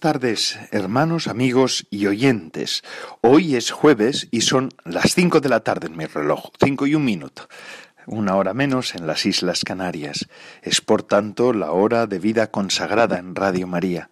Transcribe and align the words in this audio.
Tardes, 0.00 0.58
hermanos, 0.72 1.28
amigos 1.28 1.86
y 1.90 2.06
oyentes. 2.06 2.82
Hoy 3.20 3.54
es 3.54 3.70
jueves 3.70 4.28
y 4.30 4.40
son 4.40 4.70
las 4.82 5.14
cinco 5.14 5.40
de 5.40 5.50
la 5.50 5.60
tarde 5.60 5.88
en 5.88 5.96
mi 5.96 6.06
reloj, 6.06 6.50
cinco 6.58 6.86
y 6.86 6.94
un 6.94 7.04
minuto, 7.04 7.48
una 8.06 8.34
hora 8.36 8.54
menos 8.54 8.94
en 8.94 9.06
las 9.06 9.26
Islas 9.26 9.62
Canarias. 9.62 10.26
Es 10.62 10.80
por 10.80 11.02
tanto 11.02 11.52
la 11.52 11.72
hora 11.72 12.06
de 12.06 12.18
vida 12.18 12.50
consagrada 12.50 13.18
en 13.18 13.34
Radio 13.34 13.66
María. 13.66 14.08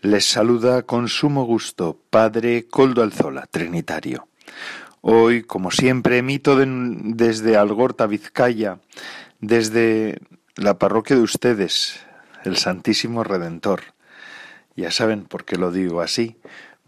Les 0.00 0.24
saluda 0.24 0.82
con 0.82 1.06
sumo 1.08 1.44
gusto 1.44 2.00
Padre 2.08 2.66
Coldo 2.66 3.02
Alzola, 3.02 3.46
Trinitario. 3.46 4.28
Hoy, 5.02 5.42
como 5.42 5.70
siempre, 5.70 6.16
emito 6.16 6.56
desde 6.58 7.58
Algorta, 7.58 8.06
Vizcaya, 8.06 8.80
desde 9.40 10.18
la 10.56 10.78
parroquia 10.78 11.16
de 11.16 11.22
ustedes, 11.22 12.00
el 12.44 12.56
Santísimo 12.56 13.22
Redentor 13.22 13.95
ya 14.76 14.90
saben 14.90 15.24
por 15.24 15.44
qué 15.44 15.56
lo 15.56 15.72
digo 15.72 16.00
así, 16.00 16.36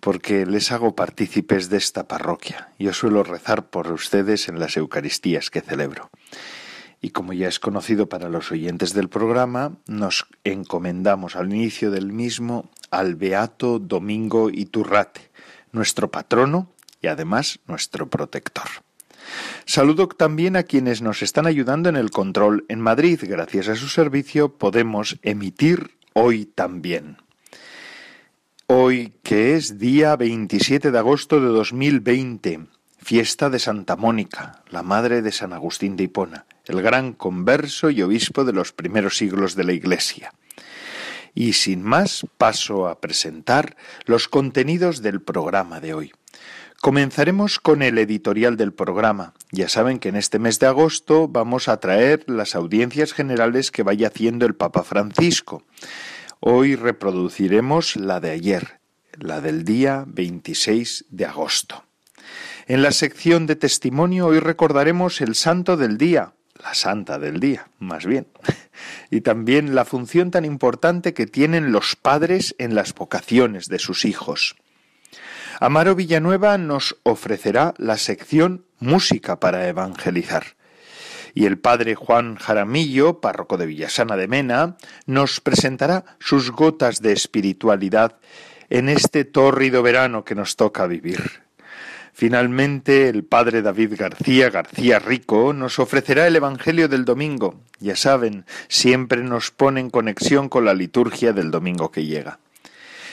porque 0.01 0.47
les 0.47 0.71
hago 0.71 0.95
partícipes 0.95 1.71
de 1.71 1.79
esta 1.79 2.07
parroquia. 2.07 2.73
Yo 2.79 2.93
suelo 2.93 3.25
rezar 3.25 3.71
por 3.71 3.91
ustedes 3.91 4.49
en 4.49 4.61
las 4.61 4.77
Eucaristías 4.77 5.51
que 5.51 5.61
celebro. 5.61 6.11
Y 7.01 7.11
como 7.11 7.33
ya 7.33 7.49
es 7.49 7.61
conocido 7.61 8.09
para 8.09 8.29
los 8.29 8.51
oyentes 8.51 8.93
del 8.93 9.09
programa, 9.09 9.77
nos 9.87 10.27
encomendamos 10.45 11.37
al 11.37 11.53
inicio 11.53 11.91
del 11.91 12.13
mismo 12.13 12.71
al 12.91 13.15
Beato 13.15 13.79
Domingo 13.79 14.51
Iturrate, 14.51 15.31
nuestro 15.73 16.11
patrono 16.11 16.73
y 17.01 17.07
además 17.07 17.61
nuestro 17.67 18.09
protector. 18.09 18.69
Saludo 19.65 20.09
también 20.09 20.57
a 20.57 20.63
quienes 20.63 21.03
nos 21.03 21.23
están 21.23 21.47
ayudando 21.47 21.89
en 21.89 21.97
el 21.97 22.11
control 22.11 22.65
en 22.69 22.81
Madrid. 22.81 23.21
Gracias 23.23 23.69
a 23.69 23.77
su 23.77 23.89
servicio 23.89 24.57
podemos 24.57 25.19
emitir 25.23 25.99
hoy 26.15 26.47
también. 26.47 27.19
Hoy, 28.71 29.15
que 29.23 29.57
es 29.57 29.79
día 29.79 30.15
27 30.15 30.91
de 30.91 30.99
agosto 30.99 31.41
de 31.41 31.47
2020, 31.47 32.67
fiesta 32.99 33.49
de 33.49 33.59
Santa 33.59 33.97
Mónica, 33.97 34.63
la 34.69 34.83
madre 34.83 35.23
de 35.23 35.33
San 35.33 35.55
Agustín 35.55 35.97
de 35.97 36.05
Hipona, 36.05 36.45
el 36.67 36.83
gran 36.83 37.15
converso 37.15 37.89
y 37.89 38.03
obispo 38.03 38.45
de 38.45 38.53
los 38.53 38.75
primeros 38.75 39.17
siglos 39.17 39.55
de 39.55 39.65
la 39.65 39.73
Iglesia. 39.73 40.35
Y 41.35 41.55
sin 41.55 41.83
más, 41.83 42.27
paso 42.37 42.89
a 42.89 43.01
presentar 43.01 43.75
los 44.05 44.29
contenidos 44.29 45.01
del 45.01 45.23
programa 45.23 45.81
de 45.81 45.95
hoy. 45.95 46.13
Comenzaremos 46.83 47.61
con 47.61 47.81
el 47.83 47.97
editorial 47.97 48.59
del 48.59 48.75
programa. 48.75 49.33
Ya 49.51 49.71
saben 49.71 49.99
que 49.99 50.11
en 50.11 50.17
este 50.17 50.39
mes 50.39 50.59
de 50.59 50.67
agosto 50.67 51.27
vamos 51.27 51.69
a 51.69 51.81
traer 51.81 52.23
las 52.27 52.55
audiencias 52.55 53.15
generales 53.15 53.71
que 53.71 53.83
vaya 53.83 54.09
haciendo 54.09 54.45
el 54.45 54.55
Papa 54.55 54.83
Francisco. 54.83 55.65
Hoy 56.41 56.77
reproduciremos 56.77 57.97
la 57.97 58.21
de 58.21 58.31
ayer, 58.31 58.81
la 59.19 59.41
del 59.41 59.65
día 59.65 60.05
26 60.07 61.07
de 61.11 61.27
agosto. 61.27 61.85
En 62.69 62.83
la 62.83 62.93
sección 62.93 63.47
de 63.47 63.57
testimonio 63.57 64.27
hoy 64.27 64.39
recordaremos 64.39 65.21
el 65.21 65.35
santo 65.35 65.77
del 65.77 65.99
día, 65.99 66.35
la 66.63 66.75
santa 66.75 67.19
del 67.19 67.41
día, 67.41 67.71
más 67.81 68.07
bien, 68.07 68.29
y 69.11 69.23
también 69.23 69.75
la 69.75 69.85
función 69.85 70.31
tan 70.31 70.45
importante 70.45 71.13
que 71.13 71.27
tienen 71.27 71.73
los 71.73 71.97
padres 71.97 72.55
en 72.59 72.77
las 72.77 72.95
vocaciones 72.95 73.67
de 73.67 73.81
sus 73.81 74.05
hijos. 74.05 74.55
Amaro 75.59 75.97
Villanueva 75.97 76.57
nos 76.57 76.99
ofrecerá 77.03 77.75
la 77.79 77.97
sección 77.97 78.65
Música 78.79 79.41
para 79.41 79.67
Evangelizar 79.67 80.58
y 81.39 81.47
el 81.47 81.57
padre 81.57 81.95
Juan 81.95 82.35
Jaramillo, 82.35 83.21
párroco 83.21 83.59
de 83.59 83.67
Villasana 83.67 84.17
de 84.17 84.27
Mena, 84.27 84.77
nos 85.07 85.41
presentará 85.41 86.05
sus 86.19 86.51
gotas 86.51 87.01
de 87.01 87.13
espiritualidad 87.13 88.17
en 88.71 88.89
este 88.89 89.25
tórrido 89.25 89.85
verano 89.85 90.25
que 90.25 90.35
nos 90.35 90.57
toca 90.57 90.89
vivir. 90.89 91.45
Finalmente, 92.13 93.09
el 93.09 93.23
padre 93.23 93.63
David 93.63 93.95
García 93.97 94.51
García 94.51 94.99
Rico 94.99 95.53
nos 95.53 95.79
ofrecerá 95.79 96.27
el 96.27 96.35
Evangelio 96.35 96.89
del 96.89 97.05
domingo. 97.05 97.61
Ya 97.79 97.95
saben, 97.95 98.45
siempre 98.67 99.23
nos 99.23 99.53
pone 99.53 99.79
en 99.79 99.91
conexión 99.91 100.49
con 100.49 100.65
la 100.65 100.75
liturgia 100.75 101.33
del 101.33 101.53
domingo 101.53 101.93
que 101.93 102.05
llega. 102.05 102.41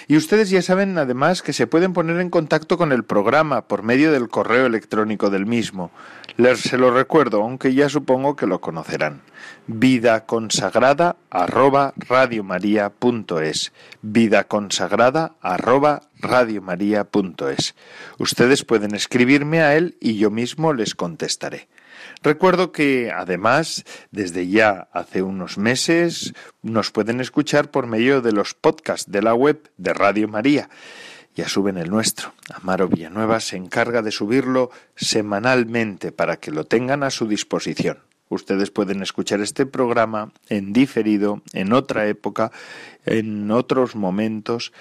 Y 0.08 0.18
ustedes 0.18 0.50
ya 0.50 0.62
saben 0.62 0.98
además 0.98 1.42
que 1.42 1.54
se 1.54 1.68
pueden 1.68 1.94
poner 1.94 2.20
en 2.20 2.30
contacto 2.30 2.78
con 2.78 2.92
el 2.92 3.04
programa 3.04 3.68
por 3.68 3.84
medio 3.84 4.12
del 4.12 4.30
correo 4.30 4.66
electrónico 4.66 5.30
del 5.30 5.46
mismo. 5.46 5.92
Les 6.38 6.60
se 6.60 6.78
lo 6.78 6.92
recuerdo, 6.92 7.42
aunque 7.42 7.74
ya 7.74 7.90
supongo 7.90 8.36
que 8.36 8.46
lo 8.46 8.62
conocerán. 8.62 9.22
Vida 9.68 10.26
consagrada 10.26 11.16
arroba 11.30 11.94
radiomaria.es. 11.96 13.74
Vida 14.02 14.44
consagrada 14.44 15.36
arroba 15.42 16.02
radiomaria.es. 16.20 17.76
Ustedes 18.20 18.64
pueden 18.64 18.94
escribirme 18.94 19.62
a 19.62 19.76
él 19.76 19.98
y 20.00 20.18
yo 20.18 20.30
mismo 20.30 20.74
les 20.74 20.94
contestaré. 20.94 21.68
Recuerdo 22.24 22.72
que 22.72 23.12
además, 23.12 23.84
desde 24.12 24.48
ya 24.48 24.88
hace 24.92 25.22
unos 25.22 25.58
meses, 25.58 26.34
nos 26.62 26.92
pueden 26.92 27.22
escuchar 27.22 27.72
por 27.72 27.88
medio 27.88 28.22
de 28.22 28.32
los 28.32 28.54
podcasts 28.54 29.12
de 29.12 29.22
la 29.22 29.34
web 29.34 29.70
de 29.78 29.94
Radio 29.94 30.28
María. 30.28 30.70
Ya 31.36 31.50
suben 31.50 31.78
el 31.78 31.90
nuestro. 31.90 32.34
Amaro 32.54 32.88
Villanueva 32.88 33.40
se 33.42 33.58
encarga 33.58 34.02
de 34.02 34.12
subirlo 34.12 34.72
semanalmente 34.96 36.12
para 36.12 36.38
que 36.38 36.52
lo 36.52 36.64
tengan 36.66 37.04
a 37.04 37.10
su 37.10 37.28
disposición. 37.28 38.00
Ustedes 38.30 38.72
pueden 38.72 39.04
escuchar 39.04 39.42
este 39.42 39.66
programa 39.66 40.32
en 40.50 40.74
diferido, 40.74 41.42
en 41.54 41.74
otra 41.74 42.08
época, 42.08 42.52
en 43.06 43.52
otros 43.52 43.96
momentos 43.96 44.74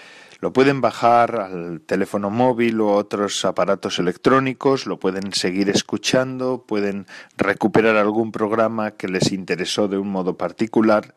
lo 0.44 0.52
pueden 0.52 0.82
bajar 0.82 1.40
al 1.40 1.80
teléfono 1.80 2.28
móvil 2.28 2.78
o 2.82 2.92
otros 2.92 3.46
aparatos 3.46 3.98
electrónicos, 3.98 4.84
lo 4.84 4.98
pueden 5.00 5.32
seguir 5.32 5.70
escuchando, 5.70 6.66
pueden 6.68 7.06
recuperar 7.38 7.96
algún 7.96 8.30
programa 8.30 8.90
que 8.90 9.08
les 9.08 9.32
interesó 9.32 9.88
de 9.88 9.96
un 9.96 10.10
modo 10.10 10.36
particular. 10.36 11.14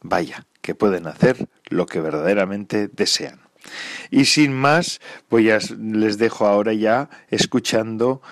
Vaya, 0.00 0.44
que 0.60 0.74
pueden 0.74 1.06
hacer 1.06 1.46
lo 1.68 1.86
que 1.86 2.00
verdaderamente 2.00 2.88
desean. 2.88 3.38
Y 4.10 4.24
sin 4.24 4.52
más, 4.52 5.00
pues 5.28 5.44
ya 5.44 5.60
les 5.78 6.18
dejo 6.18 6.44
ahora 6.44 6.72
ya 6.72 7.10
escuchando 7.28 8.22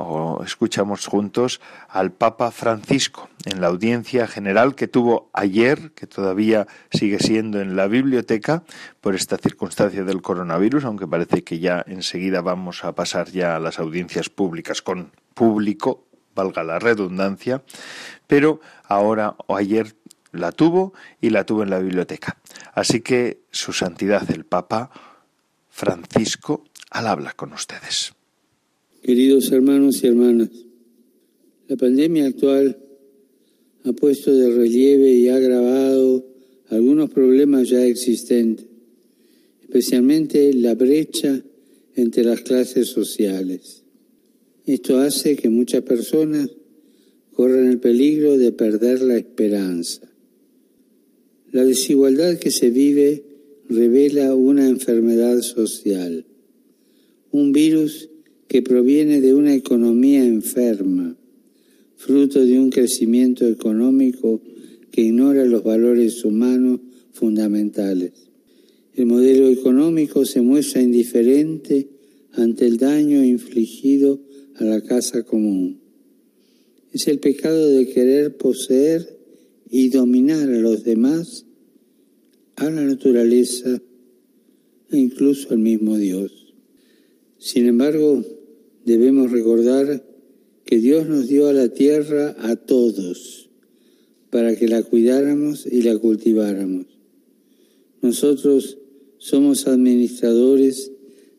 o 0.00 0.42
escuchamos 0.44 1.06
juntos 1.06 1.60
al 1.88 2.12
Papa 2.12 2.50
Francisco 2.50 3.28
en 3.44 3.60
la 3.60 3.68
audiencia 3.68 4.26
general 4.26 4.74
que 4.74 4.88
tuvo 4.88 5.30
ayer, 5.32 5.92
que 5.92 6.06
todavía 6.06 6.66
sigue 6.90 7.18
siendo 7.18 7.60
en 7.60 7.76
la 7.76 7.86
biblioteca 7.86 8.64
por 9.00 9.14
esta 9.14 9.36
circunstancia 9.36 10.04
del 10.04 10.22
coronavirus, 10.22 10.84
aunque 10.84 11.06
parece 11.06 11.44
que 11.44 11.58
ya 11.58 11.84
enseguida 11.86 12.40
vamos 12.40 12.84
a 12.84 12.94
pasar 12.94 13.30
ya 13.30 13.56
a 13.56 13.60
las 13.60 13.78
audiencias 13.78 14.28
públicas 14.28 14.82
con 14.82 15.12
público, 15.34 16.06
valga 16.34 16.64
la 16.64 16.78
redundancia, 16.78 17.62
pero 18.26 18.60
ahora 18.84 19.36
o 19.46 19.56
ayer 19.56 19.94
la 20.32 20.52
tuvo 20.52 20.92
y 21.20 21.30
la 21.30 21.44
tuvo 21.44 21.62
en 21.62 21.70
la 21.70 21.78
biblioteca. 21.78 22.36
Así 22.74 23.00
que 23.00 23.42
su 23.50 23.72
santidad 23.72 24.30
el 24.30 24.44
Papa 24.44 24.90
Francisco 25.68 26.64
al 26.90 27.06
habla 27.06 27.32
con 27.32 27.52
ustedes. 27.52 28.14
Queridos 29.02 29.50
hermanos 29.50 30.04
y 30.04 30.08
hermanas, 30.08 30.50
la 31.68 31.76
pandemia 31.76 32.26
actual 32.26 32.76
ha 33.84 33.92
puesto 33.94 34.36
de 34.36 34.50
relieve 34.50 35.14
y 35.14 35.28
ha 35.28 35.36
agravado 35.36 36.26
algunos 36.68 37.08
problemas 37.08 37.70
ya 37.70 37.82
existentes, 37.82 38.66
especialmente 39.62 40.52
la 40.52 40.74
brecha 40.74 41.42
entre 41.96 42.24
las 42.24 42.42
clases 42.42 42.88
sociales. 42.88 43.84
Esto 44.66 44.98
hace 44.98 45.34
que 45.34 45.48
muchas 45.48 45.82
personas 45.82 46.50
corran 47.32 47.68
el 47.68 47.80
peligro 47.80 48.36
de 48.36 48.52
perder 48.52 49.00
la 49.00 49.16
esperanza. 49.16 50.12
La 51.52 51.64
desigualdad 51.64 52.38
que 52.38 52.50
se 52.50 52.68
vive 52.68 53.24
revela 53.66 54.34
una 54.34 54.68
enfermedad 54.68 55.40
social, 55.40 56.26
un 57.30 57.52
virus 57.52 58.10
que 58.50 58.62
proviene 58.62 59.20
de 59.20 59.32
una 59.32 59.54
economía 59.54 60.24
enferma, 60.24 61.16
fruto 61.94 62.44
de 62.44 62.58
un 62.58 62.70
crecimiento 62.70 63.46
económico 63.46 64.42
que 64.90 65.02
ignora 65.02 65.44
los 65.44 65.62
valores 65.62 66.24
humanos 66.24 66.80
fundamentales. 67.12 68.10
El 68.96 69.06
modelo 69.06 69.46
económico 69.46 70.24
se 70.24 70.40
muestra 70.40 70.82
indiferente 70.82 71.90
ante 72.32 72.66
el 72.66 72.76
daño 72.76 73.24
infligido 73.24 74.20
a 74.56 74.64
la 74.64 74.80
casa 74.80 75.22
común. 75.22 75.78
Es 76.92 77.06
el 77.06 77.20
pecado 77.20 77.68
de 77.68 77.86
querer 77.86 78.36
poseer 78.36 79.16
y 79.70 79.90
dominar 79.90 80.50
a 80.50 80.58
los 80.58 80.82
demás, 80.82 81.46
a 82.56 82.68
la 82.68 82.82
naturaleza 82.82 83.80
e 84.90 84.98
incluso 84.98 85.50
al 85.50 85.60
mismo 85.60 85.96
Dios. 85.96 86.52
Sin 87.38 87.66
embargo, 87.66 88.24
debemos 88.90 89.30
recordar 89.30 90.04
que 90.64 90.78
Dios 90.78 91.06
nos 91.08 91.28
dio 91.28 91.46
a 91.46 91.52
la 91.52 91.68
tierra 91.68 92.34
a 92.40 92.56
todos 92.56 93.48
para 94.30 94.56
que 94.56 94.66
la 94.66 94.82
cuidáramos 94.82 95.66
y 95.66 95.82
la 95.82 95.96
cultiváramos. 95.96 96.86
Nosotros 98.02 98.78
somos 99.18 99.66
administradores 99.66 100.92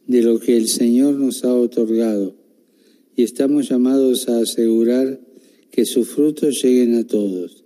de 0.08 0.22
lo 0.22 0.40
que 0.40 0.56
el 0.56 0.68
Señor 0.68 1.16
nos 1.16 1.44
ha 1.44 1.54
otorgado 1.54 2.36
y 3.16 3.24
estamos 3.24 3.70
llamados 3.70 4.30
a 4.30 4.40
asegurar 4.40 5.20
que 5.72 5.86
sus 5.86 6.10
frutos 6.10 6.62
lleguen 6.62 6.96
a 6.96 7.08
todos, 7.08 7.64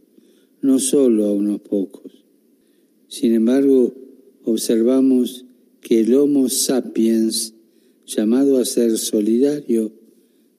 no 0.62 0.80
solo 0.80 1.26
a 1.26 1.34
unos 1.34 1.62
pocos. 1.62 2.24
Sin 3.08 3.34
embargo, 3.34 3.94
observamos 4.44 5.46
que 5.82 6.02
el 6.02 6.14
Homo 6.14 6.50
sapiens, 6.50 7.55
llamado 8.06 8.58
a 8.58 8.66
ser 8.66 8.98
solidario, 8.98 9.92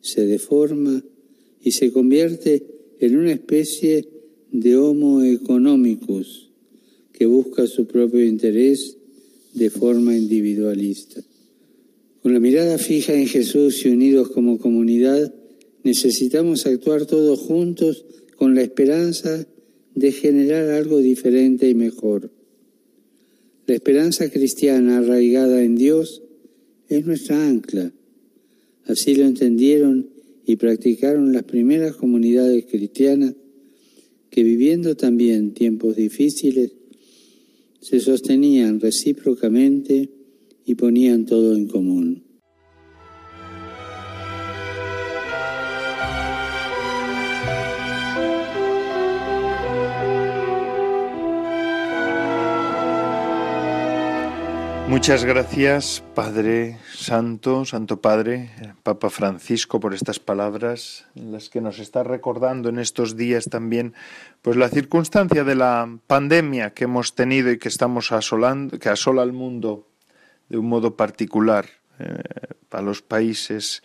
se 0.01 0.27
deforma 0.27 1.03
y 1.61 1.73
se 1.73 1.93
convierte 1.93 2.65
en 3.01 3.17
una 3.17 3.33
especie 3.33 4.09
de 4.53 4.77
Homo 4.77 5.23
economicus 5.23 6.51
que 7.13 7.27
busca 7.27 7.67
su 7.67 7.87
propio 7.87 8.25
interés 8.25 8.97
de 9.55 9.71
forma 9.71 10.17
individualista. 10.17 11.23
Con 12.23 12.35
la 12.35 12.41
mirada 12.41 12.79
fija 12.79 13.15
en 13.15 13.27
Jesús 13.27 13.85
y 13.85 13.89
unidos 13.89 14.31
como 14.31 14.59
comunidad, 14.59 15.35
necesitamos 15.83 16.67
actuar 16.67 17.07
todos 17.07 17.39
juntos 17.39 18.05
con 18.37 18.55
la 18.55 18.63
esperanza 18.63 19.47
de 19.95 20.13
generar 20.13 20.71
algo 20.71 20.99
diferente 20.99 21.69
y 21.69 21.75
mejor. 21.75 22.31
La 23.67 23.75
esperanza 23.75 24.31
cristiana 24.31 24.99
arraigada 24.99 25.63
en 25.63 25.77
Dios 25.77 26.23
es 26.89 27.07
nuestra 27.07 27.49
ancla. 27.49 27.93
Así 28.85 29.15
lo 29.15 29.25
entendieron 29.25 30.09
y 30.47 30.57
practicaron 30.57 31.33
las 31.33 31.43
primeras 31.43 31.97
comunidades 31.97 32.67
cristianas 32.67 33.35
que 34.31 34.43
viviendo 34.43 34.97
también 34.97 35.55
tiempos 35.55 35.97
difíciles, 35.97 36.73
se 37.81 38.01
sostenían 38.01 38.81
recíprocamente 38.81 40.11
y 40.65 40.75
ponían 40.75 41.25
todo 41.25 41.57
en 41.57 41.67
común. 41.69 42.26
Muchas 54.97 55.27
gracias, 55.27 56.03
Padre 56.15 56.79
Santo, 56.91 57.67
Santo 57.67 58.01
Padre, 58.01 58.49
Papa 58.83 59.11
Francisco, 59.11 59.79
por 59.79 59.93
estas 59.93 60.19
palabras 60.19 61.05
en 61.15 61.33
las 61.33 61.51
que 61.51 61.61
nos 61.61 61.81
está 61.81 62.03
recordando 62.03 62.71
en 62.71 62.79
estos 62.79 63.15
días 63.15 63.45
también, 63.45 63.93
pues 64.41 64.57
la 64.57 64.71
circunstancia 64.71 65.45
de 65.45 65.55
la 65.55 65.87
pandemia 66.07 66.73
que 66.73 66.85
hemos 66.85 67.15
tenido 67.15 67.51
y 67.51 67.59
que 67.59 67.69
estamos 67.69 68.11
asolando, 68.11 68.79
que 68.79 68.89
asola 68.89 69.21
al 69.21 69.35
mundo 69.35 69.87
de 70.49 70.57
un 70.57 70.67
modo 70.67 70.97
particular 70.97 71.67
eh, 71.99 72.17
a 72.71 72.81
los 72.81 73.03
países 73.03 73.83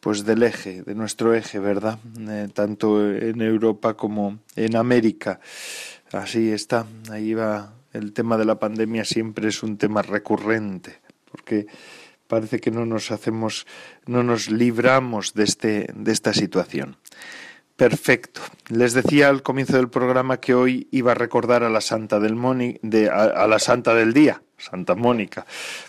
pues 0.00 0.26
del 0.26 0.42
eje, 0.42 0.82
de 0.82 0.94
nuestro 0.94 1.32
eje, 1.32 1.60
¿verdad? 1.60 1.98
Eh, 2.28 2.48
tanto 2.52 3.10
en 3.10 3.40
Europa 3.40 3.94
como 3.94 4.40
en 4.54 4.76
América. 4.76 5.40
Así 6.12 6.52
está, 6.52 6.84
ahí 7.10 7.32
va 7.32 7.72
el 7.92 8.12
tema 8.12 8.36
de 8.38 8.44
la 8.44 8.58
pandemia 8.58 9.04
siempre 9.04 9.48
es 9.48 9.62
un 9.62 9.76
tema 9.76 10.02
recurrente, 10.02 11.00
porque 11.30 11.66
parece 12.26 12.60
que 12.60 12.70
no 12.70 12.86
nos 12.86 13.10
hacemos, 13.10 13.66
no 14.06 14.22
nos 14.22 14.50
libramos 14.50 15.34
de 15.34 15.44
este, 15.44 15.88
de 15.94 16.12
esta 16.12 16.32
situación. 16.32 16.96
Perfecto. 17.76 18.40
Les 18.68 18.92
decía 18.92 19.28
al 19.28 19.42
comienzo 19.42 19.76
del 19.76 19.88
programa 19.88 20.38
que 20.38 20.54
hoy 20.54 20.88
iba 20.90 21.12
a 21.12 21.14
recordar 21.14 21.64
a 21.64 21.70
la 21.70 21.80
Santa 21.80 22.20
del 22.20 22.38
de, 22.82 23.10
a, 23.10 23.46
la 23.46 23.58
Santa 23.58 23.94
del 23.94 24.12
Día, 24.12 24.42
Santa 24.56 24.94
Mónica, 24.94 25.46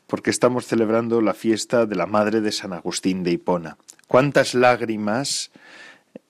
porque 0.08 0.30
estamos 0.30 0.66
celebrando 0.66 1.22
la 1.22 1.34
fiesta 1.34 1.86
de 1.86 1.96
la 1.96 2.06
Madre 2.06 2.42
de 2.42 2.52
San 2.52 2.74
Agustín 2.74 3.24
de 3.24 3.32
Hipona. 3.32 3.78
¿Cuántas 4.08 4.54
lágrimas 4.54 5.52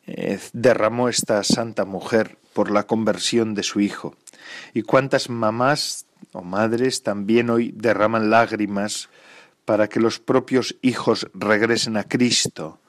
eh, 0.05 0.39
derramó 0.53 1.07
esta 1.07 1.43
santa 1.43 1.85
mujer 1.85 2.37
por 2.53 2.69
la 2.69 2.83
conversión 2.83 3.53
de 3.53 3.63
su 3.63 3.79
hijo? 3.79 4.15
¿Y 4.73 4.83
cuántas 4.83 5.29
mamás 5.29 6.05
o 6.31 6.41
madres 6.41 7.03
también 7.03 7.49
hoy 7.49 7.73
derraman 7.75 8.29
lágrimas 8.29 9.09
para 9.65 9.87
que 9.87 9.99
los 9.99 10.19
propios 10.19 10.75
hijos 10.81 11.27
regresen 11.33 11.97
a 11.97 12.03
Cristo? 12.03 12.79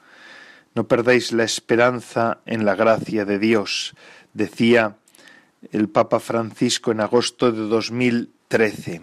No 0.75 0.89
perdáis 0.89 1.33
la 1.33 1.45
esperanza 1.45 2.39
en 2.47 2.65
la 2.65 2.75
gracia 2.75 3.25
de 3.25 3.39
Dios, 3.39 3.95
decía 4.33 4.97
el 5.73 5.89
Papa 5.89 6.21
Francisco 6.21 6.91
en 6.91 7.01
agosto 7.01 7.53
de 7.53 7.69
2013. 7.69 9.03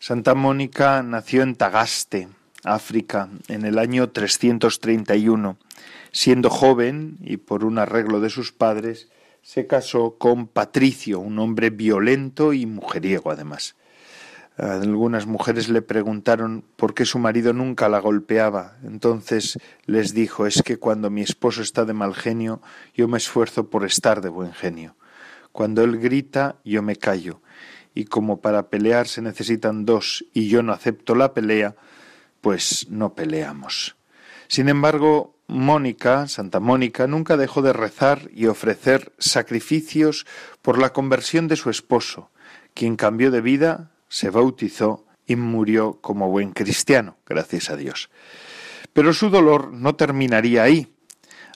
Santa 0.00 0.34
Mónica 0.34 1.02
nació 1.02 1.42
en 1.42 1.56
Tagaste, 1.56 2.28
África, 2.64 3.28
en 3.48 3.64
el 3.64 3.78
año 3.78 4.10
331. 4.10 5.56
Siendo 6.12 6.50
joven 6.50 7.18
y 7.20 7.36
por 7.36 7.64
un 7.64 7.78
arreglo 7.78 8.20
de 8.20 8.30
sus 8.30 8.52
padres, 8.52 9.08
se 9.46 9.68
casó 9.68 10.16
con 10.18 10.48
Patricio, 10.48 11.20
un 11.20 11.38
hombre 11.38 11.70
violento 11.70 12.52
y 12.52 12.66
mujeriego 12.66 13.30
además. 13.30 13.76
Algunas 14.56 15.26
mujeres 15.26 15.68
le 15.68 15.82
preguntaron 15.82 16.64
por 16.74 16.94
qué 16.94 17.04
su 17.04 17.20
marido 17.20 17.52
nunca 17.52 17.88
la 17.88 18.00
golpeaba. 18.00 18.76
Entonces 18.82 19.56
les 19.84 20.14
dijo 20.14 20.48
es 20.48 20.64
que 20.64 20.78
cuando 20.78 21.10
mi 21.10 21.22
esposo 21.22 21.62
está 21.62 21.84
de 21.84 21.92
mal 21.92 22.12
genio, 22.12 22.60
yo 22.92 23.06
me 23.06 23.18
esfuerzo 23.18 23.70
por 23.70 23.84
estar 23.84 24.20
de 24.20 24.30
buen 24.30 24.52
genio. 24.52 24.96
Cuando 25.52 25.84
él 25.84 26.00
grita, 26.00 26.56
yo 26.64 26.82
me 26.82 26.96
callo. 26.96 27.40
Y 27.94 28.06
como 28.06 28.40
para 28.40 28.68
pelear 28.68 29.06
se 29.06 29.22
necesitan 29.22 29.84
dos 29.84 30.24
y 30.32 30.48
yo 30.48 30.64
no 30.64 30.72
acepto 30.72 31.14
la 31.14 31.34
pelea, 31.34 31.76
pues 32.40 32.88
no 32.90 33.14
peleamos. 33.14 33.94
Sin 34.48 34.68
embargo, 34.68 35.35
Mónica, 35.48 36.26
Santa 36.26 36.60
Mónica, 36.60 37.06
nunca 37.06 37.36
dejó 37.36 37.62
de 37.62 37.72
rezar 37.72 38.30
y 38.34 38.46
ofrecer 38.46 39.12
sacrificios 39.18 40.26
por 40.60 40.78
la 40.78 40.92
conversión 40.92 41.46
de 41.46 41.56
su 41.56 41.70
esposo, 41.70 42.30
quien 42.74 42.96
cambió 42.96 43.30
de 43.30 43.40
vida, 43.40 43.92
se 44.08 44.30
bautizó 44.30 45.06
y 45.26 45.36
murió 45.36 46.00
como 46.00 46.30
buen 46.30 46.52
cristiano, 46.52 47.16
gracias 47.26 47.70
a 47.70 47.76
Dios. 47.76 48.10
Pero 48.92 49.12
su 49.12 49.30
dolor 49.30 49.72
no 49.72 49.94
terminaría 49.94 50.62
ahí. 50.62 50.92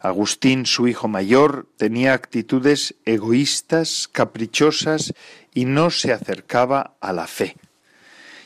Agustín, 0.01 0.67
su 0.67 0.89
hijo 0.89 1.09
mayor, 1.09 1.69
tenía 1.77 2.15
actitudes 2.15 2.95
egoístas, 3.05 4.09
caprichosas 4.11 5.13
y 5.53 5.67
no 5.67 5.91
se 5.91 6.13
acercaba 6.13 6.97
a 7.01 7.13
la 7.13 7.27
fe. 7.27 7.57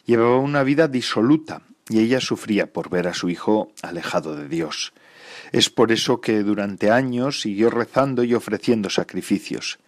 Llevaba 0.04 0.38
una 0.38 0.62
vida 0.62 0.88
disoluta 0.88 1.62
y 1.88 2.00
ella 2.00 2.20
sufría 2.20 2.72
por 2.72 2.90
ver 2.90 3.06
a 3.06 3.14
su 3.14 3.28
hijo 3.30 3.72
alejado 3.82 4.36
de 4.36 4.48
Dios. 4.48 4.92
Es 5.54 5.70
por 5.70 5.92
eso 5.92 6.20
que 6.20 6.42
durante 6.42 6.90
años 6.90 7.40
siguió 7.40 7.70
rezando 7.70 8.24
y 8.24 8.34
ofreciendo 8.34 8.90
sacrificios. 8.90 9.78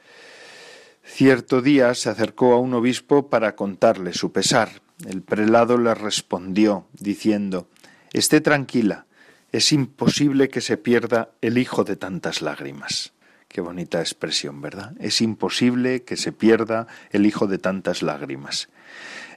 Cierto 1.02 1.60
día 1.60 1.92
se 1.94 2.08
acercó 2.08 2.52
a 2.52 2.60
un 2.60 2.72
obispo 2.72 3.28
para 3.28 3.56
contarle 3.56 4.12
su 4.12 4.30
pesar. 4.30 4.80
El 5.08 5.22
prelado 5.22 5.76
le 5.76 5.92
respondió, 5.92 6.86
diciendo 6.92 7.66
Esté 8.12 8.40
tranquila, 8.40 9.06
es 9.50 9.72
imposible 9.72 10.50
que 10.50 10.60
se 10.60 10.76
pierda 10.76 11.30
el 11.40 11.58
hijo 11.58 11.82
de 11.82 11.96
tantas 11.96 12.42
lágrimas. 12.42 13.12
Qué 13.48 13.60
bonita 13.60 13.98
expresión, 13.98 14.60
¿verdad? 14.60 14.92
Es 15.00 15.20
imposible 15.20 16.04
que 16.04 16.16
se 16.16 16.30
pierda 16.30 16.86
el 17.10 17.26
hijo 17.26 17.48
de 17.48 17.58
tantas 17.58 18.02
lágrimas. 18.02 18.68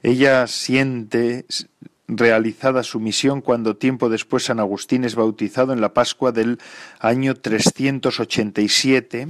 Ella 0.04 0.46
siente 0.46 1.44
realizada 2.10 2.82
su 2.82 3.00
misión 3.00 3.40
cuando 3.40 3.76
tiempo 3.76 4.08
después 4.08 4.44
San 4.44 4.60
Agustín 4.60 5.04
es 5.04 5.14
bautizado 5.14 5.72
en 5.72 5.80
la 5.80 5.94
Pascua 5.94 6.32
del 6.32 6.58
año 6.98 7.34
387, 7.34 9.28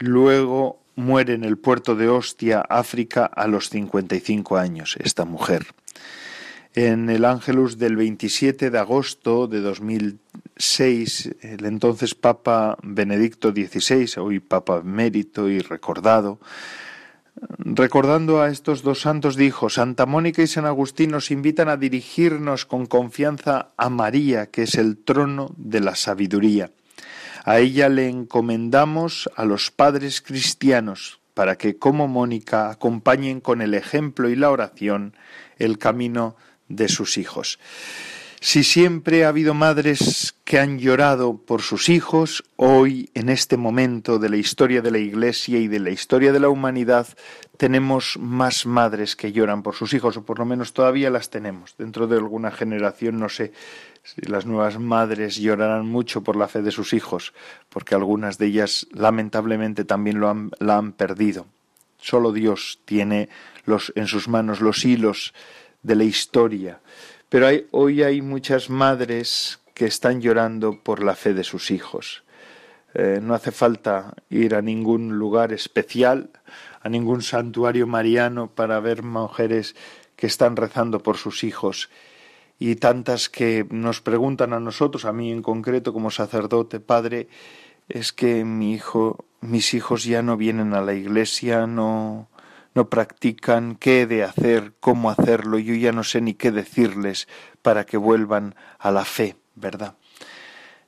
luego 0.00 0.80
muere 0.96 1.34
en 1.34 1.44
el 1.44 1.58
puerto 1.58 1.94
de 1.94 2.08
Ostia, 2.08 2.60
África, 2.60 3.26
a 3.26 3.46
los 3.46 3.70
55 3.70 4.56
años, 4.56 4.96
esta 4.98 5.24
mujer. 5.24 5.66
En 6.74 7.08
el 7.08 7.24
Ángelus 7.24 7.78
del 7.78 7.96
27 7.96 8.70
de 8.70 8.78
agosto 8.78 9.46
de 9.46 9.62
el 11.40 11.64
entonces 11.64 12.14
Papa 12.14 12.76
Benedicto 12.82 13.50
XVI, 13.52 14.20
hoy 14.20 14.40
Papa 14.40 14.82
Mérito 14.82 15.48
y 15.48 15.60
recordado, 15.60 16.38
recordando 17.58 18.40
a 18.40 18.48
estos 18.48 18.82
dos 18.82 19.00
santos, 19.00 19.36
dijo, 19.36 19.68
Santa 19.68 20.06
Mónica 20.06 20.42
y 20.42 20.46
San 20.46 20.66
Agustín 20.66 21.10
nos 21.10 21.30
invitan 21.30 21.68
a 21.68 21.76
dirigirnos 21.76 22.64
con 22.64 22.86
confianza 22.86 23.70
a 23.76 23.90
María, 23.90 24.46
que 24.46 24.62
es 24.62 24.76
el 24.76 24.96
trono 24.98 25.54
de 25.56 25.80
la 25.80 25.94
sabiduría. 25.94 26.70
A 27.44 27.58
ella 27.58 27.88
le 27.88 28.08
encomendamos 28.08 29.30
a 29.36 29.44
los 29.44 29.70
padres 29.70 30.20
cristianos 30.20 31.20
para 31.34 31.56
que, 31.56 31.76
como 31.76 32.08
Mónica, 32.08 32.70
acompañen 32.70 33.40
con 33.40 33.60
el 33.60 33.74
ejemplo 33.74 34.28
y 34.28 34.36
la 34.36 34.50
oración 34.50 35.14
el 35.58 35.78
camino 35.78 36.36
de 36.68 36.88
sus 36.88 37.18
hijos. 37.18 37.58
Si 38.40 38.64
siempre 38.64 39.24
ha 39.24 39.28
habido 39.28 39.54
madres 39.54 40.34
que 40.44 40.58
han 40.58 40.78
llorado 40.78 41.38
por 41.38 41.62
sus 41.62 41.88
hijos, 41.88 42.44
hoy, 42.56 43.10
en 43.14 43.30
este 43.30 43.56
momento 43.56 44.18
de 44.18 44.28
la 44.28 44.36
historia 44.36 44.82
de 44.82 44.90
la 44.90 44.98
Iglesia 44.98 45.58
y 45.58 45.68
de 45.68 45.80
la 45.80 45.90
historia 45.90 46.32
de 46.32 46.40
la 46.40 46.50
humanidad, 46.50 47.08
tenemos 47.56 48.18
más 48.18 48.66
madres 48.66 49.16
que 49.16 49.32
lloran 49.32 49.62
por 49.62 49.74
sus 49.74 49.94
hijos, 49.94 50.18
o 50.18 50.24
por 50.24 50.38
lo 50.38 50.44
menos 50.44 50.74
todavía 50.74 51.08
las 51.08 51.30
tenemos. 51.30 51.76
Dentro 51.78 52.06
de 52.06 52.16
alguna 52.16 52.50
generación, 52.50 53.18
no 53.18 53.30
sé 53.30 53.52
si 54.02 54.20
las 54.22 54.44
nuevas 54.44 54.78
madres 54.78 55.36
llorarán 55.36 55.86
mucho 55.86 56.22
por 56.22 56.36
la 56.36 56.46
fe 56.46 56.60
de 56.60 56.72
sus 56.72 56.92
hijos, 56.92 57.32
porque 57.70 57.94
algunas 57.94 58.36
de 58.36 58.46
ellas 58.46 58.86
lamentablemente 58.92 59.84
también 59.84 60.20
lo 60.20 60.28
han, 60.28 60.50
la 60.58 60.76
han 60.76 60.92
perdido. 60.92 61.46
Solo 61.98 62.32
Dios 62.32 62.80
tiene 62.84 63.30
en 63.94 64.06
sus 64.06 64.28
manos 64.28 64.60
los 64.60 64.84
hilos 64.84 65.32
de 65.82 65.96
la 65.96 66.04
historia 66.04 66.80
pero 67.28 67.48
hoy 67.70 68.02
hay 68.02 68.22
muchas 68.22 68.70
madres 68.70 69.60
que 69.74 69.86
están 69.86 70.20
llorando 70.20 70.82
por 70.82 71.02
la 71.02 71.14
fe 71.14 71.34
de 71.34 71.44
sus 71.44 71.70
hijos. 71.70 72.24
Eh, 72.94 73.20
no 73.22 73.34
hace 73.34 73.52
falta 73.52 74.14
ir 74.30 74.54
a 74.54 74.62
ningún 74.62 75.18
lugar 75.18 75.52
especial, 75.52 76.30
a 76.80 76.88
ningún 76.88 77.22
santuario 77.22 77.86
mariano 77.86 78.50
para 78.54 78.80
ver 78.80 79.02
mujeres 79.02 79.74
que 80.16 80.26
están 80.26 80.56
rezando 80.56 81.02
por 81.02 81.18
sus 81.18 81.44
hijos 81.44 81.90
y 82.58 82.76
tantas 82.76 83.28
que 83.28 83.66
nos 83.70 84.00
preguntan 84.00 84.52
a 84.52 84.60
nosotros, 84.60 85.04
a 85.04 85.12
mí 85.12 85.30
en 85.30 85.42
concreto 85.42 85.92
como 85.92 86.10
sacerdote, 86.10 86.80
padre, 86.80 87.28
es 87.88 88.12
que 88.12 88.44
mi 88.44 88.72
hijo, 88.72 89.26
mis 89.40 89.74
hijos 89.74 90.04
ya 90.04 90.22
no 90.22 90.36
vienen 90.36 90.74
a 90.74 90.80
la 90.80 90.94
iglesia, 90.94 91.66
no, 91.66 92.28
no 92.76 92.90
practican, 92.90 93.74
qué 93.74 94.06
de 94.06 94.22
hacer, 94.22 94.74
cómo 94.80 95.10
hacerlo, 95.10 95.58
yo 95.58 95.74
ya 95.74 95.92
no 95.92 96.04
sé 96.04 96.20
ni 96.20 96.34
qué 96.34 96.52
decirles 96.52 97.26
para 97.62 97.86
que 97.86 97.96
vuelvan 97.96 98.54
a 98.78 98.90
la 98.90 99.06
fe, 99.06 99.34
¿verdad? 99.54 99.96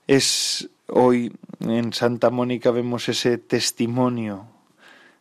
Es 0.07 0.69
hoy 0.87 1.33
en 1.61 1.95
Santa 1.95 2.29
Mónica 2.29 2.71
vemos 2.73 3.09
ese 3.09 3.39
testimonio 3.39 4.47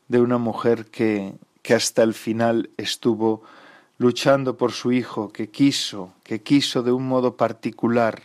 de 0.09 0.19
una 0.19 0.37
mujer 0.37 0.87
que, 0.87 1.35
que 1.61 1.73
hasta 1.73 2.03
el 2.03 2.13
final 2.13 2.69
estuvo 2.75 3.43
luchando 3.97 4.57
por 4.57 4.73
su 4.73 4.91
hijo, 4.91 5.31
que 5.31 5.49
quiso, 5.49 6.15
que 6.23 6.43
quiso 6.43 6.83
de 6.83 6.91
un 6.91 7.07
modo 7.07 7.37
particular 7.37 8.23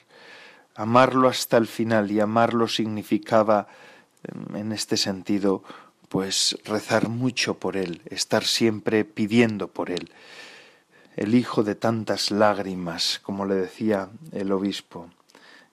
amarlo 0.75 1.29
hasta 1.29 1.59
el 1.59 1.69
final 1.69 2.11
y 2.11 2.19
amarlo 2.19 2.67
significaba 2.67 3.69
en 4.55 4.73
este 4.73 4.97
sentido 4.97 5.63
pues 6.13 6.59
rezar 6.67 7.09
mucho 7.09 7.55
por 7.55 7.75
él, 7.75 8.03
estar 8.05 8.45
siempre 8.45 9.07
pidiendo 9.07 9.69
por 9.69 9.91
él. 9.91 10.11
El 11.17 11.35
hijo 11.35 11.63
de 11.63 11.75
tantas 11.75 12.31
lágrimas, 12.31 13.19
como 13.23 13.47
le 13.47 13.55
decía 13.55 14.11
el 14.31 14.53
obispo, 14.53 15.09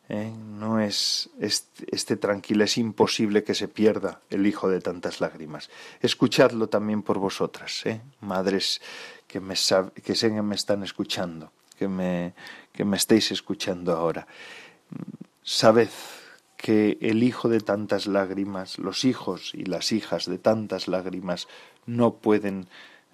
¿eh? 0.07 0.31
no 0.31 0.79
es 0.79 1.29
este, 1.41 2.15
tranquilo, 2.15 2.63
es 2.63 2.77
imposible 2.77 3.43
que 3.43 3.53
se 3.53 3.67
pierda 3.67 4.21
el 4.29 4.47
hijo 4.47 4.69
de 4.69 4.79
tantas 4.79 5.19
lágrimas. 5.19 5.69
Escuchadlo 5.99 6.69
también 6.69 7.01
por 7.01 7.17
vosotras, 7.19 7.85
¿eh? 7.85 7.99
madres 8.21 8.79
que 9.27 9.41
me, 9.41 9.55
que 9.55 10.15
sé 10.15 10.29
que 10.29 10.41
me 10.41 10.55
están 10.55 10.83
escuchando, 10.83 11.51
que 11.77 11.89
me, 11.89 12.33
que 12.71 12.85
me 12.85 12.95
estéis 12.95 13.33
escuchando 13.33 13.91
ahora. 13.91 14.25
Sabed 15.43 15.89
que 16.61 16.97
el 16.99 17.23
hijo 17.23 17.47
de 17.47 17.61
tantas 17.61 18.05
lágrimas, 18.05 18.79
los 18.79 19.05
hijos 19.05 19.53
y 19.53 19.63
las 19.63 19.93
hijas 19.93 20.25
de 20.25 20.37
tantas 20.37 20.89
lágrimas 20.89 21.47
no 21.85 22.15
pueden 22.15 22.67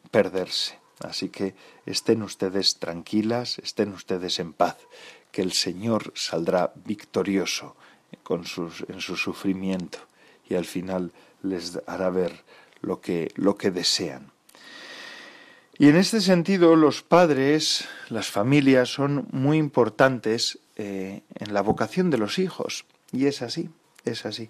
perderse. 0.09 0.79
Así 0.99 1.29
que 1.29 1.53
estén 1.85 2.23
ustedes 2.23 2.77
tranquilas, 2.77 3.59
estén 3.59 3.93
ustedes 3.93 4.39
en 4.39 4.51
paz, 4.51 4.77
que 5.31 5.43
el 5.43 5.53
Señor 5.53 6.11
saldrá 6.15 6.73
victorioso 6.85 7.75
con 8.23 8.45
sus, 8.45 8.83
en 8.89 8.99
su 8.99 9.15
sufrimiento 9.15 9.99
y 10.49 10.55
al 10.55 10.65
final 10.65 11.11
les 11.43 11.79
hará 11.85 12.09
ver 12.09 12.43
lo 12.81 12.99
que, 12.99 13.31
lo 13.35 13.57
que 13.57 13.69
desean. 13.69 14.31
Y 15.77 15.89
en 15.89 15.97
este 15.97 16.19
sentido 16.19 16.75
los 16.75 17.03
padres, 17.03 17.87
las 18.09 18.27
familias 18.27 18.89
son 18.89 19.27
muy 19.31 19.59
importantes 19.59 20.57
eh, 20.77 21.21
en 21.35 21.53
la 21.53 21.61
vocación 21.61 22.09
de 22.09 22.17
los 22.17 22.39
hijos. 22.39 22.85
Y 23.15 23.27
es 23.27 23.41
así, 23.41 23.69
es 24.03 24.25
así. 24.25 24.50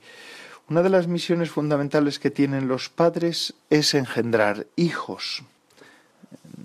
Una 0.67 0.81
de 0.81 0.89
las 0.89 1.07
misiones 1.07 1.51
fundamentales 1.51 2.17
que 2.17 2.31
tienen 2.31 2.67
los 2.67 2.89
padres 2.89 3.53
es 3.69 3.93
engendrar 3.93 4.65
hijos. 4.75 5.43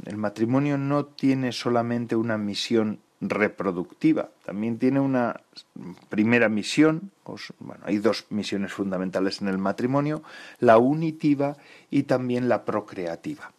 El 0.07 0.17
matrimonio 0.17 0.79
no 0.79 1.05
tiene 1.05 1.53
solamente 1.53 2.17
una 2.17 2.39
misión 2.39 3.01
reproductiva, 3.21 4.31
también 4.47 4.79
tiene 4.79 4.99
una 4.99 5.43
primera 6.09 6.49
misión, 6.49 7.11
bueno, 7.59 7.85
hay 7.85 7.99
dos 7.99 8.25
misiones 8.31 8.73
fundamentales 8.73 9.43
en 9.43 9.49
el 9.49 9.59
matrimonio, 9.59 10.23
la 10.59 10.79
unitiva 10.79 11.59
y 11.91 12.05
también 12.05 12.49
la 12.49 12.65
procreativa. 12.65 13.53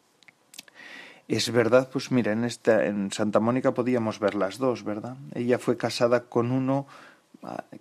Es 1.28 1.52
verdad, 1.52 1.90
pues 1.94 2.12
mira, 2.12 2.32
en 2.32 2.44
esta 2.44 2.86
en 2.88 3.12
Santa 3.12 3.40
Mónica 3.40 3.76
podíamos 3.76 4.20
ver 4.20 4.34
las 4.34 4.58
dos, 4.58 4.84
¿verdad? 4.84 5.16
Ella 5.36 5.60
fue 5.60 5.78
casada 5.78 6.24
con 6.24 6.52
uno 6.52 6.88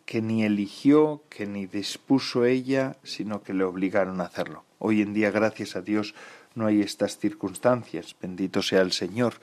que 0.04 0.22
ni 0.22 0.44
eligió, 0.44 1.22
que 1.28 1.46
ni 1.46 1.66
dispuso 1.66 2.44
ella, 2.44 2.96
sino 3.02 3.42
que 3.42 3.54
le 3.54 3.64
obligaron 3.64 4.20
a 4.20 4.24
hacerlo. 4.24 4.64
Hoy 4.78 5.02
en 5.02 5.12
día, 5.12 5.30
gracias 5.30 5.76
a 5.76 5.82
Dios, 5.82 6.14
no 6.54 6.66
hay 6.66 6.80
estas 6.80 7.18
circunstancias, 7.18 8.16
bendito 8.20 8.62
sea 8.62 8.80
el 8.80 8.92
Señor. 8.92 9.34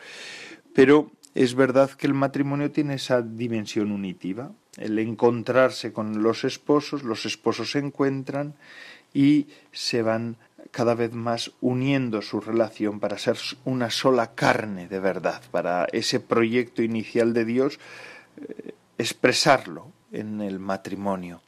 Pero 0.73 1.11
es 1.35 1.53
verdad 1.53 1.91
que 1.91 2.07
el 2.07 2.13
matrimonio 2.13 2.71
tiene 2.71 2.95
esa 2.95 3.21
dimensión 3.21 3.91
unitiva, 3.91 4.51
el 4.77 4.97
encontrarse 4.99 5.93
con 5.93 6.23
los 6.23 6.43
esposos, 6.43 7.03
los 7.03 7.25
esposos 7.25 7.71
se 7.71 7.79
encuentran 7.79 8.55
y 9.13 9.47
se 9.71 10.01
van 10.01 10.37
cada 10.71 10.95
vez 10.95 11.13
más 11.13 11.51
uniendo 11.61 12.21
su 12.21 12.41
relación 12.41 12.99
para 12.99 13.17
ser 13.17 13.37
una 13.65 13.89
sola 13.89 14.33
carne 14.35 14.87
de 14.87 14.99
verdad, 14.99 15.41
para 15.51 15.85
ese 15.91 16.19
proyecto 16.19 16.81
inicial 16.81 17.33
de 17.33 17.45
Dios 17.45 17.79
eh, 18.37 18.73
expresarlo 18.97 19.91
en 20.11 20.41
el 20.41 20.59
matrimonio 20.59 21.41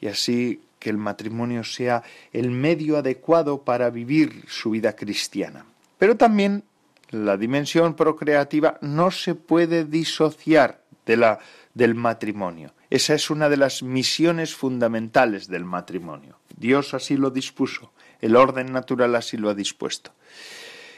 y 0.00 0.08
así 0.08 0.60
que 0.78 0.90
el 0.90 0.98
matrimonio 0.98 1.64
sea 1.64 2.02
el 2.32 2.50
medio 2.50 2.98
adecuado 2.98 3.62
para 3.62 3.90
vivir 3.90 4.44
su 4.48 4.70
vida 4.70 4.94
cristiana. 4.94 5.64
Pero 5.98 6.16
también 6.16 6.64
la 7.10 7.36
dimensión 7.36 7.94
procreativa 7.94 8.78
no 8.82 9.10
se 9.10 9.34
puede 9.34 9.84
disociar 9.84 10.82
de 11.06 11.16
la 11.16 11.38
del 11.74 11.94
matrimonio. 11.94 12.72
Esa 12.88 13.14
es 13.14 13.30
una 13.30 13.48
de 13.48 13.56
las 13.56 13.82
misiones 13.82 14.54
fundamentales 14.54 15.48
del 15.48 15.64
matrimonio. 15.64 16.38
Dios 16.56 16.94
así 16.94 17.16
lo 17.16 17.30
dispuso, 17.30 17.92
el 18.20 18.36
orden 18.36 18.72
natural 18.72 19.16
así 19.16 19.36
lo 19.36 19.50
ha 19.50 19.54
dispuesto. 19.54 20.12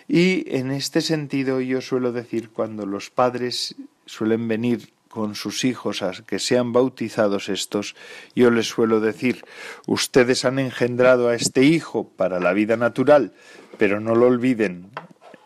Y 0.08 0.44
en 0.54 0.70
este 0.70 1.00
sentido 1.00 1.60
yo 1.60 1.80
suelo 1.80 2.12
decir 2.12 2.50
cuando 2.50 2.86
los 2.86 3.10
padres 3.10 3.74
suelen 4.04 4.46
venir 4.46 4.90
con 5.16 5.34
sus 5.34 5.64
hijos 5.64 6.02
a 6.02 6.12
que 6.26 6.38
sean 6.38 6.74
bautizados 6.74 7.48
estos, 7.48 7.96
yo 8.34 8.50
les 8.50 8.68
suelo 8.68 9.00
decir, 9.00 9.46
ustedes 9.86 10.44
han 10.44 10.58
engendrado 10.58 11.30
a 11.30 11.34
este 11.34 11.62
hijo 11.62 12.06
para 12.06 12.38
la 12.38 12.52
vida 12.52 12.76
natural, 12.76 13.32
pero 13.78 13.98
no 13.98 14.14
lo 14.14 14.26
olviden, 14.26 14.90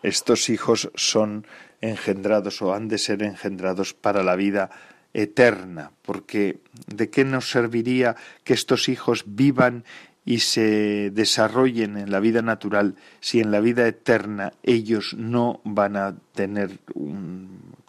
estos 0.03 0.49
hijos 0.49 0.91
son 0.95 1.47
engendrados 1.79 2.61
o 2.61 2.73
han 2.73 2.89
de 2.89 2.97
ser 2.97 3.23
engendrados 3.23 3.93
para 3.93 4.23
la 4.23 4.35
vida 4.35 4.71
eterna, 5.13 5.91
porque 6.01 6.59
¿de 6.87 7.09
qué 7.09 7.23
nos 7.23 7.49
serviría 7.49 8.17
que 8.43 8.53
estos 8.53 8.89
hijos 8.89 9.23
vivan 9.25 9.85
y 10.25 10.39
se 10.39 11.11
desarrollen 11.11 11.95
en 11.95 12.11
la 12.11 12.19
vida 12.19 12.41
natural 12.41 12.95
si 13.21 13.39
en 13.39 13.51
la 13.51 13.61
vida 13.61 13.87
eterna 13.87 14.51
ellos 14.63 15.15
no 15.17 15.61
van 15.63 15.95
a 15.95 16.15
tener 16.33 16.77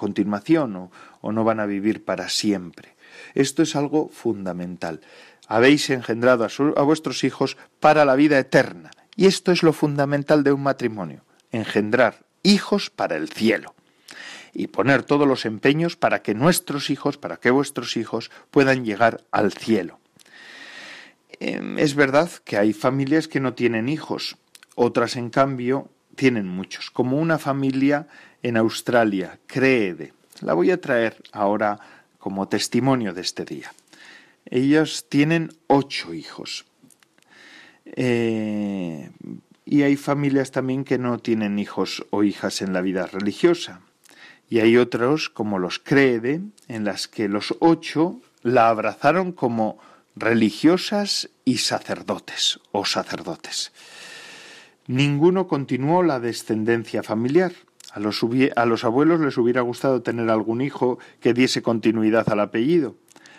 continuación 0.03 0.75
o, 0.75 0.91
o 1.21 1.31
no 1.31 1.45
van 1.45 1.61
a 1.61 1.67
vivir 1.67 2.05
para 2.05 2.29
siempre. 2.29 2.97
Esto 3.35 3.63
es 3.63 3.77
algo 3.77 4.09
fundamental. 4.09 5.01
Habéis 5.47 5.91
engendrado 5.91 6.45
a, 6.45 6.83
vuestros 6.83 7.23
hijos 7.23 7.57
para 7.79 8.05
la 8.05 8.17
vida 8.17 8.37
eterna. 8.37 8.91
Y 9.15 9.27
esto 9.27 9.53
es 9.53 9.63
lo 9.63 9.73
fundamental 9.73 10.43
de 10.43 10.51
un 10.51 10.65
matrimonio, 10.65 11.25
engendrar 11.53 12.25
hijos 12.43 12.91
para 12.91 13.17
el 13.17 13.29
cielo. 13.29 13.75
y 14.55 14.67
poner 14.67 15.03
todos 15.03 15.27
los 15.27 15.47
empeños 15.47 15.97
para 15.97 16.21
que 16.21 16.35
nuestros 16.35 16.91
hijos, 16.91 17.17
para 17.17 17.39
que 17.39 17.51
vuestros 17.51 17.97
hijos 17.97 18.31
puedan 18.51 18.85
llegar 18.85 19.25
al 19.31 19.51
cielo. 19.55 19.99
Em, 21.41 21.79
es 21.79 21.95
verdad 21.95 22.29
que 22.45 22.59
hay 22.59 22.75
familias 22.75 23.29
que 23.29 23.41
no 23.41 23.55
tienen 23.55 23.89
hijos, 23.89 24.37
otras 24.75 25.17
en 25.17 25.31
cambio 25.31 25.89
tienen 26.15 26.49
muchos, 26.49 26.91
como 26.91 27.19
una 27.19 27.39
familia 27.39 28.07
en 28.43 28.57
Australia, 28.57 29.39
Creede. 29.47 30.13
La 30.41 30.55
voy 30.55 30.71
a 30.71 30.81
traer 30.81 31.23
ahora 31.33 31.79
como 32.19 32.49
testimonio 32.49 33.13
de 33.13 33.21
este 33.21 33.45
día. 33.45 33.73
Ellos 34.47 35.07
tienen 35.09 35.53
ocho 35.67 36.15
hijos. 36.15 36.65
Eh, 37.85 39.11
y 39.65 39.83
hay 39.83 39.97
familias 39.97 40.51
también 40.51 40.85
que 40.85 40.99
no 40.99 41.19
tienen 41.19 41.59
hijos 41.59 42.05
o 42.11 42.25
hijas 42.25 42.63
en 42.63 42.73
la 42.73 42.81
vida 42.81 43.07
religiosa. 43.07 43.81
Y 44.49 44.61
hay 44.61 44.77
otros, 44.77 45.31
como 45.31 45.59
los 45.59 45.79
Creede, 45.79 46.41
en 46.69 46.85
las 46.85 47.09
que 47.09 47.29
los 47.29 47.55
ocho 47.61 48.21
la 48.43 48.69
abrazaron 48.69 49.33
como 49.33 49.79
religiosas 50.15 51.31
y 51.45 51.59
sacerdotes 51.59 52.61
o 52.71 52.85
sacerdotes. 52.85 53.73
Ninguno 54.87 55.47
continuó 55.47 56.03
la 56.03 56.21
descendencia 56.21 57.03
familiar. 57.03 57.53
A 57.95 58.01
los, 58.01 58.85
abuelos 58.85 59.21
les 59.21 59.37
hubiera 59.37 59.61
gustado 59.61 60.03
tener 60.03 60.31
algún 60.31 60.63
hijo 60.63 60.99
que 61.21 61.35
diese 61.35 61.63
continuidad 61.63 62.29
al 62.31 62.41
apellido. 62.41 62.97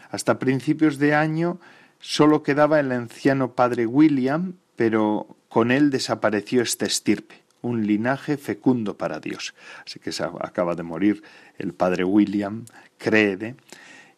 Hasta 0.10 0.38
principios 0.38 1.00
de 1.00 1.16
año 1.16 1.60
solo 2.00 2.44
quedaba 2.44 2.80
el 2.80 2.92
anciano 2.92 3.54
padre 3.54 3.88
William, 3.88 4.54
pero 4.76 5.36
con 5.50 5.72
él 5.72 5.90
desapareció 5.90 6.62
este 6.62 6.86
estirpe, 6.86 7.44
un 7.62 7.88
linaje 7.88 8.38
fecundo 8.38 8.96
para 8.96 9.20
Dios. 9.20 9.56
Así 9.86 10.00
que 10.00 10.12
acaba 10.40 10.76
de 10.76 10.84
morir 10.84 11.24
el 11.58 11.74
padre 11.74 12.04
William, 12.04 12.66
cree 13.00 13.56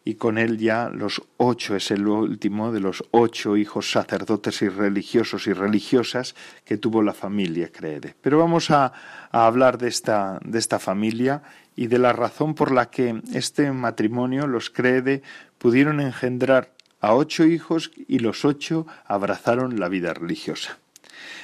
y 0.06 0.14
con 0.14 0.38
él 0.38 0.56
ya 0.56 0.88
los 0.88 1.20
ocho 1.36 1.74
es 1.74 1.90
el 1.90 2.06
último 2.06 2.70
de 2.70 2.78
los 2.78 3.02
ocho 3.10 3.56
hijos 3.56 3.90
sacerdotes 3.90 4.62
y 4.62 4.68
religiosos 4.68 5.48
y 5.48 5.52
religiosas 5.52 6.36
que 6.64 6.76
tuvo 6.76 7.02
la 7.02 7.12
familia 7.12 7.72
Creede. 7.72 8.14
Pero 8.20 8.38
vamos 8.38 8.70
a, 8.70 8.92
a, 9.32 9.46
hablar 9.46 9.78
de 9.78 9.88
esta, 9.88 10.38
de 10.44 10.60
esta 10.60 10.78
familia 10.78 11.42
y 11.74 11.88
de 11.88 11.98
la 11.98 12.12
razón 12.12 12.54
por 12.54 12.70
la 12.70 12.88
que 12.88 13.20
este 13.34 13.72
matrimonio, 13.72 14.46
los 14.46 14.70
Creede, 14.70 15.22
pudieron 15.58 15.98
engendrar 15.98 16.70
a 17.00 17.12
ocho 17.12 17.44
hijos 17.44 17.90
y 18.06 18.20
los 18.20 18.44
ocho 18.44 18.86
abrazaron 19.06 19.80
la 19.80 19.88
vida 19.88 20.14
religiosa. 20.14 20.78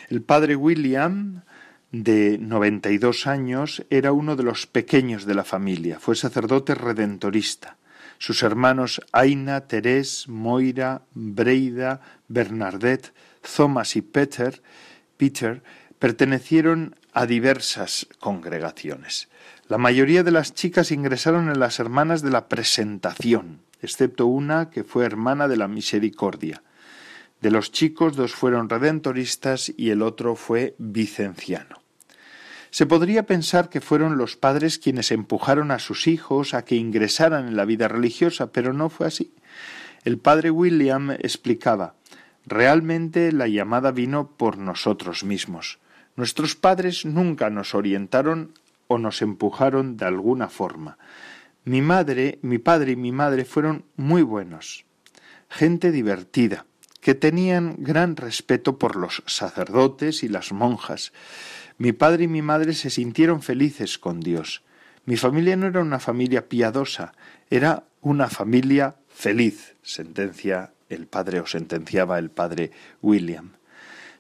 El 0.08 0.22
padre 0.22 0.54
William, 0.54 1.42
de 1.90 2.38
92 2.38 3.26
años, 3.26 3.84
era 3.90 4.12
uno 4.12 4.36
de 4.36 4.44
los 4.44 4.68
pequeños 4.68 5.26
de 5.26 5.34
la 5.34 5.42
familia, 5.42 5.98
fue 5.98 6.14
sacerdote 6.14 6.76
redentorista 6.76 7.76
sus 8.22 8.44
hermanos 8.44 9.00
Aina, 9.10 9.62
Terés, 9.62 10.28
Moira, 10.28 11.02
Breida, 11.12 12.00
Bernadette, 12.28 13.12
Thomas 13.56 13.96
y 13.96 14.00
Peter, 14.00 14.62
Peter 15.16 15.64
pertenecieron 15.98 16.94
a 17.12 17.26
diversas 17.26 18.06
congregaciones. 18.20 19.28
La 19.66 19.76
mayoría 19.76 20.22
de 20.22 20.30
las 20.30 20.54
chicas 20.54 20.92
ingresaron 20.92 21.48
en 21.48 21.58
las 21.58 21.80
hermanas 21.80 22.22
de 22.22 22.30
la 22.30 22.46
presentación, 22.46 23.58
excepto 23.80 24.28
una 24.28 24.70
que 24.70 24.84
fue 24.84 25.04
hermana 25.04 25.48
de 25.48 25.56
la 25.56 25.66
misericordia. 25.66 26.62
De 27.40 27.50
los 27.50 27.72
chicos, 27.72 28.14
dos 28.14 28.34
fueron 28.34 28.68
redentoristas 28.68 29.72
y 29.76 29.90
el 29.90 30.00
otro 30.00 30.36
fue 30.36 30.76
vicenciano. 30.78 31.81
Se 32.72 32.86
podría 32.86 33.26
pensar 33.26 33.68
que 33.68 33.82
fueron 33.82 34.16
los 34.16 34.38
padres 34.38 34.78
quienes 34.78 35.12
empujaron 35.12 35.70
a 35.70 35.78
sus 35.78 36.06
hijos 36.06 36.54
a 36.54 36.64
que 36.64 36.74
ingresaran 36.74 37.46
en 37.46 37.54
la 37.54 37.66
vida 37.66 37.86
religiosa, 37.86 38.50
pero 38.50 38.72
no 38.72 38.88
fue 38.88 39.06
así. 39.06 39.34
El 40.04 40.16
padre 40.16 40.50
William 40.50 41.10
explicaba 41.10 41.96
Realmente 42.46 43.30
la 43.30 43.46
llamada 43.46 43.92
vino 43.92 44.26
por 44.38 44.56
nosotros 44.56 45.22
mismos. 45.22 45.80
Nuestros 46.16 46.56
padres 46.56 47.04
nunca 47.04 47.50
nos 47.50 47.74
orientaron 47.74 48.54
o 48.88 48.96
nos 48.96 49.20
empujaron 49.20 49.98
de 49.98 50.06
alguna 50.06 50.48
forma. 50.48 50.96
Mi 51.64 51.82
madre, 51.82 52.38
mi 52.40 52.56
padre 52.56 52.92
y 52.92 52.96
mi 52.96 53.12
madre 53.12 53.44
fueron 53.44 53.84
muy 53.96 54.22
buenos, 54.22 54.86
gente 55.50 55.92
divertida, 55.92 56.64
que 57.02 57.14
tenían 57.14 57.74
gran 57.78 58.16
respeto 58.16 58.78
por 58.78 58.96
los 58.96 59.24
sacerdotes 59.26 60.22
y 60.22 60.28
las 60.28 60.52
monjas, 60.52 61.12
mi 61.76 61.92
padre 61.92 62.24
y 62.24 62.28
mi 62.28 62.42
madre 62.42 62.74
se 62.74 62.90
sintieron 62.90 63.42
felices 63.42 63.98
con 63.98 64.20
Dios. 64.20 64.62
Mi 65.04 65.16
familia 65.16 65.56
no 65.56 65.66
era 65.66 65.80
una 65.80 65.98
familia 65.98 66.48
piadosa, 66.48 67.12
era 67.50 67.84
una 68.00 68.28
familia 68.28 68.94
feliz, 69.08 69.74
sentencia 69.82 70.72
el 70.88 71.08
padre 71.08 71.40
o 71.40 71.46
sentenciaba 71.46 72.20
el 72.20 72.30
padre 72.30 72.70
William. 73.02 73.50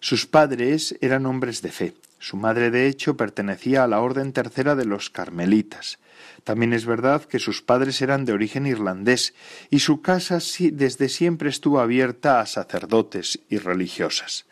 Sus 0.02 0.26
padres 0.26 0.98
eran 1.00 1.26
hombres 1.26 1.62
de 1.62 1.70
fe. 1.70 1.94
Su 2.18 2.36
madre, 2.36 2.72
de 2.72 2.88
hecho, 2.88 3.16
pertenecía 3.16 3.84
a 3.84 3.86
la 3.86 4.00
orden 4.00 4.32
tercera 4.32 4.74
de 4.74 4.84
los 4.84 5.10
carmelitas. 5.10 6.00
También 6.42 6.72
es 6.72 6.86
verdad 6.86 7.22
que 7.22 7.38
sus 7.38 7.62
padres 7.62 8.02
eran 8.02 8.24
de 8.24 8.32
origen 8.32 8.66
irlandés 8.66 9.32
y 9.70 9.78
su 9.78 10.02
casa 10.02 10.40
desde 10.72 11.08
siempre 11.08 11.50
estuvo 11.50 11.78
abierta 11.78 12.40
a 12.40 12.46
sacerdotes 12.46 13.38
y 13.48 13.58
religiosas. 13.58 14.44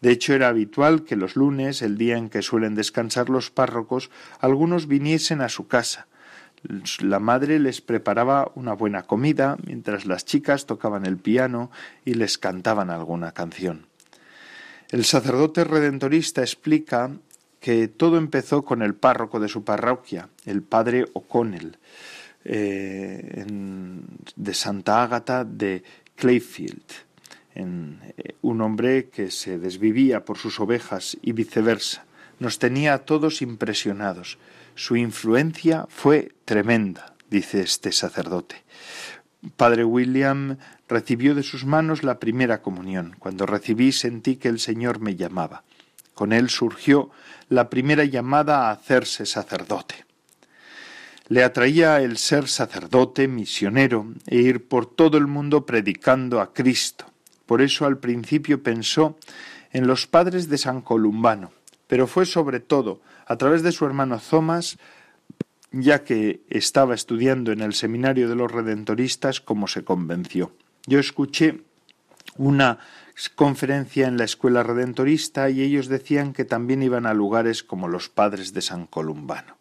De 0.00 0.10
hecho, 0.10 0.34
era 0.34 0.48
habitual 0.48 1.04
que 1.04 1.14
los 1.14 1.36
lunes, 1.36 1.80
el 1.80 1.96
día 1.96 2.16
en 2.16 2.28
que 2.28 2.42
suelen 2.42 2.74
descansar 2.74 3.30
los 3.30 3.52
párrocos, 3.52 4.10
algunos 4.40 4.88
viniesen 4.88 5.42
a 5.42 5.48
su 5.48 5.68
casa. 5.68 6.08
La 6.98 7.20
madre 7.20 7.60
les 7.60 7.80
preparaba 7.80 8.50
una 8.56 8.72
buena 8.72 9.04
comida, 9.04 9.58
mientras 9.64 10.06
las 10.06 10.24
chicas 10.24 10.66
tocaban 10.66 11.06
el 11.06 11.18
piano 11.18 11.70
y 12.04 12.14
les 12.14 12.36
cantaban 12.36 12.90
alguna 12.90 13.30
canción. 13.30 13.87
El 14.90 15.04
sacerdote 15.04 15.64
redentorista 15.64 16.40
explica 16.40 17.10
que 17.60 17.88
todo 17.88 18.16
empezó 18.16 18.64
con 18.64 18.82
el 18.82 18.94
párroco 18.94 19.40
de 19.40 19.48
su 19.48 19.64
parroquia, 19.64 20.28
el 20.46 20.62
padre 20.62 21.06
O'Connell, 21.12 21.76
eh, 22.44 23.44
de 24.36 24.54
Santa 24.54 25.02
Ágata 25.02 25.44
de 25.44 25.82
Clayfield 26.14 27.08
eh, 27.58 28.34
un 28.42 28.60
hombre 28.60 29.08
que 29.08 29.32
se 29.32 29.58
desvivía 29.58 30.24
por 30.24 30.38
sus 30.38 30.60
ovejas 30.60 31.16
y 31.22 31.32
viceversa. 31.32 32.04
Nos 32.38 32.60
tenía 32.60 32.94
a 32.94 32.98
todos 32.98 33.42
impresionados. 33.42 34.38
Su 34.76 34.94
influencia 34.94 35.86
fue 35.88 36.32
tremenda, 36.44 37.16
dice 37.28 37.60
este 37.60 37.90
sacerdote. 37.90 38.62
Padre 39.56 39.84
William 39.84 40.58
recibió 40.88 41.34
de 41.34 41.42
sus 41.42 41.64
manos 41.64 42.02
la 42.02 42.18
primera 42.18 42.60
comunión. 42.62 43.14
Cuando 43.18 43.46
recibí 43.46 43.92
sentí 43.92 44.36
que 44.36 44.48
el 44.48 44.58
Señor 44.58 45.00
me 45.00 45.16
llamaba. 45.16 45.62
Con 46.14 46.32
él 46.32 46.50
surgió 46.50 47.10
la 47.48 47.70
primera 47.70 48.04
llamada 48.04 48.68
a 48.68 48.70
hacerse 48.72 49.26
sacerdote. 49.26 50.04
Le 51.28 51.44
atraía 51.44 52.00
el 52.00 52.16
ser 52.16 52.48
sacerdote, 52.48 53.28
misionero, 53.28 54.06
e 54.26 54.36
ir 54.36 54.66
por 54.66 54.86
todo 54.86 55.18
el 55.18 55.26
mundo 55.26 55.66
predicando 55.66 56.40
a 56.40 56.54
Cristo, 56.54 57.04
por 57.44 57.60
eso 57.60 57.84
al 57.84 57.98
principio 57.98 58.62
pensó 58.62 59.16
en 59.70 59.86
los 59.86 60.06
padres 60.06 60.48
de 60.48 60.56
San 60.56 60.80
Columbano, 60.80 61.52
pero 61.86 62.06
fue 62.06 62.24
sobre 62.24 62.60
todo 62.60 63.00
a 63.26 63.36
través 63.36 63.62
de 63.62 63.72
su 63.72 63.84
hermano 63.84 64.18
Thomas, 64.18 64.78
ya 65.72 66.04
que 66.04 66.40
estaba 66.48 66.94
estudiando 66.94 67.52
en 67.52 67.60
el 67.60 67.74
seminario 67.74 68.28
de 68.28 68.34
los 68.34 68.50
redentoristas, 68.50 69.40
como 69.40 69.66
se 69.66 69.84
convenció. 69.84 70.52
Yo 70.86 70.98
escuché 70.98 71.60
una 72.36 72.78
conferencia 73.34 74.06
en 74.06 74.16
la 74.16 74.24
escuela 74.24 74.62
redentorista 74.62 75.50
y 75.50 75.62
ellos 75.62 75.88
decían 75.88 76.32
que 76.32 76.44
también 76.44 76.82
iban 76.82 77.06
a 77.06 77.14
lugares 77.14 77.62
como 77.62 77.88
los 77.88 78.08
padres 78.08 78.52
de 78.52 78.62
San 78.62 78.86
Columbano. 78.86 79.56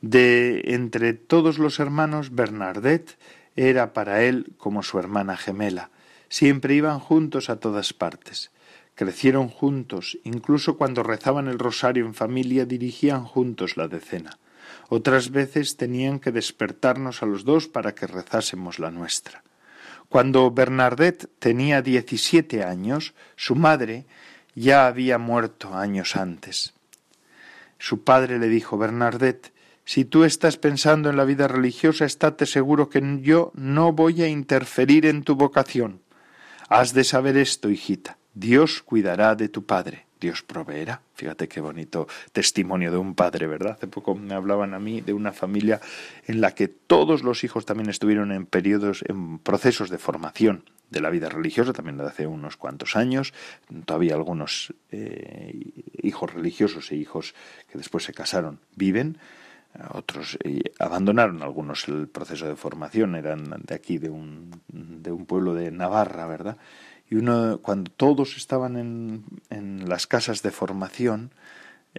De 0.00 0.62
entre 0.74 1.12
todos 1.14 1.58
los 1.58 1.78
hermanos, 1.80 2.34
Bernadette 2.34 3.18
era 3.56 3.92
para 3.92 4.22
él 4.22 4.52
como 4.58 4.82
su 4.82 4.98
hermana 4.98 5.36
gemela, 5.36 5.90
Siempre 6.28 6.74
iban 6.74 6.98
juntos 6.98 7.50
a 7.50 7.56
todas 7.56 7.92
partes. 7.92 8.50
Crecieron 8.94 9.48
juntos, 9.48 10.18
incluso 10.24 10.76
cuando 10.76 11.02
rezaban 11.02 11.48
el 11.48 11.58
rosario 11.58 12.04
en 12.06 12.14
familia 12.14 12.64
dirigían 12.64 13.24
juntos 13.24 13.76
la 13.76 13.88
decena. 13.88 14.38
Otras 14.88 15.30
veces 15.30 15.76
tenían 15.76 16.20
que 16.20 16.32
despertarnos 16.32 17.22
a 17.22 17.26
los 17.26 17.44
dos 17.44 17.68
para 17.68 17.94
que 17.94 18.06
rezásemos 18.06 18.78
la 18.78 18.90
nuestra. 18.90 19.42
Cuando 20.08 20.50
Bernadette 20.50 21.28
tenía 21.38 21.82
diecisiete 21.82 22.62
años, 22.62 23.14
su 23.34 23.56
madre 23.56 24.06
ya 24.54 24.86
había 24.86 25.18
muerto 25.18 25.74
años 25.74 26.14
antes. 26.14 26.74
Su 27.78 28.04
padre 28.04 28.38
le 28.38 28.48
dijo 28.48 28.78
Bernadette 28.78 29.52
si 29.84 30.04
tú 30.04 30.24
estás 30.24 30.56
pensando 30.56 31.10
en 31.10 31.16
la 31.16 31.24
vida 31.24 31.46
religiosa, 31.46 32.04
estate 32.04 32.44
seguro 32.44 32.88
que 32.88 33.00
yo 33.22 33.52
no 33.54 33.92
voy 33.92 34.20
a 34.22 34.28
interferir 34.28 35.06
en 35.06 35.22
tu 35.22 35.36
vocación. 35.36 36.00
Has 36.68 36.92
de 36.92 37.04
saber 37.04 37.36
esto, 37.36 37.70
hijita. 37.70 38.18
Dios 38.36 38.82
cuidará 38.82 39.34
de 39.34 39.48
tu 39.48 39.64
padre. 39.64 40.04
Dios 40.20 40.42
proveerá. 40.42 41.00
Fíjate 41.14 41.48
qué 41.48 41.60
bonito 41.60 42.06
testimonio 42.32 42.90
de 42.90 42.98
un 42.98 43.14
padre, 43.14 43.46
¿verdad? 43.46 43.72
Hace 43.72 43.86
poco 43.86 44.14
me 44.14 44.34
hablaban 44.34 44.74
a 44.74 44.78
mí 44.78 45.00
de 45.00 45.14
una 45.14 45.32
familia 45.32 45.80
en 46.26 46.42
la 46.42 46.54
que 46.54 46.68
todos 46.68 47.22
los 47.22 47.44
hijos 47.44 47.64
también 47.64 47.88
estuvieron 47.88 48.32
en 48.32 48.44
periodos, 48.44 49.02
en 49.08 49.38
procesos 49.38 49.88
de 49.88 49.96
formación 49.96 50.64
de 50.90 51.00
la 51.00 51.08
vida 51.08 51.30
religiosa, 51.30 51.72
también 51.72 51.96
de 51.96 52.04
hace 52.04 52.26
unos 52.26 52.58
cuantos 52.58 52.94
años. 52.94 53.32
Todavía 53.86 54.14
algunos 54.14 54.74
eh, 54.90 55.72
hijos 56.02 56.34
religiosos 56.34 56.92
e 56.92 56.96
hijos 56.96 57.34
que 57.70 57.78
después 57.78 58.04
se 58.04 58.12
casaron 58.12 58.60
viven. 58.74 59.16
Otros 59.92 60.38
eh, 60.44 60.60
abandonaron 60.78 61.42
algunos 61.42 61.88
el 61.88 62.08
proceso 62.08 62.46
de 62.46 62.56
formación, 62.56 63.14
eran 63.14 63.62
de 63.62 63.74
aquí, 63.74 63.96
de 63.96 64.10
un, 64.10 64.50
de 64.68 65.10
un 65.10 65.24
pueblo 65.24 65.54
de 65.54 65.70
Navarra, 65.70 66.26
¿verdad? 66.26 66.58
Y 67.08 67.16
uno, 67.16 67.60
cuando 67.62 67.90
todos 67.90 68.36
estaban 68.36 68.76
en, 68.76 69.24
en 69.50 69.88
las 69.88 70.06
casas 70.06 70.42
de 70.42 70.50
formación, 70.50 71.30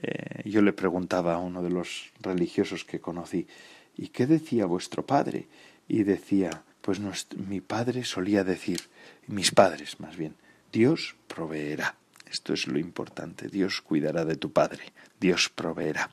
eh, 0.02 0.42
yo 0.46 0.62
le 0.62 0.74
preguntaba 0.74 1.36
a 1.36 1.40
uno 1.40 1.64
de 1.64 1.70
los 1.70 2.12
religiosos 2.20 2.86
que 2.86 3.00
conocí, 3.00 3.48
¿y 3.96 4.10
qué 4.10 4.28
decía 4.28 4.66
vuestro 4.66 5.06
padre? 5.06 5.48
Y 5.88 6.04
decía, 6.04 6.64
pues 6.82 7.00
mi 7.36 7.62
padre 7.62 8.04
solía 8.04 8.44
decir, 8.44 8.82
mis 9.28 9.52
padres 9.52 10.00
más 10.00 10.16
bien, 10.16 10.36
Dios 10.72 11.16
proveerá. 11.28 11.96
Esto 12.30 12.54
es 12.54 12.68
lo 12.68 12.78
importante, 12.78 13.48
Dios 13.48 13.82
cuidará 13.82 14.26
de 14.26 14.36
tu 14.36 14.52
padre, 14.52 14.84
Dios 15.20 15.50
proveerá. 15.50 16.12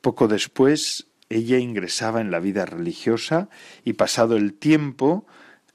Poco 0.00 0.28
después, 0.28 1.08
ella 1.28 1.58
ingresaba 1.58 2.20
en 2.20 2.30
la 2.30 2.38
vida 2.38 2.64
religiosa 2.64 3.48
y 3.84 3.94
pasado 3.94 4.36
el 4.36 4.54
tiempo, 4.54 5.26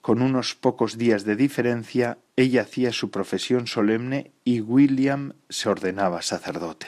con 0.01 0.21
unos 0.21 0.55
pocos 0.55 0.97
días 0.97 1.25
de 1.25 1.35
diferencia, 1.35 2.17
ella 2.41 2.63
hacía 2.63 2.91
su 2.91 3.11
profesión 3.11 3.67
solemne 3.67 4.31
y 4.43 4.61
William 4.61 5.33
se 5.49 5.69
ordenaba 5.69 6.21
sacerdote. 6.21 6.87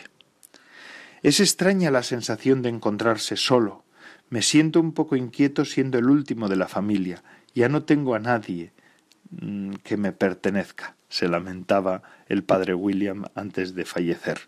Es 1.22 1.40
extraña 1.40 1.92
la 1.92 2.04
sensación 2.04 2.62
de 2.62 2.70
encontrarse 2.70 3.38
solo. 3.38 3.86
Me 4.30 4.42
siento 4.42 4.80
un 4.80 4.94
poco 4.94 5.16
inquieto 5.16 5.64
siendo 5.64 5.98
el 5.98 6.10
último 6.10 6.50
de 6.50 6.58
la 6.58 6.68
familia. 6.68 7.24
Ya 7.56 7.70
no 7.70 7.84
tengo 7.84 8.16
a 8.16 8.20
nadie 8.20 8.74
mm, 9.30 9.76
que 9.84 9.96
me 9.96 10.12
pertenezca, 10.12 10.96
se 11.14 11.28
lamentaba 11.28 12.02
el 12.26 12.44
padre 12.44 12.74
William 12.74 13.26
antes 13.36 13.76
de 13.76 13.86
fallecer. 13.86 14.40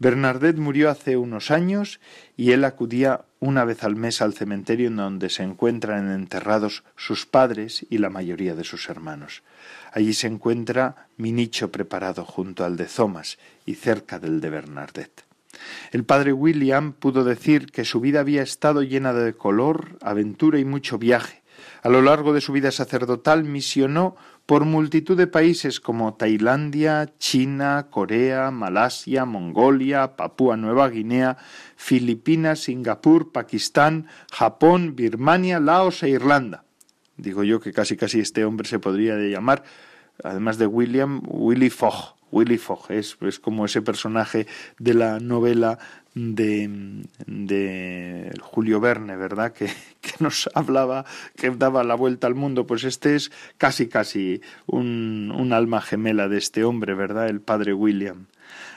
Bernadette 0.00 0.58
murió 0.58 0.90
hace 0.90 1.16
unos 1.16 1.52
años 1.52 2.00
y 2.36 2.50
él 2.50 2.64
acudía 2.64 3.24
una 3.38 3.64
vez 3.64 3.84
al 3.84 3.94
mes 3.94 4.20
al 4.20 4.34
cementerio 4.34 4.88
en 4.88 4.96
donde 4.96 5.30
se 5.30 5.44
encuentran 5.44 6.10
enterrados 6.10 6.82
sus 6.96 7.24
padres 7.24 7.86
y 7.88 7.98
la 7.98 8.10
mayoría 8.10 8.56
de 8.56 8.64
sus 8.64 8.88
hermanos. 8.88 9.44
Allí 9.92 10.12
se 10.12 10.26
encuentra 10.26 11.06
mi 11.18 11.30
nicho 11.30 11.70
preparado 11.70 12.24
junto 12.24 12.64
al 12.64 12.76
de 12.76 12.86
Thomas 12.86 13.38
y 13.64 13.76
cerca 13.76 14.18
del 14.18 14.40
de 14.40 14.50
Bernadette. 14.50 15.22
El 15.92 16.02
padre 16.02 16.32
William 16.32 16.94
pudo 16.94 17.22
decir 17.22 17.66
que 17.66 17.84
su 17.84 18.00
vida 18.00 18.18
había 18.18 18.42
estado 18.42 18.82
llena 18.82 19.12
de 19.12 19.34
color, 19.34 19.98
aventura 20.00 20.58
y 20.58 20.64
mucho 20.64 20.98
viaje. 20.98 21.42
A 21.82 21.88
lo 21.88 22.02
largo 22.02 22.32
de 22.32 22.40
su 22.40 22.52
vida 22.52 22.70
sacerdotal 22.70 23.44
misionó 23.44 24.16
por 24.46 24.64
multitud 24.64 25.16
de 25.16 25.26
países 25.26 25.80
como 25.80 26.14
Tailandia, 26.14 27.12
China, 27.18 27.86
Corea, 27.90 28.50
Malasia, 28.50 29.24
Mongolia, 29.24 30.16
Papúa 30.16 30.56
Nueva 30.56 30.88
Guinea, 30.88 31.36
Filipinas, 31.76 32.60
Singapur, 32.60 33.32
Pakistán, 33.32 34.08
Japón, 34.32 34.96
Birmania, 34.96 35.60
Laos 35.60 36.02
e 36.02 36.10
Irlanda. 36.10 36.64
Digo 37.16 37.44
yo 37.44 37.60
que 37.60 37.72
casi 37.72 37.96
casi 37.96 38.20
este 38.20 38.44
hombre 38.44 38.68
se 38.68 38.78
podría 38.78 39.16
llamar, 39.16 39.62
además 40.22 40.58
de 40.58 40.66
William, 40.66 41.22
Willy 41.26 41.70
Fogg. 41.70 42.16
Willy 42.32 42.56
Fogg 42.56 42.90
es, 42.90 43.16
es 43.20 43.38
como 43.38 43.66
ese 43.66 43.82
personaje 43.82 44.46
de 44.78 44.94
la 44.94 45.20
novela 45.20 45.78
de, 46.14 47.04
de 47.26 48.32
Julio 48.40 48.80
Verne, 48.80 49.16
¿verdad? 49.16 49.52
Que, 49.52 49.66
que, 50.00 50.12
nos 50.20 50.48
hablaba, 50.54 51.04
que 51.36 51.50
daba 51.50 51.84
la 51.84 51.94
vuelta 51.94 52.26
al 52.26 52.34
mundo. 52.34 52.66
Pues 52.66 52.84
este 52.84 53.16
es 53.16 53.30
casi, 53.58 53.88
casi 53.88 54.40
un, 54.66 55.32
un 55.34 55.52
alma 55.52 55.80
gemela 55.80 56.28
de 56.28 56.38
este 56.38 56.64
hombre, 56.64 56.94
¿verdad? 56.94 57.28
El 57.28 57.40
padre 57.40 57.72
William. 57.72 58.26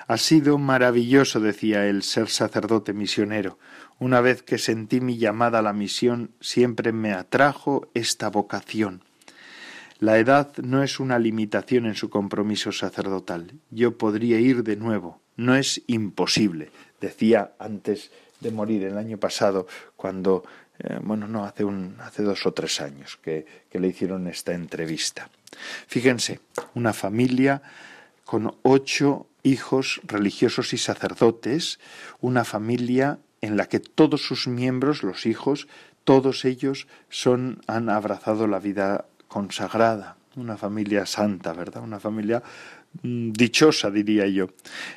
Ha 0.07 0.17
sido 0.17 0.57
maravilloso, 0.57 1.39
decía 1.39 1.87
él, 1.87 2.03
ser 2.03 2.29
sacerdote 2.29 2.93
misionero. 2.93 3.57
Una 3.97 4.21
vez 4.21 4.43
que 4.43 4.57
sentí 4.57 5.01
mi 5.01 5.17
llamada 5.17 5.59
a 5.59 5.63
la 5.63 5.73
misión, 5.73 6.31
siempre 6.39 6.91
me 6.91 7.13
atrajo 7.13 7.89
esta 7.93 8.29
vocación. 8.29 9.03
La 9.99 10.19
edad 10.19 10.51
no 10.57 10.83
es 10.83 10.99
una 10.99 11.17
limitación 11.17 11.85
en 11.85 11.95
su 11.95 12.09
compromiso 12.09 12.71
sacerdotal. 12.71 13.53
Yo 13.71 13.97
podría 13.97 14.39
ir 14.39 14.63
de 14.63 14.75
nuevo. 14.75 15.21
No 15.37 15.55
es 15.55 15.81
imposible 15.87 16.69
decía 16.99 17.53
antes 17.59 18.11
de 18.39 18.51
morir 18.51 18.83
el 18.83 18.97
año 18.97 19.17
pasado, 19.17 19.67
cuando, 19.95 20.43
eh, 20.79 20.99
bueno, 21.01 21.27
no, 21.27 21.45
hace, 21.45 21.63
un, 21.63 21.97
hace 22.01 22.23
dos 22.23 22.45
o 22.45 22.53
tres 22.53 22.81
años 22.81 23.17
que, 23.21 23.45
que 23.69 23.79
le 23.79 23.87
hicieron 23.87 24.27
esta 24.27 24.53
entrevista. 24.53 25.29
Fíjense, 25.87 26.39
una 26.73 26.93
familia 26.93 27.61
con 28.23 28.55
ocho 28.63 29.27
hijos 29.43 30.01
religiosos 30.03 30.73
y 30.73 30.77
sacerdotes, 30.77 31.79
una 32.19 32.43
familia 32.43 33.19
en 33.41 33.57
la 33.57 33.67
que 33.67 33.79
todos 33.79 34.21
sus 34.21 34.47
miembros, 34.47 35.03
los 35.03 35.25
hijos, 35.25 35.67
todos 36.03 36.45
ellos 36.45 36.87
son, 37.09 37.61
han 37.67 37.89
abrazado 37.89 38.47
la 38.47 38.59
vida 38.59 39.05
consagrada, 39.27 40.17
una 40.35 40.57
familia 40.57 41.05
santa, 41.05 41.53
¿verdad? 41.53 41.83
Una 41.83 41.99
familia 41.99 42.43
dichosa, 43.03 43.91
diría 43.91 44.27
yo. 44.27 44.49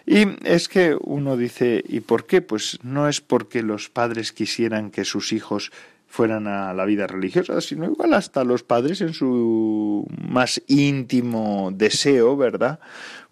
Y 0.07 0.27
es 0.45 0.69
que 0.69 0.97
uno 1.01 1.37
dice, 1.37 1.83
¿y 1.87 2.01
por 2.01 2.27
qué? 2.27 2.43
Pues 2.43 2.79
no 2.83 3.09
es 3.09 3.21
porque 3.21 3.63
los 3.63 3.89
padres 3.89 4.33
quisieran 4.33 4.91
que 4.91 5.05
sus 5.05 5.33
hijos 5.33 5.73
fueran 6.09 6.47
a 6.47 6.73
la 6.73 6.85
vida 6.87 7.07
religiosa, 7.07 7.61
sino 7.61 7.85
igual 7.85 8.15
hasta 8.15 8.43
los 8.43 8.63
padres 8.63 9.03
en 9.03 9.13
su 9.13 10.07
más 10.27 10.63
íntimo 10.67 11.71
deseo, 11.73 12.37
¿verdad? 12.37 12.81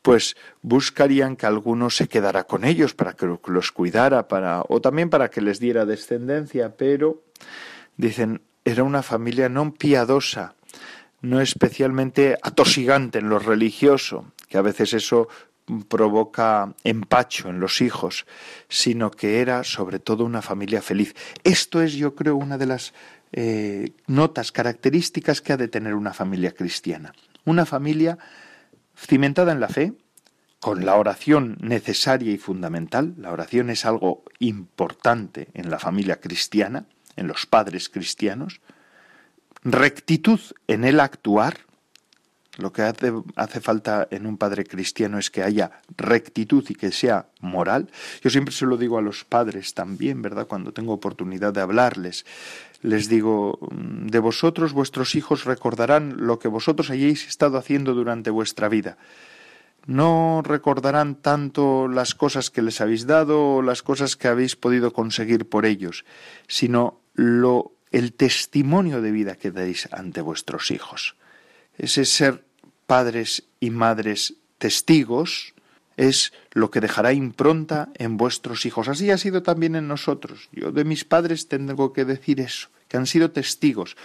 Pues 0.02 0.36
buscarían 0.62 1.36
que 1.36 1.46
alguno 1.46 1.90
se 1.90 2.06
quedara 2.06 2.44
con 2.44 2.64
ellos 2.64 2.94
para 2.94 3.14
que 3.14 3.26
los 3.46 3.72
cuidara, 3.72 4.28
para 4.28 4.62
o 4.68 4.80
también 4.80 5.10
para 5.10 5.30
que 5.30 5.40
les 5.40 5.58
diera 5.58 5.86
descendencia, 5.86 6.76
pero 6.76 7.22
dicen, 7.96 8.42
era 8.64 8.84
una 8.84 9.02
familia 9.02 9.48
no 9.48 9.72
piadosa, 9.72 10.54
no 11.22 11.40
especialmente 11.40 12.36
atosigante 12.42 13.18
en 13.18 13.30
lo 13.30 13.38
religioso, 13.38 14.32
que 14.48 14.58
a 14.58 14.62
veces 14.62 14.92
eso 14.92 15.28
provoca 15.88 16.74
empacho 16.84 17.48
en 17.48 17.60
los 17.60 17.80
hijos, 17.80 18.26
sino 18.68 19.10
que 19.10 19.40
era 19.40 19.64
sobre 19.64 19.98
todo 19.98 20.24
una 20.24 20.42
familia 20.42 20.80
feliz. 20.80 21.14
Esto 21.42 21.82
es, 21.82 21.94
yo 21.94 22.14
creo, 22.14 22.36
una 22.36 22.56
de 22.56 22.66
las 22.66 22.94
eh, 23.32 23.92
notas 24.06 24.52
características 24.52 25.40
que 25.40 25.52
ha 25.52 25.56
de 25.56 25.68
tener 25.68 25.94
una 25.94 26.12
familia 26.12 26.52
cristiana. 26.52 27.12
Una 27.44 27.66
familia 27.66 28.18
cimentada 28.96 29.52
en 29.52 29.60
la 29.60 29.68
fe, 29.68 29.92
con 30.60 30.84
la 30.86 30.96
oración 30.96 31.58
necesaria 31.60 32.32
y 32.32 32.38
fundamental. 32.38 33.14
La 33.18 33.32
oración 33.32 33.70
es 33.70 33.84
algo 33.84 34.24
importante 34.38 35.48
en 35.54 35.70
la 35.70 35.78
familia 35.78 36.20
cristiana, 36.20 36.86
en 37.16 37.26
los 37.26 37.46
padres 37.46 37.88
cristianos. 37.88 38.60
Rectitud 39.62 40.40
en 40.66 40.84
el 40.84 41.00
actuar, 41.00 41.65
lo 42.56 42.72
que 42.72 42.82
hace, 42.82 43.12
hace, 43.36 43.60
falta 43.60 44.08
en 44.10 44.26
un 44.26 44.36
padre 44.36 44.64
cristiano 44.64 45.18
es 45.18 45.30
que 45.30 45.42
haya 45.42 45.82
rectitud 45.96 46.64
y 46.68 46.74
que 46.74 46.90
sea 46.90 47.26
moral. 47.40 47.90
Yo 48.22 48.30
siempre 48.30 48.54
se 48.54 48.66
lo 48.66 48.76
digo 48.76 48.98
a 48.98 49.02
los 49.02 49.24
padres 49.24 49.74
también, 49.74 50.22
¿verdad? 50.22 50.46
Cuando 50.46 50.72
tengo 50.72 50.92
oportunidad 50.92 51.52
de 51.52 51.60
hablarles, 51.60 52.24
les 52.82 53.08
digo, 53.08 53.58
mm, 53.70 54.06
de 54.06 54.18
vosotros 54.18 54.72
vuestros 54.72 55.14
hijos 55.14 55.44
recordarán 55.44 56.14
lo 56.18 56.38
que 56.38 56.48
vosotros 56.48 56.90
hayáis 56.90 57.26
estado 57.26 57.58
haciendo 57.58 57.94
durante 57.94 58.30
vuestra 58.30 58.68
vida. 58.68 58.96
No 59.86 60.42
recordarán 60.42 61.14
tanto 61.14 61.88
las 61.88 62.14
cosas 62.14 62.50
que 62.50 62.62
les 62.62 62.80
habéis 62.80 63.06
dado 63.06 63.56
o 63.56 63.62
las 63.62 63.82
cosas 63.82 64.16
que 64.16 64.28
habéis 64.28 64.56
podido 64.56 64.92
conseguir 64.92 65.48
por 65.48 65.64
ellos, 65.64 66.04
sino 66.48 67.00
lo 67.14 67.72
el 67.92 68.12
testimonio 68.12 69.00
de 69.00 69.12
vida 69.12 69.36
que 69.36 69.52
dais 69.52 69.88
ante 69.92 70.20
vuestros 70.20 70.70
hijos. 70.70 71.14
Ese 71.78 72.04
ser 72.04 72.45
padres 72.86 73.44
y 73.60 73.70
madres 73.70 74.34
testigos, 74.58 75.54
es 75.96 76.32
lo 76.52 76.70
que 76.70 76.80
dejará 76.80 77.12
impronta 77.12 77.88
en 77.94 78.16
vuestros 78.16 78.66
hijos. 78.66 78.88
Así 78.88 79.10
ha 79.10 79.18
sido 79.18 79.42
también 79.42 79.76
en 79.76 79.88
nosotros. 79.88 80.48
Yo 80.52 80.72
de 80.72 80.84
mis 80.84 81.04
padres 81.04 81.48
tengo 81.48 81.92
que 81.92 82.04
decir 82.04 82.40
eso, 82.40 82.68
que 82.88 82.96
han 82.96 83.06
sido 83.06 83.30
testigos, 83.30 83.96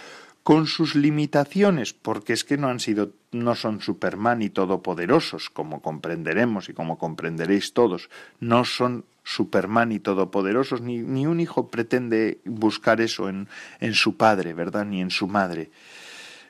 con 0.42 0.66
sus 0.66 0.96
limitaciones, 0.96 1.92
porque 1.92 2.32
es 2.32 2.42
que 2.42 2.56
no 2.56 2.68
han 2.68 2.80
sido, 2.80 3.12
no 3.30 3.54
son 3.54 3.80
Superman 3.80 4.42
y 4.42 4.50
todopoderosos, 4.50 5.50
como 5.50 5.80
comprenderemos 5.80 6.68
y 6.68 6.72
como 6.72 6.98
comprenderéis 6.98 7.74
todos, 7.74 8.10
no 8.40 8.64
son 8.64 9.04
Superman 9.22 9.92
y 9.92 10.00
todopoderosos, 10.00 10.80
ni, 10.80 10.98
ni 10.98 11.26
un 11.26 11.38
hijo 11.38 11.68
pretende 11.68 12.40
buscar 12.44 13.00
eso 13.00 13.28
en, 13.28 13.48
en 13.78 13.94
su 13.94 14.16
padre, 14.16 14.52
¿verdad? 14.52 14.84
ni 14.84 15.00
en 15.00 15.10
su 15.10 15.28
madre 15.28 15.70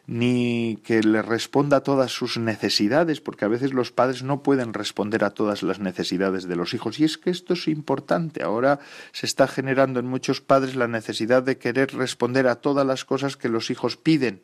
ni 0.06 0.78
que 0.84 1.02
le 1.02 1.22
responda 1.22 1.78
a 1.78 1.82
todas 1.82 2.10
sus 2.10 2.36
necesidades, 2.36 3.20
porque 3.20 3.44
a 3.44 3.48
veces 3.48 3.72
los 3.72 3.92
padres 3.92 4.22
no 4.22 4.42
pueden 4.42 4.74
responder 4.74 5.24
a 5.24 5.30
todas 5.30 5.62
las 5.62 5.78
necesidades 5.78 6.48
de 6.48 6.56
los 6.56 6.74
hijos. 6.74 6.98
Y 6.98 7.04
es 7.04 7.18
que 7.18 7.30
esto 7.30 7.54
es 7.54 7.68
importante. 7.68 8.42
Ahora 8.42 8.80
se 9.12 9.26
está 9.26 9.46
generando 9.46 10.00
en 10.00 10.06
muchos 10.06 10.40
padres 10.40 10.74
la 10.74 10.88
necesidad 10.88 11.42
de 11.42 11.58
querer 11.58 11.94
responder 11.94 12.48
a 12.48 12.56
todas 12.56 12.86
las 12.86 13.04
cosas 13.04 13.36
que 13.36 13.48
los 13.48 13.70
hijos 13.70 13.96
piden 13.96 14.42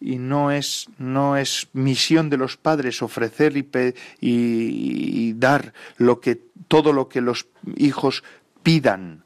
y 0.00 0.18
no 0.18 0.52
es 0.52 0.88
no 0.98 1.36
es 1.36 1.68
misión 1.72 2.30
de 2.30 2.36
los 2.36 2.56
padres 2.56 3.02
ofrecer 3.02 3.56
y, 3.56 3.66
y, 4.20 5.32
dar 5.32 5.72
lo 5.96 6.20
que 6.20 6.40
todo 6.68 6.92
lo 6.92 7.08
que 7.08 7.20
los 7.20 7.46
hijos 7.76 8.22
pidan 8.62 9.24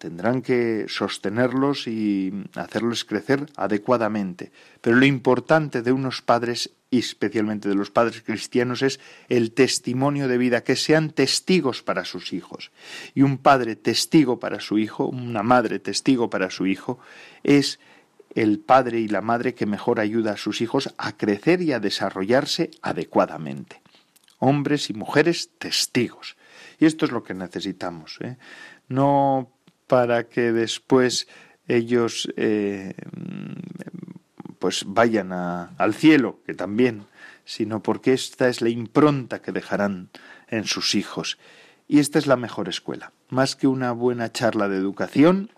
tendrán 0.00 0.40
que 0.40 0.86
sostenerlos 0.88 1.86
y 1.86 2.32
hacerlos 2.54 3.04
crecer 3.04 3.44
adecuadamente. 3.54 4.50
Pero 4.80 4.96
lo 4.96 5.04
importante 5.04 5.82
de 5.82 5.92
unos 5.92 6.22
padres, 6.22 6.70
y 6.90 7.00
especialmente 7.00 7.68
de 7.68 7.74
los 7.74 7.90
padres 7.90 8.22
cristianos, 8.22 8.80
es 8.80 8.98
el 9.28 9.52
testimonio 9.52 10.26
de 10.26 10.38
vida, 10.38 10.64
que 10.64 10.74
sean 10.74 11.10
testigos 11.10 11.82
para 11.82 12.06
sus 12.06 12.32
hijos. 12.32 12.70
Y 13.14 13.20
un 13.20 13.36
padre 13.36 13.76
testigo 13.76 14.40
para 14.40 14.60
su 14.60 14.78
hijo, 14.78 15.04
una 15.04 15.42
madre 15.42 15.78
testigo 15.78 16.30
para 16.30 16.48
su 16.48 16.66
hijo, 16.66 16.98
es 17.44 17.78
el 18.34 18.58
padre 18.58 19.00
y 19.00 19.08
la 19.08 19.20
madre 19.20 19.52
que 19.52 19.66
mejor 19.66 20.00
ayuda 20.00 20.32
a 20.32 20.38
sus 20.38 20.62
hijos 20.62 20.94
a 20.96 21.14
crecer 21.14 21.60
y 21.60 21.74
a 21.74 21.78
desarrollarse 21.78 22.70
adecuadamente. 22.80 23.82
Hombres 24.38 24.88
y 24.88 24.94
mujeres 24.94 25.50
testigos. 25.58 26.38
Y 26.78 26.86
esto 26.86 27.04
es 27.04 27.12
lo 27.12 27.22
que 27.22 27.34
necesitamos. 27.34 28.16
¿eh? 28.22 28.38
No 28.88 29.50
para 29.90 30.28
que 30.28 30.52
después 30.52 31.26
ellos 31.66 32.32
eh, 32.36 32.94
pues 34.60 34.84
vayan 34.86 35.32
al 35.32 35.94
cielo, 35.94 36.38
que 36.46 36.54
también, 36.54 37.06
sino 37.44 37.82
porque 37.82 38.12
esta 38.12 38.48
es 38.48 38.60
la 38.60 38.68
impronta 38.68 39.42
que 39.42 39.50
dejarán 39.50 40.10
en 40.46 40.64
sus 40.64 40.94
hijos. 40.94 41.38
Y 41.88 41.98
esta 41.98 42.20
es 42.20 42.28
la 42.28 42.36
mejor 42.36 42.68
escuela. 42.68 43.10
Más 43.30 43.56
que 43.56 43.66
una 43.66 43.90
buena 43.90 44.30
charla 44.30 44.68
de 44.68 44.76
educación, 44.76 45.50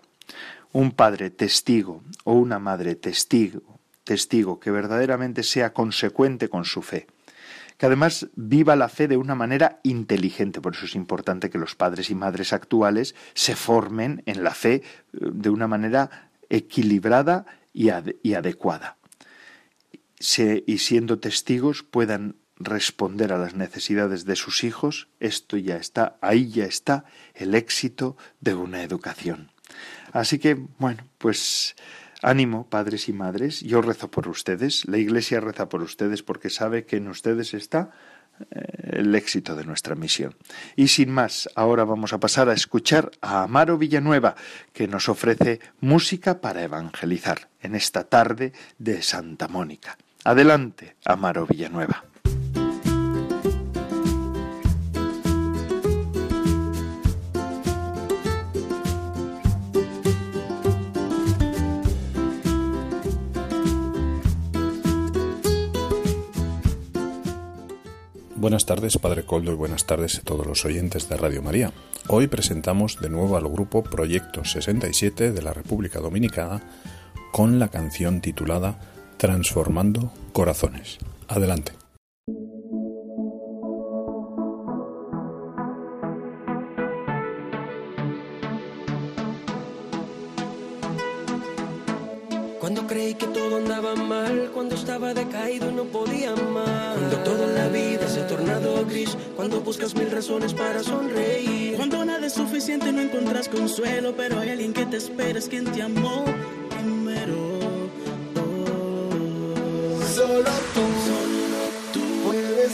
un 0.71 0.93
padre 0.93 1.29
testigo 1.29 2.01
o 2.23 2.33
una 2.33 2.57
madre 2.57 2.95
testigo, 2.95 3.61
testigo 4.03 4.59
que 4.59 4.71
verdaderamente 4.71 5.43
sea 5.43 5.73
consecuente 5.73 6.49
con 6.49 6.65
su 6.65 6.81
fe, 6.81 7.05
que 7.83 7.87
además 7.87 8.29
viva 8.37 8.77
la 8.77 8.87
fe 8.87 9.09
de 9.09 9.17
una 9.17 9.35
manera 9.35 9.81
inteligente. 9.83 10.61
Por 10.61 10.73
eso 10.73 10.85
es 10.85 10.95
importante 10.95 11.49
que 11.49 11.57
los 11.57 11.75
padres 11.75 12.09
y 12.09 12.15
madres 12.15 12.53
actuales 12.53 13.13
se 13.33 13.57
formen 13.57 14.23
en 14.25 14.41
la 14.41 14.51
fe 14.51 14.75
eh, 14.75 14.81
de 15.11 15.49
una 15.49 15.67
manera 15.67 16.31
equilibrada 16.47 17.45
y, 17.73 17.89
adecuada. 17.89 18.95
y 20.17 20.77
siendo 20.77 21.19
testigos 21.19 21.83
puedan 21.83 22.37
responder 22.55 23.33
a 23.33 23.37
las 23.37 23.53
necesidades 23.53 24.23
de 24.23 24.37
sus 24.37 24.63
hijos, 24.63 25.09
esto 25.19 25.57
ya 25.57 25.75
está, 25.75 26.15
ahí 26.21 26.49
ya 26.51 26.63
está 26.63 27.03
el 27.33 27.53
éxito 27.53 28.15
de 28.39 28.53
una 28.53 28.81
educación. 28.81 29.51
Así 30.13 30.39
que, 30.39 30.53
bueno, 30.77 31.03
pues 31.17 31.75
Ánimo, 32.23 32.65
padres 32.67 33.09
y 33.09 33.13
madres, 33.13 33.59
yo 33.61 33.81
rezo 33.81 34.09
por 34.09 34.29
ustedes, 34.29 34.85
la 34.87 34.97
Iglesia 34.97 35.41
reza 35.41 35.67
por 35.67 35.81
ustedes 35.81 36.23
porque 36.23 36.49
sabe 36.49 36.85
que 36.85 36.95
en 36.95 37.09
ustedes 37.09 37.53
está 37.53 37.91
eh, 38.39 38.99
el 38.99 39.13
éxito 39.13 39.57
de 39.57 39.65
nuestra 39.65 39.95
misión. 39.95 40.33
Y 40.77 40.87
sin 40.87 41.11
más, 41.11 41.49
ahora 41.53 41.83
vamos 41.83 42.13
a 42.13 42.19
pasar 42.19 42.47
a 42.47 42.53
escuchar 42.53 43.11
a 43.19 43.43
Amaro 43.43 43.77
Villanueva, 43.77 44.35
que 44.71 44.87
nos 44.87 45.09
ofrece 45.09 45.59
música 45.81 46.39
para 46.39 46.63
evangelizar 46.63 47.49
en 47.61 47.75
esta 47.75 48.05
tarde 48.05 48.53
de 48.77 49.01
Santa 49.01 49.49
Mónica. 49.49 49.97
Adelante, 50.23 50.95
Amaro 51.03 51.45
Villanueva. 51.45 52.05
Buenas 68.43 68.65
tardes, 68.65 68.97
Padre 68.97 69.23
Coldo, 69.23 69.53
y 69.53 69.55
buenas 69.55 69.85
tardes 69.85 70.19
a 70.19 70.21
todos 70.21 70.45
los 70.45 70.65
oyentes 70.65 71.07
de 71.07 71.15
Radio 71.15 71.41
María. 71.41 71.71
Hoy 72.09 72.27
presentamos 72.27 72.99
de 72.99 73.07
nuevo 73.07 73.37
al 73.37 73.47
grupo 73.47 73.85
Proyecto 73.85 74.43
67 74.43 75.31
de 75.31 75.41
la 75.41 75.53
República 75.53 76.01
Dominicana 76.01 76.61
con 77.31 77.57
la 77.57 77.69
canción 77.69 78.19
titulada 78.19 78.81
Transformando 79.15 80.11
Corazones. 80.33 80.97
Adelante. 81.29 81.82
Estaba 94.93 95.13
decaído 95.15 95.71
y 95.71 95.73
no 95.73 95.85
podía 95.85 96.35
más. 96.35 96.95
Cuando 96.95 97.17
toda 97.23 97.47
la 97.47 97.67
vida 97.69 98.07
se 98.07 98.21
ha 98.21 98.27
tornado 98.27 98.85
gris, 98.85 99.17
cuando 99.35 99.59
buscas 99.61 99.95
mil 99.95 100.11
razones 100.11 100.53
para 100.53 100.83
sonreír. 100.83 101.77
Cuando 101.77 102.05
nada 102.05 102.27
es 102.27 102.33
suficiente, 102.33 102.91
no 102.91 103.01
encuentras 103.01 103.49
consuelo, 103.49 104.13
pero 104.15 104.39
hay 104.39 104.51
alguien 104.51 104.71
que 104.71 104.85
te 104.85 104.97
espera, 104.97 105.39
es 105.39 105.49
quien 105.49 105.65
te 105.65 105.81
amó 105.81 106.25
primero. 106.69 107.59
Solo 110.13 110.51
tú, 110.75 110.85
Solo 111.09 111.63
tú 111.91 112.01
puedes 112.25 112.71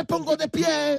pongo 0.09 0.37
de 0.37 0.49
pie. 0.49 0.99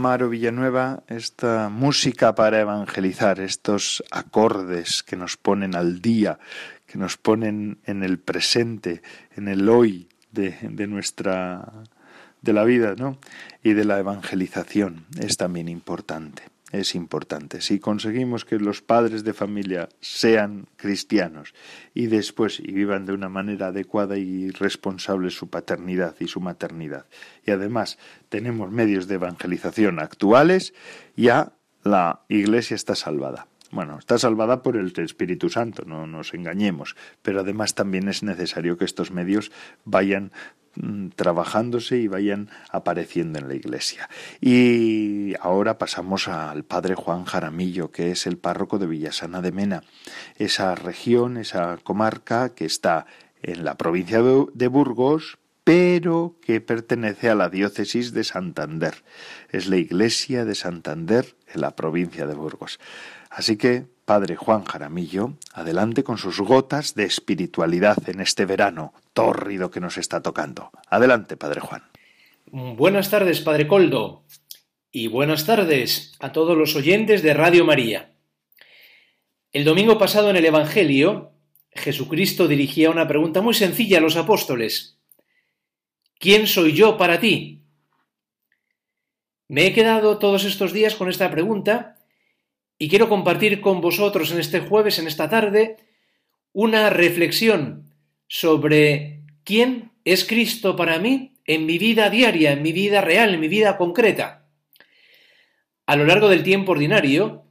Amaro 0.00 0.30
Villanueva 0.30 1.02
esta 1.08 1.68
música 1.68 2.34
para 2.34 2.58
evangelizar, 2.58 3.38
estos 3.38 4.02
acordes 4.10 5.02
que 5.02 5.14
nos 5.14 5.36
ponen 5.36 5.76
al 5.76 6.00
día, 6.00 6.38
que 6.86 6.96
nos 6.96 7.18
ponen 7.18 7.80
en 7.84 8.02
el 8.02 8.18
presente, 8.18 9.02
en 9.36 9.46
el 9.46 9.68
hoy 9.68 10.08
de, 10.32 10.56
de 10.62 10.86
nuestra 10.86 11.70
de 12.40 12.52
la 12.54 12.64
vida, 12.64 12.94
¿no? 12.96 13.18
Y 13.62 13.74
de 13.74 13.84
la 13.84 13.98
evangelización 13.98 15.04
es 15.18 15.36
también 15.36 15.68
importante. 15.68 16.44
Es 16.72 16.94
importante. 16.94 17.60
Si 17.60 17.80
conseguimos 17.80 18.44
que 18.44 18.58
los 18.58 18.80
padres 18.80 19.24
de 19.24 19.34
familia 19.34 19.88
sean 20.00 20.66
cristianos 20.76 21.52
y 21.94 22.06
después 22.06 22.60
y 22.60 22.70
vivan 22.70 23.06
de 23.06 23.12
una 23.12 23.28
manera 23.28 23.68
adecuada 23.68 24.18
y 24.18 24.50
responsable 24.50 25.30
su 25.30 25.50
paternidad 25.50 26.14
y 26.20 26.28
su 26.28 26.40
maternidad, 26.40 27.06
y 27.44 27.50
además 27.50 27.98
tenemos 28.28 28.70
medios 28.70 29.08
de 29.08 29.16
evangelización 29.16 29.98
actuales, 29.98 30.72
ya 31.16 31.52
la 31.82 32.20
Iglesia 32.28 32.76
está 32.76 32.94
salvada. 32.94 33.48
Bueno, 33.72 33.98
está 33.98 34.18
salvada 34.18 34.62
por 34.62 34.76
el 34.76 34.92
Espíritu 34.96 35.48
Santo, 35.48 35.84
no 35.86 36.06
nos 36.06 36.34
engañemos, 36.34 36.96
pero 37.22 37.40
además 37.40 37.74
también 37.74 38.08
es 38.08 38.24
necesario 38.24 38.76
que 38.76 38.84
estos 38.84 39.12
medios 39.12 39.52
vayan 39.84 40.32
trabajándose 41.16 41.98
y 41.98 42.08
vayan 42.08 42.48
apareciendo 42.70 43.38
en 43.38 43.48
la 43.48 43.54
iglesia. 43.54 44.08
Y 44.40 45.34
ahora 45.40 45.78
pasamos 45.78 46.28
al 46.28 46.64
padre 46.64 46.94
Juan 46.94 47.24
Jaramillo, 47.24 47.90
que 47.90 48.10
es 48.10 48.26
el 48.26 48.38
párroco 48.38 48.78
de 48.78 48.86
Villasana 48.86 49.42
de 49.42 49.52
Mena, 49.52 49.82
esa 50.36 50.74
región, 50.74 51.36
esa 51.36 51.78
comarca 51.82 52.54
que 52.54 52.64
está 52.64 53.06
en 53.42 53.64
la 53.64 53.76
provincia 53.76 54.22
de 54.22 54.68
Burgos, 54.68 55.38
pero 55.64 56.36
que 56.40 56.60
pertenece 56.60 57.30
a 57.30 57.34
la 57.34 57.48
diócesis 57.48 58.12
de 58.12 58.24
Santander. 58.24 59.02
Es 59.50 59.66
la 59.66 59.76
iglesia 59.76 60.44
de 60.44 60.54
Santander 60.54 61.36
en 61.52 61.60
la 61.60 61.76
provincia 61.76 62.26
de 62.26 62.34
Burgos. 62.34 62.80
Así 63.30 63.56
que, 63.56 63.86
Padre 64.10 64.34
Juan 64.34 64.64
Jaramillo, 64.64 65.34
adelante 65.52 66.02
con 66.02 66.18
sus 66.18 66.40
gotas 66.40 66.96
de 66.96 67.04
espiritualidad 67.04 67.96
en 68.08 68.18
este 68.18 68.44
verano 68.44 68.92
tórrido 69.12 69.70
que 69.70 69.78
nos 69.78 69.98
está 69.98 70.20
tocando. 70.20 70.72
Adelante, 70.88 71.36
Padre 71.36 71.60
Juan. 71.60 71.84
Buenas 72.46 73.08
tardes, 73.08 73.40
Padre 73.40 73.68
Coldo, 73.68 74.24
y 74.90 75.06
buenas 75.06 75.46
tardes 75.46 76.16
a 76.18 76.32
todos 76.32 76.58
los 76.58 76.74
oyentes 76.74 77.22
de 77.22 77.34
Radio 77.34 77.64
María. 77.64 78.10
El 79.52 79.62
domingo 79.62 79.96
pasado 79.96 80.28
en 80.30 80.34
el 80.34 80.44
Evangelio, 80.44 81.30
Jesucristo 81.70 82.48
dirigía 82.48 82.90
una 82.90 83.06
pregunta 83.06 83.42
muy 83.42 83.54
sencilla 83.54 83.98
a 83.98 84.00
los 84.00 84.16
apóstoles. 84.16 84.98
¿Quién 86.18 86.48
soy 86.48 86.72
yo 86.72 86.98
para 86.98 87.20
ti? 87.20 87.62
Me 89.46 89.66
he 89.66 89.72
quedado 89.72 90.18
todos 90.18 90.42
estos 90.42 90.72
días 90.72 90.96
con 90.96 91.08
esta 91.08 91.30
pregunta 91.30 91.99
y 92.82 92.88
quiero 92.88 93.10
compartir 93.10 93.60
con 93.60 93.82
vosotros 93.82 94.32
en 94.32 94.40
este 94.40 94.60
jueves, 94.60 94.98
en 94.98 95.06
esta 95.06 95.28
tarde, 95.28 95.76
una 96.54 96.88
reflexión 96.88 97.92
sobre 98.26 99.20
quién 99.44 99.92
es 100.06 100.24
Cristo 100.24 100.76
para 100.76 100.98
mí 100.98 101.36
en 101.44 101.66
mi 101.66 101.76
vida 101.76 102.08
diaria, 102.08 102.52
en 102.52 102.62
mi 102.62 102.72
vida 102.72 103.02
real, 103.02 103.34
en 103.34 103.40
mi 103.40 103.48
vida 103.48 103.76
concreta. 103.76 104.46
A 105.84 105.94
lo 105.94 106.06
largo 106.06 106.30
del 106.30 106.42
tiempo 106.42 106.72
ordinario, 106.72 107.44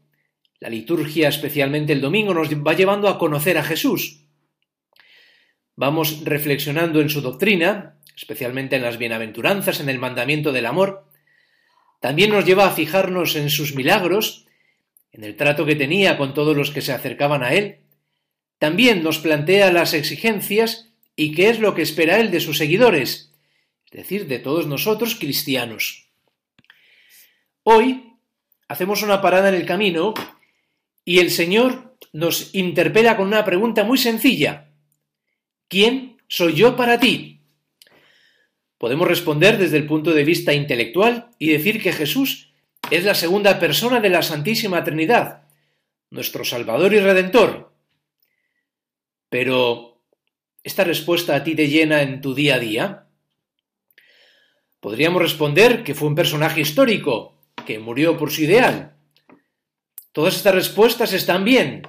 la 0.59 0.69
liturgia, 0.69 1.29
especialmente 1.29 1.93
el 1.93 2.01
domingo, 2.01 2.33
nos 2.33 2.51
va 2.51 2.73
llevando 2.73 3.07
a 3.07 3.19
conocer 3.19 3.59
a 3.59 3.63
Jesús. 3.63 4.25
Vamos 5.75 6.25
reflexionando 6.25 7.01
en 7.01 7.09
su 7.09 7.21
doctrina, 7.21 7.99
especialmente 8.15 8.77
en 8.77 8.81
las 8.81 8.97
bienaventuranzas, 8.97 9.79
en 9.79 9.89
el 9.89 9.99
mandamiento 9.99 10.51
del 10.51 10.65
amor. 10.65 11.05
También 12.01 12.31
nos 12.31 12.45
lleva 12.45 12.65
a 12.65 12.71
fijarnos 12.71 13.35
en 13.35 13.51
sus 13.51 13.75
milagros, 13.75 14.47
en 15.11 15.23
el 15.23 15.35
trato 15.35 15.65
que 15.65 15.75
tenía 15.75 16.17
con 16.17 16.33
todos 16.33 16.55
los 16.55 16.71
que 16.71 16.81
se 16.81 16.93
acercaban 16.93 17.43
a 17.43 17.53
él. 17.53 17.79
También 18.57 19.03
nos 19.03 19.19
plantea 19.19 19.71
las 19.71 19.93
exigencias 19.93 20.89
y 21.15 21.33
qué 21.33 21.49
es 21.49 21.59
lo 21.59 21.75
que 21.75 21.81
espera 21.81 22.19
él 22.19 22.31
de 22.31 22.39
sus 22.39 22.57
seguidores, 22.57 23.31
es 23.85 23.91
decir, 23.91 24.27
de 24.27 24.39
todos 24.39 24.67
nosotros 24.67 25.15
cristianos. 25.15 26.09
Hoy 27.63 28.13
hacemos 28.67 29.03
una 29.03 29.21
parada 29.21 29.49
en 29.49 29.55
el 29.55 29.65
camino 29.65 30.13
y 31.05 31.19
el 31.19 31.31
Señor 31.31 31.97
nos 32.13 32.53
interpela 32.53 33.17
con 33.17 33.27
una 33.27 33.45
pregunta 33.45 33.83
muy 33.83 33.97
sencilla. 33.97 34.71
¿Quién 35.67 36.17
soy 36.27 36.53
yo 36.53 36.75
para 36.75 36.99
ti? 36.99 37.41
Podemos 38.77 39.07
responder 39.07 39.57
desde 39.57 39.77
el 39.77 39.85
punto 39.85 40.13
de 40.13 40.23
vista 40.23 40.53
intelectual 40.53 41.31
y 41.37 41.49
decir 41.49 41.81
que 41.81 41.91
Jesús 41.91 42.48
es 42.91 43.03
la 43.03 43.13
segunda 43.13 43.59
persona 43.59 43.99
de 43.99 44.09
la 44.09 44.23
Santísima 44.23 44.83
Trinidad, 44.83 45.43
nuestro 46.09 46.43
Salvador 46.43 46.93
y 46.93 46.99
Redentor. 46.99 47.71
Pero, 49.29 50.01
¿esta 50.63 50.83
respuesta 50.83 51.35
a 51.35 51.43
ti 51.43 51.55
te 51.55 51.67
llena 51.67 52.01
en 52.01 52.19
tu 52.19 52.33
día 52.33 52.55
a 52.55 52.59
día? 52.59 53.05
Podríamos 54.79 55.21
responder 55.21 55.83
que 55.83 55.93
fue 55.93 56.07
un 56.07 56.15
personaje 56.15 56.61
histórico, 56.61 57.37
que 57.65 57.77
murió 57.77 58.17
por 58.17 58.31
su 58.31 58.43
ideal. 58.43 58.95
Todas 60.11 60.35
estas 60.35 60.55
respuestas 60.55 61.13
están 61.13 61.43
bien, 61.43 61.83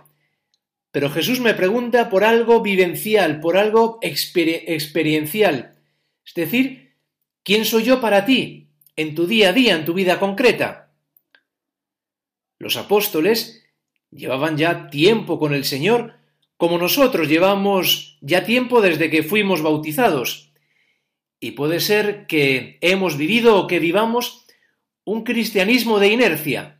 pero 0.90 1.08
Jesús 1.08 1.40
me 1.40 1.54
pregunta 1.54 2.10
por 2.10 2.24
algo 2.24 2.60
vivencial, 2.60 3.40
por 3.40 3.56
algo 3.56 3.98
exper 4.02 4.64
experiencial. 4.66 5.78
Es 6.26 6.34
decir, 6.34 6.94
¿quién 7.42 7.64
soy 7.64 7.84
yo 7.84 8.02
para 8.02 8.26
ti 8.26 8.68
en 8.96 9.14
tu 9.14 9.26
día 9.26 9.48
a 9.48 9.52
día, 9.54 9.76
en 9.76 9.86
tu 9.86 9.94
vida 9.94 10.18
concreta? 10.18 10.79
Los 12.60 12.76
apóstoles 12.76 13.64
llevaban 14.10 14.58
ya 14.58 14.90
tiempo 14.90 15.38
con 15.38 15.54
el 15.54 15.64
Señor, 15.64 16.18
como 16.58 16.76
nosotros 16.76 17.26
llevamos 17.26 18.18
ya 18.20 18.44
tiempo 18.44 18.82
desde 18.82 19.08
que 19.08 19.22
fuimos 19.22 19.62
bautizados. 19.62 20.52
Y 21.40 21.52
puede 21.52 21.80
ser 21.80 22.26
que 22.26 22.78
hemos 22.82 23.16
vivido 23.16 23.56
o 23.56 23.66
que 23.66 23.78
vivamos 23.78 24.44
un 25.04 25.24
cristianismo 25.24 25.98
de 25.98 26.08
inercia. 26.08 26.78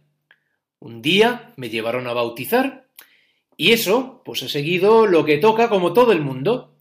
Un 0.80 1.00
día 1.00 1.54
me 1.56 1.70
llevaron 1.70 2.06
a 2.06 2.12
bautizar 2.12 2.86
y 3.56 3.72
eso, 3.72 4.20
pues 4.22 4.42
he 4.42 4.50
seguido 4.50 5.06
lo 5.06 5.24
que 5.24 5.38
toca 5.38 5.70
como 5.70 5.94
todo 5.94 6.12
el 6.12 6.20
mundo. 6.20 6.76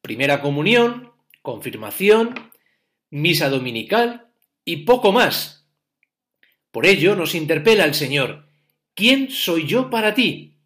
Primera 0.00 0.40
comunión, 0.40 1.12
confirmación, 1.40 2.50
misa 3.10 3.48
dominical 3.48 4.26
y 4.64 4.78
poco 4.78 5.12
más. 5.12 5.63
Por 6.74 6.86
ello 6.86 7.14
nos 7.14 7.36
interpela 7.36 7.84
el 7.84 7.94
Señor, 7.94 8.48
¿quién 8.94 9.30
soy 9.30 9.64
yo 9.64 9.90
para 9.90 10.12
ti? 10.12 10.58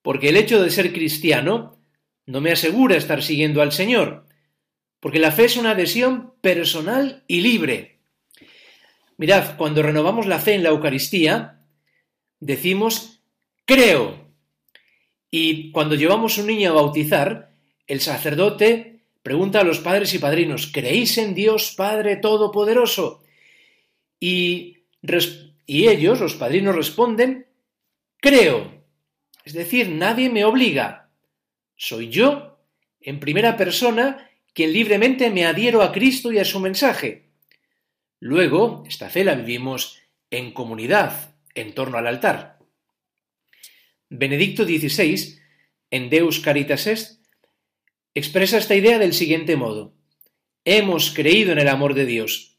Porque 0.00 0.28
el 0.28 0.36
hecho 0.36 0.62
de 0.62 0.70
ser 0.70 0.92
cristiano 0.92 1.82
no 2.24 2.40
me 2.40 2.52
asegura 2.52 2.96
estar 2.96 3.20
siguiendo 3.24 3.60
al 3.60 3.72
Señor, 3.72 4.26
porque 5.00 5.18
la 5.18 5.32
fe 5.32 5.46
es 5.46 5.56
una 5.56 5.72
adhesión 5.72 6.34
personal 6.40 7.24
y 7.26 7.40
libre. 7.40 7.98
Mirad, 9.16 9.56
cuando 9.56 9.82
renovamos 9.82 10.26
la 10.26 10.38
fe 10.38 10.54
en 10.54 10.62
la 10.62 10.68
Eucaristía, 10.68 11.64
decimos 12.38 13.20
creo. 13.64 14.30
Y 15.32 15.72
cuando 15.72 15.96
llevamos 15.96 16.38
un 16.38 16.46
niño 16.46 16.70
a 16.70 16.74
bautizar, 16.74 17.50
el 17.88 18.00
sacerdote 18.00 19.00
pregunta 19.24 19.62
a 19.62 19.64
los 19.64 19.80
padres 19.80 20.14
y 20.14 20.20
padrinos, 20.20 20.70
¿creéis 20.72 21.18
en 21.18 21.34
Dios 21.34 21.74
Padre 21.76 22.18
Todopoderoso? 22.18 23.24
Y, 24.20 24.77
y 25.66 25.88
ellos, 25.88 26.20
los 26.20 26.34
padrinos, 26.34 26.74
responden, 26.74 27.46
creo. 28.18 28.84
Es 29.44 29.52
decir, 29.52 29.88
nadie 29.88 30.30
me 30.30 30.44
obliga. 30.44 31.10
Soy 31.76 32.08
yo, 32.08 32.60
en 33.00 33.20
primera 33.20 33.56
persona, 33.56 34.30
quien 34.52 34.72
libremente 34.72 35.30
me 35.30 35.46
adhiero 35.46 35.82
a 35.82 35.92
Cristo 35.92 36.32
y 36.32 36.38
a 36.38 36.44
su 36.44 36.60
mensaje. 36.60 37.30
Luego, 38.20 38.82
esta 38.86 39.08
fe 39.08 39.24
la 39.24 39.34
vivimos 39.34 40.00
en 40.30 40.52
comunidad, 40.52 41.36
en 41.54 41.74
torno 41.74 41.98
al 41.98 42.06
altar. 42.06 42.58
Benedicto 44.10 44.64
XVI, 44.64 45.38
en 45.90 46.10
Deus 46.10 46.40
Caritas 46.40 46.86
Est, 46.86 47.24
expresa 48.14 48.58
esta 48.58 48.74
idea 48.74 48.98
del 48.98 49.12
siguiente 49.12 49.56
modo. 49.56 49.94
Hemos 50.64 51.10
creído 51.10 51.52
en 51.52 51.58
el 51.58 51.68
amor 51.68 51.94
de 51.94 52.06
Dios. 52.06 52.56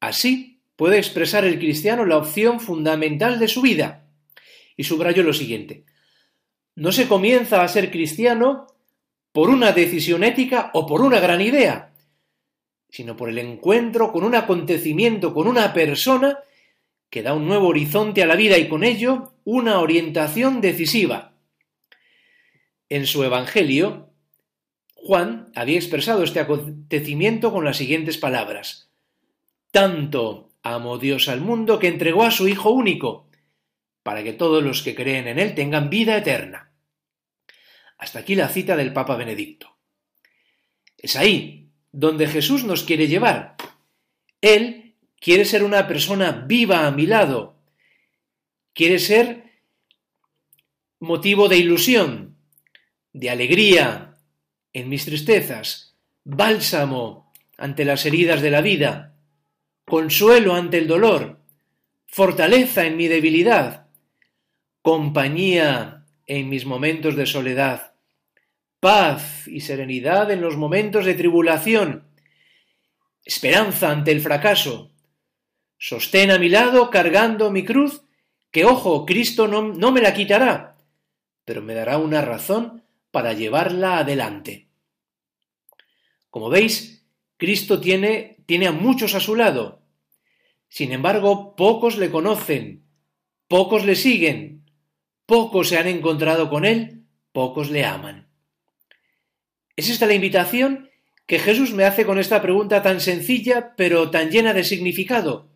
Así 0.00 0.53
puede 0.76 0.98
expresar 0.98 1.44
el 1.44 1.58
cristiano 1.58 2.04
la 2.04 2.18
opción 2.18 2.60
fundamental 2.60 3.38
de 3.38 3.48
su 3.48 3.62
vida. 3.62 4.06
Y 4.76 4.84
subrayo 4.84 5.22
lo 5.22 5.32
siguiente. 5.32 5.84
No 6.74 6.90
se 6.90 7.06
comienza 7.06 7.62
a 7.62 7.68
ser 7.68 7.90
cristiano 7.90 8.66
por 9.32 9.50
una 9.50 9.72
decisión 9.72 10.24
ética 10.24 10.70
o 10.74 10.86
por 10.86 11.00
una 11.00 11.20
gran 11.20 11.40
idea, 11.40 11.92
sino 12.88 13.16
por 13.16 13.28
el 13.28 13.38
encuentro 13.38 14.12
con 14.12 14.24
un 14.24 14.34
acontecimiento, 14.34 15.34
con 15.34 15.46
una 15.46 15.72
persona 15.72 16.38
que 17.10 17.22
da 17.22 17.34
un 17.34 17.46
nuevo 17.46 17.68
horizonte 17.68 18.22
a 18.22 18.26
la 18.26 18.34
vida 18.34 18.58
y 18.58 18.68
con 18.68 18.82
ello 18.82 19.34
una 19.44 19.78
orientación 19.78 20.60
decisiva. 20.60 21.34
En 22.88 23.06
su 23.06 23.22
Evangelio, 23.22 24.10
Juan 24.94 25.52
había 25.54 25.76
expresado 25.76 26.24
este 26.24 26.40
acontecimiento 26.40 27.52
con 27.52 27.64
las 27.64 27.76
siguientes 27.76 28.18
palabras. 28.18 28.90
Tanto 29.70 30.53
amó 30.64 30.98
Dios 30.98 31.28
al 31.28 31.40
mundo 31.40 31.78
que 31.78 31.88
entregó 31.88 32.24
a 32.24 32.30
su 32.30 32.48
Hijo 32.48 32.70
único, 32.70 33.28
para 34.02 34.24
que 34.24 34.32
todos 34.32 34.64
los 34.64 34.82
que 34.82 34.94
creen 34.94 35.28
en 35.28 35.38
Él 35.38 35.54
tengan 35.54 35.90
vida 35.90 36.16
eterna. 36.16 36.72
Hasta 37.98 38.20
aquí 38.20 38.34
la 38.34 38.48
cita 38.48 38.74
del 38.76 38.92
Papa 38.92 39.16
Benedicto. 39.16 39.76
Es 40.98 41.16
ahí 41.16 41.70
donde 41.92 42.26
Jesús 42.26 42.64
nos 42.64 42.82
quiere 42.82 43.06
llevar. 43.06 43.56
Él 44.40 44.96
quiere 45.20 45.44
ser 45.44 45.62
una 45.62 45.86
persona 45.86 46.32
viva 46.32 46.86
a 46.86 46.90
mi 46.90 47.06
lado. 47.06 47.56
Quiere 48.72 48.98
ser 48.98 49.52
motivo 50.98 51.48
de 51.48 51.58
ilusión, 51.58 52.36
de 53.12 53.30
alegría, 53.30 54.16
en 54.72 54.88
mis 54.88 55.04
tristezas, 55.04 55.96
bálsamo 56.24 57.32
ante 57.56 57.84
las 57.84 58.04
heridas 58.06 58.42
de 58.42 58.50
la 58.50 58.60
vida, 58.60 59.13
consuelo 59.84 60.54
ante 60.54 60.78
el 60.78 60.86
dolor, 60.86 61.40
fortaleza 62.06 62.86
en 62.86 62.96
mi 62.96 63.08
debilidad, 63.08 63.86
compañía 64.82 66.06
en 66.26 66.48
mis 66.48 66.64
momentos 66.64 67.16
de 67.16 67.26
soledad, 67.26 67.94
paz 68.80 69.46
y 69.46 69.60
serenidad 69.60 70.30
en 70.30 70.40
los 70.40 70.56
momentos 70.56 71.04
de 71.04 71.14
tribulación, 71.14 72.08
esperanza 73.24 73.90
ante 73.90 74.12
el 74.12 74.20
fracaso, 74.20 74.90
sostén 75.78 76.30
a 76.30 76.38
mi 76.38 76.48
lado 76.48 76.90
cargando 76.90 77.50
mi 77.50 77.64
cruz, 77.64 78.02
que 78.50 78.64
ojo, 78.64 79.04
Cristo 79.04 79.48
no, 79.48 79.62
no 79.62 79.90
me 79.90 80.00
la 80.00 80.14
quitará, 80.14 80.76
pero 81.44 81.62
me 81.62 81.74
dará 81.74 81.98
una 81.98 82.22
razón 82.22 82.84
para 83.10 83.32
llevarla 83.32 83.98
adelante. 83.98 84.68
Como 86.30 86.48
veis, 86.48 86.93
Cristo 87.44 87.78
tiene, 87.78 88.38
tiene 88.46 88.68
a 88.68 88.72
muchos 88.72 89.14
a 89.14 89.20
su 89.20 89.36
lado. 89.36 89.82
Sin 90.70 90.92
embargo, 90.92 91.54
pocos 91.56 91.98
le 91.98 92.10
conocen, 92.10 92.86
pocos 93.48 93.84
le 93.84 93.96
siguen, 93.96 94.64
pocos 95.26 95.68
se 95.68 95.76
han 95.76 95.86
encontrado 95.86 96.48
con 96.48 96.64
él, 96.64 97.04
pocos 97.32 97.70
le 97.70 97.84
aman. 97.84 98.28
¿Es 99.76 99.90
esta 99.90 100.06
la 100.06 100.14
invitación 100.14 100.88
que 101.26 101.38
Jesús 101.38 101.74
me 101.74 101.84
hace 101.84 102.06
con 102.06 102.18
esta 102.18 102.40
pregunta 102.40 102.82
tan 102.82 103.02
sencilla 103.02 103.74
pero 103.76 104.10
tan 104.10 104.30
llena 104.30 104.54
de 104.54 104.64
significado? 104.64 105.50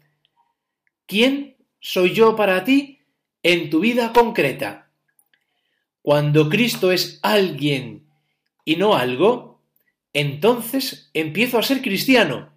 ¿Quién 1.07 1.57
soy 1.80 2.12
yo 2.12 2.36
para 2.36 2.64
ti 2.64 3.01
en 3.43 3.70
tu 3.70 3.80
vida 3.80 4.12
concreta? 4.12 4.91
Cuando 6.03 6.51
Cristo 6.51 6.93
es 6.93 7.18
alguien 7.22 8.11
y 8.66 8.76
no 8.76 8.95
algo, 8.95 9.47
entonces 10.13 11.11
empiezo 11.15 11.59
a 11.59 11.63
ser 11.63 11.83
cristiano, 11.83 12.55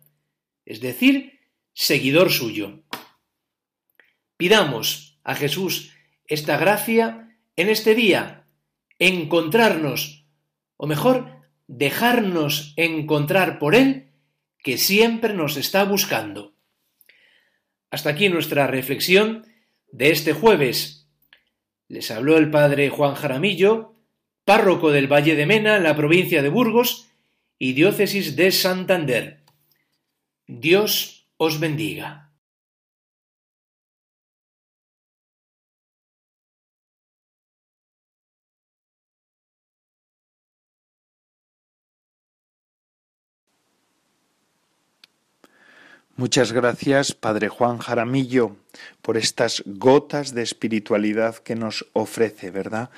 es 0.66 0.82
decir, 0.82 1.40
seguidor 1.74 2.32
suyo. 2.32 2.84
Pidamos 4.38 5.20
a 5.24 5.36
Jesús 5.36 5.94
esta 6.26 6.58
gracia 6.58 7.38
en 7.56 7.70
este 7.70 7.94
día, 7.96 8.48
encontrarnos, 9.00 10.26
o 10.78 10.88
mejor, 10.88 11.42
dejarnos 11.68 12.74
encontrar 12.78 13.60
por 13.60 13.76
Él, 13.76 14.12
que 14.64 14.78
siempre 14.78 15.34
nos 15.34 15.58
está 15.58 15.84
buscando. 15.84 16.54
Hasta 17.90 18.10
aquí 18.10 18.30
nuestra 18.30 18.68
reflexión 18.68 19.46
de 19.92 20.12
este 20.12 20.34
jueves 20.34 21.10
les 21.88 22.10
habló 22.10 22.38
el 22.38 22.50
padre 22.50 22.90
Juan 22.90 23.16
Jaramillo, 23.16 23.96
párroco 24.46 24.92
del 24.92 25.12
Valle 25.12 25.36
de 25.36 25.46
Mena, 25.46 25.76
en 25.76 25.84
la 25.84 25.96
provincia 25.96 26.42
de 26.42 26.50
Burgos 26.50 27.11
y 27.62 27.74
diócesis 27.74 28.36
de 28.36 28.52
Santander. 28.52 29.44
Dios 30.48 31.30
os 31.38 31.60
bendiga. 31.60 32.34
Muchas 46.16 46.54
gracias, 46.54 47.14
Padre 47.14 47.48
Juan 47.48 47.78
Jaramillo, 47.78 48.58
por 49.04 49.18
estas 49.18 49.62
gotas 49.68 50.34
de 50.34 50.42
espiritualidad 50.42 51.36
que 51.36 51.56
nos 51.56 51.86
ofrece, 51.94 52.50
¿verdad? 52.50 52.90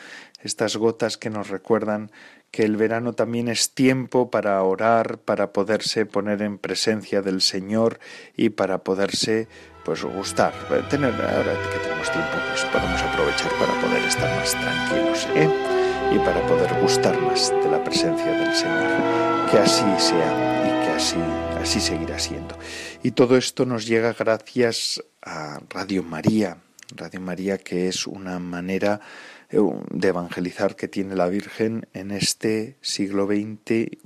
Estas 0.41 0.77
gotas 0.77 1.17
que 1.17 1.29
nos 1.29 1.49
recuerdan 1.49 2.11
que 2.53 2.61
el 2.61 2.77
verano 2.77 3.13
también 3.13 3.47
es 3.47 3.71
tiempo 3.73 4.29
para 4.29 4.61
orar, 4.61 5.17
para 5.17 5.51
poderse 5.53 6.05
poner 6.05 6.43
en 6.43 6.59
presencia 6.59 7.23
del 7.23 7.41
Señor 7.41 7.99
y 8.37 8.49
para 8.49 8.83
poderse 8.83 9.47
pues 9.83 10.03
gustar, 10.03 10.53
tener 10.87 11.15
ahora 11.15 11.53
que 11.71 11.79
tenemos 11.79 12.11
tiempo, 12.11 12.29
pues 12.49 12.63
podemos 12.65 13.01
aprovechar 13.01 13.51
para 13.57 13.73
poder 13.81 14.03
estar 14.03 14.37
más 14.37 14.51
tranquilos, 14.51 15.27
¿eh? 15.33 15.49
y 16.13 16.19
para 16.19 16.45
poder 16.45 16.79
gustar 16.79 17.19
más 17.21 17.49
de 17.49 17.71
la 17.71 17.83
presencia 17.83 18.31
del 18.31 18.53
Señor. 18.53 19.49
Que 19.49 19.57
así 19.57 19.85
sea 19.97 20.61
y 20.63 20.85
que 20.85 20.91
así 20.91 21.17
así 21.59 21.79
seguirá 21.79 22.19
siendo. 22.19 22.55
Y 23.01 23.11
todo 23.11 23.35
esto 23.35 23.65
nos 23.65 23.87
llega 23.87 24.13
gracias 24.13 25.03
a 25.23 25.59
Radio 25.71 26.03
María, 26.03 26.57
Radio 26.95 27.19
María 27.19 27.57
que 27.57 27.87
es 27.87 28.05
una 28.05 28.37
manera 28.37 28.99
eh, 28.99 29.32
de 29.91 30.07
evangelizar 30.07 30.75
que 30.75 30.87
tiene 30.87 31.15
la 31.15 31.27
Virgen 31.27 31.87
en 31.93 32.11
este 32.11 32.77
siglo 32.81 33.27
XXI 33.27 33.99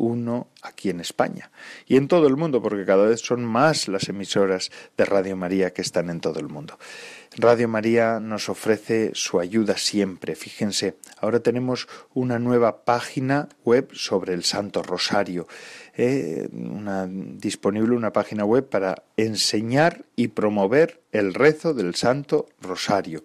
aquí 0.62 0.89
en 0.89 1.00
España 1.00 1.52
y 1.86 1.95
en 1.95 2.08
todo 2.08 2.28
el 2.28 2.36
mundo, 2.36 2.62
porque 2.62 2.86
cada 2.86 3.06
vez 3.06 3.22
son 3.22 3.45
más 3.45 3.88
las 3.88 4.10
emisoras 4.10 4.72
de 4.98 5.06
Radio 5.06 5.38
María 5.38 5.72
que 5.72 5.82
están 5.82 6.10
en 6.10 6.20
todo 6.20 6.39
el 6.39 6.50
mundo. 6.50 6.78
Radio 7.36 7.68
María 7.68 8.20
nos 8.20 8.50
ofrece 8.50 9.12
su 9.14 9.39
ayuda 9.39 9.78
siempre. 9.78 10.36
Fíjense, 10.36 10.98
ahora 11.20 11.39
tenemos 11.39 11.88
una 12.14 12.39
nueva 12.39 12.84
página 12.84 13.50
web 13.64 13.89
sobre 13.93 14.34
el 14.34 14.43
Santo 14.43 14.82
Rosario. 14.82 15.48
Eh, 15.95 16.48
disponible 16.52 17.95
una 17.95 18.14
página 18.14 18.45
web 18.45 18.68
para 18.70 19.04
enseñar 19.18 20.06
y 20.16 20.30
promover 20.30 21.02
el 21.12 21.34
rezo 21.34 21.74
del 21.74 21.95
Santo 21.95 22.48
Rosario. 22.62 23.24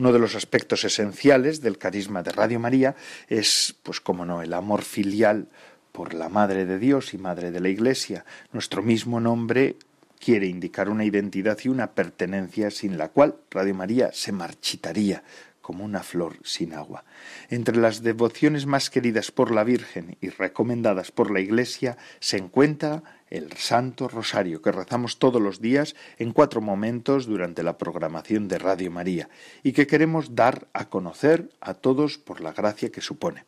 Uno 0.00 0.14
de 0.14 0.18
los 0.18 0.34
aspectos 0.34 0.84
esenciales 0.84 1.60
del 1.60 1.76
carisma 1.76 2.22
de 2.22 2.32
Radio 2.32 2.58
María 2.58 2.96
es, 3.28 3.76
pues 3.82 4.00
como 4.00 4.24
no, 4.24 4.40
el 4.40 4.54
amor 4.54 4.80
filial 4.80 5.48
por 5.92 6.14
la 6.14 6.30
Madre 6.30 6.64
de 6.64 6.78
Dios 6.78 7.12
y 7.12 7.18
Madre 7.18 7.50
de 7.50 7.60
la 7.60 7.68
Iglesia. 7.68 8.24
Nuestro 8.50 8.82
mismo 8.82 9.20
nombre 9.20 9.76
quiere 10.18 10.46
indicar 10.46 10.88
una 10.88 11.04
identidad 11.04 11.58
y 11.62 11.68
una 11.68 11.92
pertenencia 11.92 12.70
sin 12.70 12.96
la 12.96 13.10
cual 13.10 13.36
Radio 13.50 13.74
María 13.74 14.10
se 14.14 14.32
marchitaría 14.32 15.22
como 15.60 15.84
una 15.84 16.02
flor 16.02 16.38
sin 16.44 16.72
agua. 16.72 17.04
Entre 17.50 17.76
las 17.76 18.02
devociones 18.02 18.64
más 18.64 18.88
queridas 18.88 19.30
por 19.30 19.50
la 19.50 19.64
Virgen 19.64 20.16
y 20.22 20.30
recomendadas 20.30 21.10
por 21.10 21.30
la 21.30 21.40
Iglesia 21.40 21.98
se 22.20 22.38
encuentra 22.38 23.02
el 23.30 23.52
Santo 23.52 24.08
Rosario, 24.08 24.60
que 24.60 24.72
rezamos 24.72 25.18
todos 25.18 25.40
los 25.40 25.60
días 25.60 25.94
en 26.18 26.32
cuatro 26.32 26.60
momentos 26.60 27.26
durante 27.26 27.62
la 27.62 27.78
programación 27.78 28.48
de 28.48 28.58
Radio 28.58 28.90
María 28.90 29.28
y 29.62 29.72
que 29.72 29.86
queremos 29.86 30.34
dar 30.34 30.68
a 30.72 30.88
conocer 30.88 31.50
a 31.60 31.74
todos 31.74 32.18
por 32.18 32.40
la 32.40 32.52
gracia 32.52 32.90
que 32.90 33.00
supone. 33.00 33.44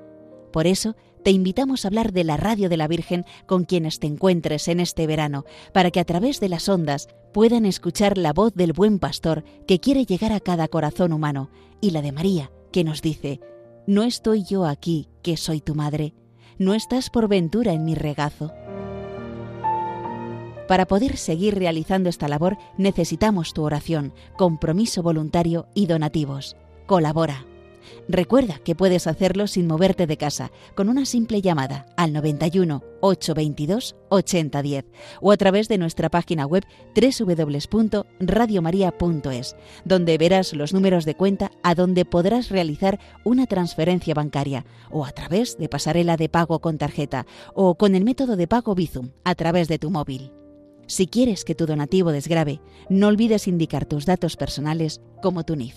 Por 0.52 0.66
eso, 0.66 0.96
te 1.24 1.30
invitamos 1.30 1.86
a 1.86 1.90
hablar 1.90 2.14
de 2.14 2.24
la 2.24 2.36
radio 2.36 2.68
de 2.68 2.78
la 2.78 2.88
Virgen 2.88 3.26
con 3.46 3.66
quienes 3.66 4.00
te 4.00 4.08
encuentres 4.08 4.68
en 4.68 4.80
este 4.80 5.06
verano, 5.06 5.46
para 5.72 5.92
que 5.92 6.00
a 6.00 6.04
través 6.04 6.40
de 6.40 6.50
las 6.50 6.68
ondas 6.68 7.08
puedan 7.32 7.68
escuchar 7.68 8.18
la 8.18 8.34
voz 8.34 8.56
del 8.56 8.74
buen 8.74 8.98
pastor 8.98 9.44
que 9.68 9.80
quiere 9.80 10.06
llegar 10.06 10.32
a 10.32 10.40
cada 10.40 10.68
corazón 10.68 11.14
humano, 11.14 11.52
y 11.80 11.92
la 11.92 12.02
de 12.02 12.12
María, 12.12 12.52
que 12.72 12.84
nos 12.84 13.04
dice, 13.04 13.40
No 13.86 14.02
estoy 14.02 14.46
yo 14.46 14.66
aquí, 14.66 15.10
que 15.22 15.38
soy 15.38 15.62
tu 15.62 15.76
madre, 15.76 16.16
no 16.58 16.74
estás 16.74 17.12
por 17.12 17.28
ventura 17.28 17.74
en 17.74 17.86
mi 17.86 17.94
regazo. 17.94 18.52
Para 20.68 20.88
poder 20.88 21.18
seguir 21.18 21.56
realizando 21.56 22.10
esta 22.10 22.28
labor 22.28 22.58
necesitamos 22.78 23.54
tu 23.54 23.64
oración, 23.64 24.14
compromiso 24.38 25.04
voluntario 25.04 25.68
y 25.74 25.88
donativos. 25.88 26.56
Colabora. 26.86 27.46
Recuerda 28.08 28.60
que 28.60 28.76
puedes 28.76 29.08
hacerlo 29.08 29.48
sin 29.48 29.68
moverte 29.68 30.08
de 30.08 30.16
casa, 30.18 30.52
con 30.76 30.88
una 30.90 31.06
simple 31.06 31.42
llamada 31.42 31.86
al 31.98 32.14
91 32.14 32.82
822 33.02 33.98
8010 34.10 34.86
o 35.22 35.32
a 35.32 35.38
través 35.38 35.68
de 35.68 35.78
nuestra 35.78 36.10
página 36.10 36.46
web 36.46 36.66
www.radiomaria.es, 36.96 39.56
donde 39.84 40.18
verás 40.18 40.54
los 40.54 40.74
números 40.74 41.04
de 41.06 41.16
cuenta 41.16 41.52
a 41.62 41.76
donde 41.76 42.06
podrás 42.06 42.48
realizar 42.50 43.00
una 43.24 43.46
transferencia 43.48 44.14
bancaria 44.14 44.66
o 44.90 45.06
a 45.06 45.12
través 45.12 45.58
de 45.58 45.68
pasarela 45.70 46.18
de 46.18 46.30
pago 46.30 46.60
con 46.60 46.78
tarjeta 46.78 47.26
o 47.54 47.76
con 47.76 47.96
el 47.96 48.06
método 48.06 48.38
de 48.38 48.48
pago 48.48 48.76
Bizum 48.76 49.10
a 49.24 49.36
través 49.36 49.68
de 49.68 49.80
tu 49.80 49.92
móvil. 49.92 50.32
Si 50.88 51.08
quieres 51.08 51.46
que 51.46 51.56
tu 51.56 51.66
donativo 51.66 52.12
desgrabe, 52.12 52.62
no 52.90 53.08
olvides 53.08 53.48
indicar 53.48 53.86
tus 53.86 54.06
datos 54.06 54.36
personales 54.36 55.02
como 55.22 55.44
tu 55.44 55.56
NIF. 55.56 55.76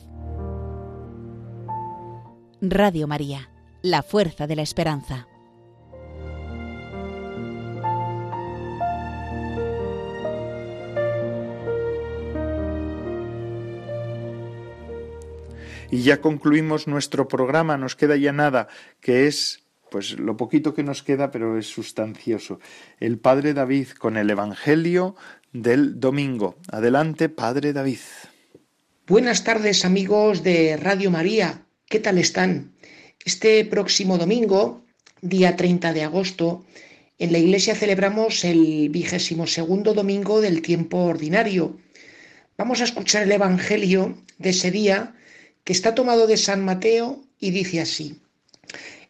Radio 2.60 3.06
María, 3.06 3.50
la 3.82 4.02
fuerza 4.02 4.46
de 4.46 4.56
la 4.56 4.62
esperanza. 4.62 5.28
Y 15.90 16.02
ya 16.02 16.20
concluimos 16.20 16.88
nuestro 16.88 17.28
programa, 17.28 17.76
nos 17.76 17.94
queda 17.94 18.16
ya 18.16 18.32
nada, 18.32 18.68
que 19.00 19.28
es 19.28 19.65
pues 19.90 20.18
lo 20.18 20.36
poquito 20.36 20.74
que 20.74 20.82
nos 20.82 21.02
queda, 21.02 21.30
pero 21.30 21.58
es 21.58 21.66
sustancioso. 21.66 22.60
El 23.00 23.18
Padre 23.18 23.54
David 23.54 23.88
con 23.98 24.16
el 24.16 24.30
Evangelio 24.30 25.16
del 25.52 26.00
domingo. 26.00 26.56
Adelante, 26.70 27.28
Padre 27.28 27.72
David. 27.72 28.00
Buenas 29.06 29.44
tardes, 29.44 29.84
amigos 29.84 30.42
de 30.42 30.76
Radio 30.76 31.10
María. 31.10 31.62
¿Qué 31.88 32.00
tal 32.00 32.18
están? 32.18 32.72
Este 33.24 33.64
próximo 33.64 34.18
domingo, 34.18 34.84
día 35.20 35.56
30 35.56 35.92
de 35.92 36.02
agosto, 36.02 36.64
en 37.18 37.32
la 37.32 37.38
iglesia 37.38 37.74
celebramos 37.74 38.44
el 38.44 38.88
vigésimo 38.90 39.46
segundo 39.46 39.94
domingo 39.94 40.40
del 40.40 40.60
tiempo 40.60 40.98
ordinario. 41.04 41.78
Vamos 42.58 42.80
a 42.80 42.84
escuchar 42.84 43.22
el 43.22 43.32
Evangelio 43.32 44.16
de 44.38 44.50
ese 44.50 44.70
día 44.70 45.14
que 45.64 45.72
está 45.72 45.94
tomado 45.94 46.26
de 46.26 46.36
San 46.36 46.64
Mateo 46.64 47.22
y 47.38 47.50
dice 47.52 47.80
así. 47.80 48.20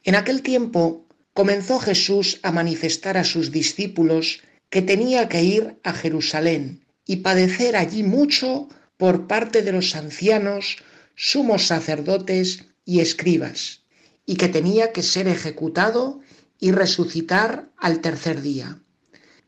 En 0.06 0.14
aquel 0.14 0.42
tiempo 0.42 1.04
comenzó 1.34 1.80
Jesús 1.80 2.38
a 2.44 2.52
manifestar 2.52 3.16
a 3.16 3.24
sus 3.24 3.50
discípulos 3.50 4.40
que 4.70 4.80
tenía 4.80 5.28
que 5.28 5.42
ir 5.42 5.80
a 5.82 5.92
Jerusalén 5.92 6.86
y 7.04 7.16
padecer 7.16 7.74
allí 7.74 8.04
mucho 8.04 8.68
por 8.98 9.26
parte 9.26 9.62
de 9.62 9.72
los 9.72 9.96
ancianos, 9.96 10.76
sumos 11.16 11.66
sacerdotes 11.66 12.66
y 12.84 13.00
escribas, 13.00 13.82
y 14.24 14.36
que 14.36 14.48
tenía 14.48 14.92
que 14.92 15.02
ser 15.02 15.26
ejecutado 15.26 16.20
y 16.60 16.70
resucitar 16.70 17.68
al 17.76 18.00
tercer 18.00 18.42
día. 18.42 18.78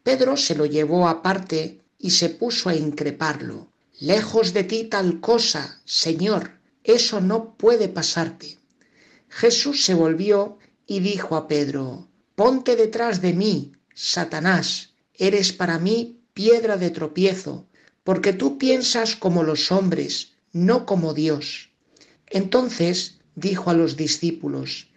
Pedro 0.02 0.36
se 0.36 0.56
lo 0.56 0.66
llevó 0.66 1.06
aparte 1.06 1.82
y 2.00 2.11
se 2.11 2.30
puso 2.30 2.68
a 2.68 2.74
increparlo. 2.74 3.68
Lejos 4.00 4.52
de 4.54 4.64
ti 4.64 4.88
tal 4.90 5.20
cosa, 5.20 5.80
Señor, 5.84 6.59
eso 6.82 7.20
no 7.20 7.54
puede 7.56 7.88
pasarte. 7.88 8.57
Jesús 9.29 9.85
se 9.85 9.95
volvió 9.95 10.59
y 10.87 11.01
dijo 11.01 11.37
a 11.37 11.49
Pedro, 11.49 12.09
Ponte 12.35 12.76
detrás 12.76 13.20
de 13.20 13.33
mí, 13.33 13.72
Satanás, 13.95 14.95
eres 15.14 15.53
para 15.53 15.79
mí 15.79 16.20
piedra 16.33 16.76
de 16.76 16.91
tropiezo, 16.91 17.66
porque 18.05 18.33
tú 18.33 18.59
piensas 18.59 19.16
como 19.16 19.43
los 19.43 19.72
hombres, 19.72 20.33
no 20.53 20.87
como 20.87 21.14
Dios. 21.14 21.70
Entonces 22.26 23.18
dijo 23.35 23.70
a 23.70 23.74
los 23.74 23.97
discípulos, 23.97 24.89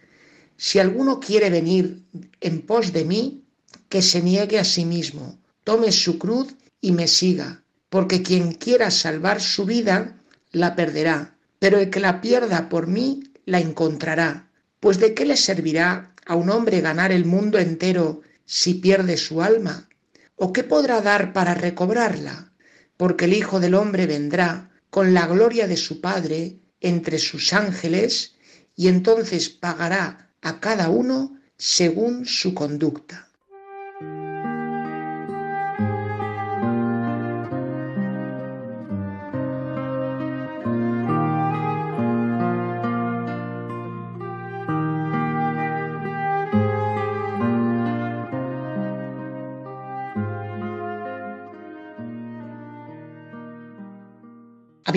Si 0.56 0.80
alguno 0.80 1.20
quiere 1.20 1.50
venir 1.50 2.04
en 2.40 2.62
pos 2.62 2.94
de 2.94 3.06
mí, 3.06 3.44
que 3.90 4.02
se 4.02 4.22
niegue 4.22 4.60
a 4.60 4.64
sí 4.64 4.86
mismo, 4.86 5.38
tome 5.64 5.92
su 5.92 6.18
cruz 6.18 6.56
y 6.80 6.92
me 6.92 7.08
siga, 7.08 7.64
porque 7.90 8.22
quien 8.22 8.54
quiera 8.54 8.92
salvar 8.92 9.42
su 9.42 9.66
vida, 9.66 10.22
la 10.52 10.76
perderá, 10.76 11.36
pero 11.60 11.80
el 11.80 11.90
que 11.90 12.00
la 12.00 12.22
pierda 12.22 12.70
por 12.70 12.88
mí, 12.88 13.24
la 13.52 13.60
encontrará. 13.60 14.50
Pues 14.80 14.98
de 14.98 15.14
qué 15.14 15.26
le 15.26 15.36
servirá 15.36 16.16
a 16.26 16.36
un 16.36 16.50
hombre 16.50 16.80
ganar 16.80 17.12
el 17.12 17.26
mundo 17.26 17.60
entero 17.60 18.22
si 18.46 18.76
pierde 18.76 19.18
su 19.18 19.42
alma? 19.42 19.90
¿O 20.38 20.54
qué 20.54 20.64
podrá 20.64 21.02
dar 21.02 21.34
para 21.34 21.54
recobrarla? 21.54 22.54
Porque 22.96 23.26
el 23.26 23.34
Hijo 23.34 23.60
del 23.60 23.76
Hombre 23.76 24.06
vendrá 24.08 24.72
con 24.90 25.14
la 25.14 25.28
gloria 25.28 25.68
de 25.68 25.76
su 25.76 26.00
Padre 26.00 26.60
entre 26.80 27.20
sus 27.20 27.52
ángeles 27.52 28.36
y 28.74 28.88
entonces 28.88 29.50
pagará 29.50 30.30
a 30.42 30.62
cada 30.62 30.90
uno 30.90 31.38
según 31.58 32.26
su 32.26 32.54
conducta. 32.54 33.28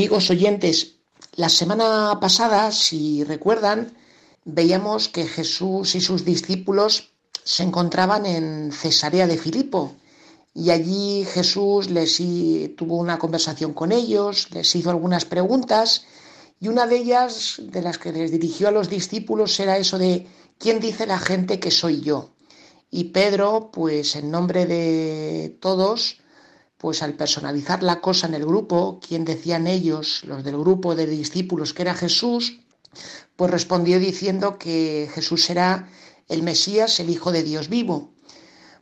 Amigos 0.04 0.28
oyentes, 0.28 0.96
la 1.34 1.48
semana 1.48 2.18
pasada, 2.20 2.70
si 2.72 3.24
recuerdan, 3.24 3.96
veíamos 4.44 5.08
que 5.08 5.26
Jesús 5.26 5.94
y 5.94 6.02
sus 6.02 6.26
discípulos 6.26 7.14
se 7.42 7.62
encontraban 7.62 8.26
en 8.26 8.70
Cesarea 8.70 9.26
de 9.26 9.38
Filipo 9.38 9.94
y 10.52 10.68
allí 10.68 11.24
Jesús 11.24 11.88
les 11.88 12.18
tuvo 12.76 12.98
una 12.98 13.18
conversación 13.18 13.72
con 13.72 13.92
ellos, 13.92 14.48
les 14.50 14.76
hizo 14.76 14.90
algunas 14.90 15.24
preguntas 15.24 16.04
y 16.60 16.68
una 16.68 16.86
de 16.86 16.98
ellas, 16.98 17.62
de 17.62 17.80
las 17.80 17.96
que 17.96 18.12
les 18.12 18.30
dirigió 18.30 18.68
a 18.68 18.72
los 18.72 18.90
discípulos, 18.90 19.58
era 19.58 19.78
eso 19.78 19.96
de 19.96 20.26
¿quién 20.58 20.80
dice 20.80 21.06
la 21.06 21.18
gente 21.18 21.58
que 21.58 21.70
soy 21.70 22.02
yo? 22.02 22.34
Y 22.90 23.04
Pedro, 23.04 23.70
pues 23.72 24.16
en 24.16 24.30
nombre 24.30 24.66
de 24.66 25.56
todos, 25.62 26.18
pues 26.84 27.02
al 27.02 27.14
personalizar 27.14 27.82
la 27.82 28.02
cosa 28.02 28.26
en 28.26 28.34
el 28.34 28.44
grupo, 28.44 29.00
¿quién 29.00 29.24
decían 29.24 29.66
ellos, 29.66 30.22
los 30.26 30.44
del 30.44 30.58
grupo 30.58 30.94
de 30.94 31.06
discípulos 31.06 31.72
que 31.72 31.80
era 31.80 31.94
Jesús, 31.94 32.60
pues 33.36 33.50
respondió 33.50 33.98
diciendo 33.98 34.58
que 34.58 35.08
Jesús 35.14 35.48
era 35.48 35.88
el 36.28 36.42
Mesías, 36.42 37.00
el 37.00 37.08
Hijo 37.08 37.32
de 37.32 37.42
Dios 37.42 37.70
vivo. 37.70 38.12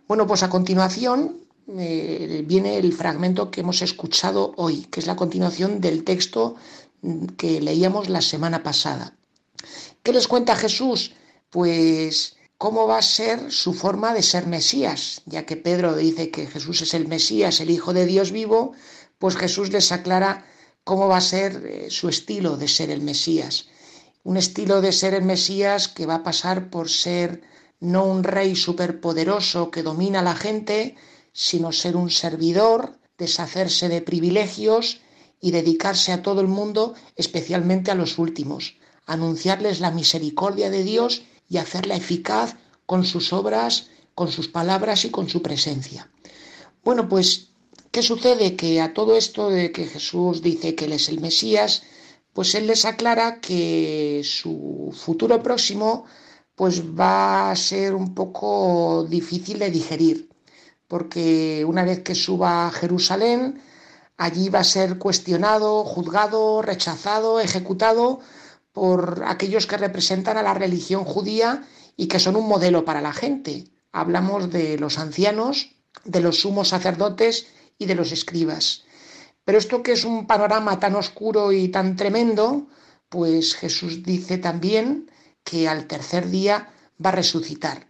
Bueno, 0.09 0.26
pues 0.26 0.42
a 0.42 0.50
continuación 0.50 1.44
eh, 1.78 2.42
viene 2.44 2.76
el 2.76 2.92
fragmento 2.92 3.53
que 3.53 3.61
hemos 3.61 3.82
escuchado 3.82 4.53
hoy, 4.57 4.88
que 4.90 4.98
es 4.98 5.07
la 5.07 5.14
continuación 5.14 5.80
del 5.80 6.03
texto 6.03 6.57
que 7.36 7.61
leíamos 7.61 8.09
la 8.09 8.20
semana 8.20 8.64
pasada. 8.64 9.16
¿Qué 10.03 10.12
les 10.12 10.26
cuenta 10.26 10.57
Jesús? 10.57 11.14
Pues 11.50 12.34
cómo 12.62 12.86
va 12.86 12.98
a 12.98 13.02
ser 13.02 13.50
su 13.50 13.74
forma 13.74 14.14
de 14.14 14.22
ser 14.22 14.46
Mesías, 14.46 15.22
ya 15.26 15.44
que 15.44 15.56
Pedro 15.56 15.96
dice 15.96 16.30
que 16.30 16.46
Jesús 16.46 16.80
es 16.82 16.94
el 16.94 17.08
Mesías, 17.08 17.58
el 17.58 17.70
Hijo 17.70 17.92
de 17.92 18.06
Dios 18.06 18.30
vivo, 18.30 18.72
pues 19.18 19.34
Jesús 19.34 19.72
les 19.72 19.90
aclara 19.90 20.46
cómo 20.84 21.08
va 21.08 21.16
a 21.16 21.28
ser 21.34 21.50
eh, 21.66 21.90
su 21.90 22.08
estilo 22.08 22.56
de 22.56 22.68
ser 22.68 22.90
el 22.90 23.00
Mesías. 23.00 23.66
Un 24.22 24.36
estilo 24.36 24.80
de 24.80 24.92
ser 24.92 25.12
el 25.14 25.24
Mesías 25.24 25.88
que 25.88 26.06
va 26.06 26.14
a 26.14 26.22
pasar 26.22 26.70
por 26.70 26.88
ser 26.88 27.42
no 27.80 28.04
un 28.04 28.22
rey 28.22 28.54
superpoderoso 28.54 29.72
que 29.72 29.82
domina 29.82 30.20
a 30.20 30.28
la 30.30 30.36
gente, 30.36 30.94
sino 31.32 31.72
ser 31.72 31.96
un 31.96 32.10
servidor, 32.10 32.96
deshacerse 33.18 33.88
de 33.88 34.02
privilegios 34.02 35.00
y 35.40 35.50
dedicarse 35.50 36.12
a 36.12 36.22
todo 36.22 36.40
el 36.40 36.46
mundo, 36.46 36.94
especialmente 37.16 37.90
a 37.90 37.96
los 37.96 38.20
últimos, 38.20 38.76
anunciarles 39.04 39.80
la 39.80 39.90
misericordia 39.90 40.70
de 40.70 40.84
Dios 40.84 41.24
y 41.53 41.59
hacerla 41.59 41.96
eficaz 41.96 42.57
con 42.86 43.05
sus 43.05 43.34
obras, 43.34 43.90
con 44.14 44.32
sus 44.32 44.48
palabras 44.48 45.05
y 45.05 45.11
con 45.11 45.28
su 45.28 45.42
presencia. 45.42 46.11
Bueno, 46.82 47.07
pues, 47.11 47.48
¿qué 47.90 48.03
sucede? 48.03 48.57
Que 48.57 48.80
a 48.80 48.94
todo 48.94 49.14
esto 49.14 49.50
de 49.50 49.70
que 49.70 49.84
Jesús 49.84 50.40
dice 50.40 50.74
que 50.74 50.86
Él 50.86 50.94
es 50.94 51.11
el 51.11 51.20
Mesías, 51.20 51.82
pues 52.32 52.55
él 52.55 52.66
les 52.66 52.86
aclara 52.86 53.38
que 53.40 54.22
su 54.24 54.90
futuro 54.96 55.42
próximo 55.42 56.07
pues 56.55 56.82
va 56.82 57.50
a 57.50 57.57
ser 57.57 57.94
un 57.94 58.14
poco 58.14 59.05
difícil 59.05 59.59
de 59.59 59.70
digerir, 59.70 60.30
porque 60.88 61.66
una 61.66 61.84
vez 61.84 62.03
que 62.03 62.14
suba 62.14 62.66
a 62.66 62.70
Jerusalén, 62.70 63.61
allí 64.16 64.48
va 64.48 64.61
a 64.61 64.64
ser 64.64 64.98
cuestionado, 64.98 65.84
juzgado, 65.84 66.62
rechazado, 66.62 67.40
ejecutado 67.40 68.20
por 68.72 69.22
aquellos 69.26 69.66
que 69.66 69.76
representan 69.76 70.36
a 70.36 70.42
la 70.42 70.54
religión 70.54 71.04
judía 71.04 71.66
y 71.96 72.06
que 72.08 72.18
son 72.18 72.36
un 72.36 72.48
modelo 72.48 72.84
para 72.84 73.00
la 73.00 73.12
gente. 73.12 73.64
Hablamos 73.92 74.50
de 74.50 74.78
los 74.78 74.98
ancianos, 74.98 75.76
de 76.04 76.20
los 76.20 76.40
sumos 76.40 76.68
sacerdotes 76.68 77.46
y 77.78 77.86
de 77.86 77.94
los 77.94 78.12
escribas. 78.12 78.84
Pero 79.44 79.58
esto 79.58 79.82
que 79.82 79.92
es 79.92 80.04
un 80.04 80.26
panorama 80.26 80.80
tan 80.80 80.94
oscuro 80.94 81.52
y 81.52 81.68
tan 81.68 81.96
tremendo, 81.96 82.66
pues 83.08 83.54
Jesús 83.54 84.02
dice 84.02 84.38
también 84.38 85.10
que 85.44 85.68
al 85.68 85.86
tercer 85.86 86.30
día 86.30 86.70
va 87.04 87.10
a 87.10 87.16
resucitar. 87.16 87.86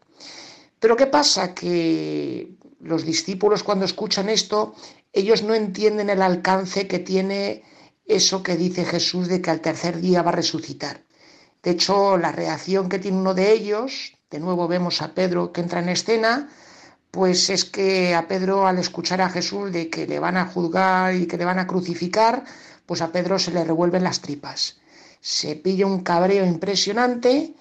Pero 0.80 0.97
¿qué 0.97 1.07
pasa? 1.07 1.55
Que 1.55 2.57
los 2.80 3.05
discípulos 3.05 3.62
cuando 3.62 3.85
escuchan 3.85 4.28
esto, 4.28 4.74
ellos 5.12 5.43
no 5.43 5.55
entienden 5.55 6.11
el 6.11 6.22
alcance 6.22 6.89
que 6.89 6.99
tiene 6.99 7.62
eso 8.07 8.43
que 8.43 8.57
dice 8.57 8.85
Jesús 8.85 9.29
de 9.29 9.41
que 9.41 9.51
al 9.51 9.61
tercer 9.61 10.01
día 10.01 10.23
va 10.23 10.31
a 10.31 10.35
resucitar. 10.37 11.03
De 11.63 11.71
hecho, 11.71 12.19
la 12.19 12.33
reacción 12.33 12.89
que 12.89 12.99
tiene 12.99 13.19
uno 13.19 13.35
de 13.35 13.53
ellos, 13.53 14.15
de 14.31 14.41
nuevo 14.41 14.67
vemos 14.67 15.01
a 15.01 15.15
Pedro 15.15 15.53
que 15.53 15.61
entra 15.61 15.81
en 15.81 15.91
escena, 15.91 16.49
pues 17.13 17.51
es 17.51 17.65
que 17.65 18.15
a 18.15 18.27
Pedro 18.27 18.67
al 18.67 18.79
escuchar 18.79 19.21
a 19.21 19.29
Jesús 19.29 19.71
de 19.71 19.89
que 19.91 20.07
le 20.07 20.19
van 20.19 20.37
a 20.37 20.47
juzgar 20.47 21.15
y 21.15 21.27
que 21.27 21.37
le 21.37 21.45
van 21.45 21.59
a 21.59 21.67
crucificar, 21.67 22.45
pues 22.87 23.03
a 23.03 23.13
Pedro 23.13 23.39
se 23.39 23.53
le 23.53 23.65
revuelven 23.65 24.03
las 24.03 24.21
tripas. 24.21 24.81
Se 25.21 25.55
pilla 25.55 25.87
un 25.87 26.03
cabreo 26.03 26.45
impresionante 26.45 27.55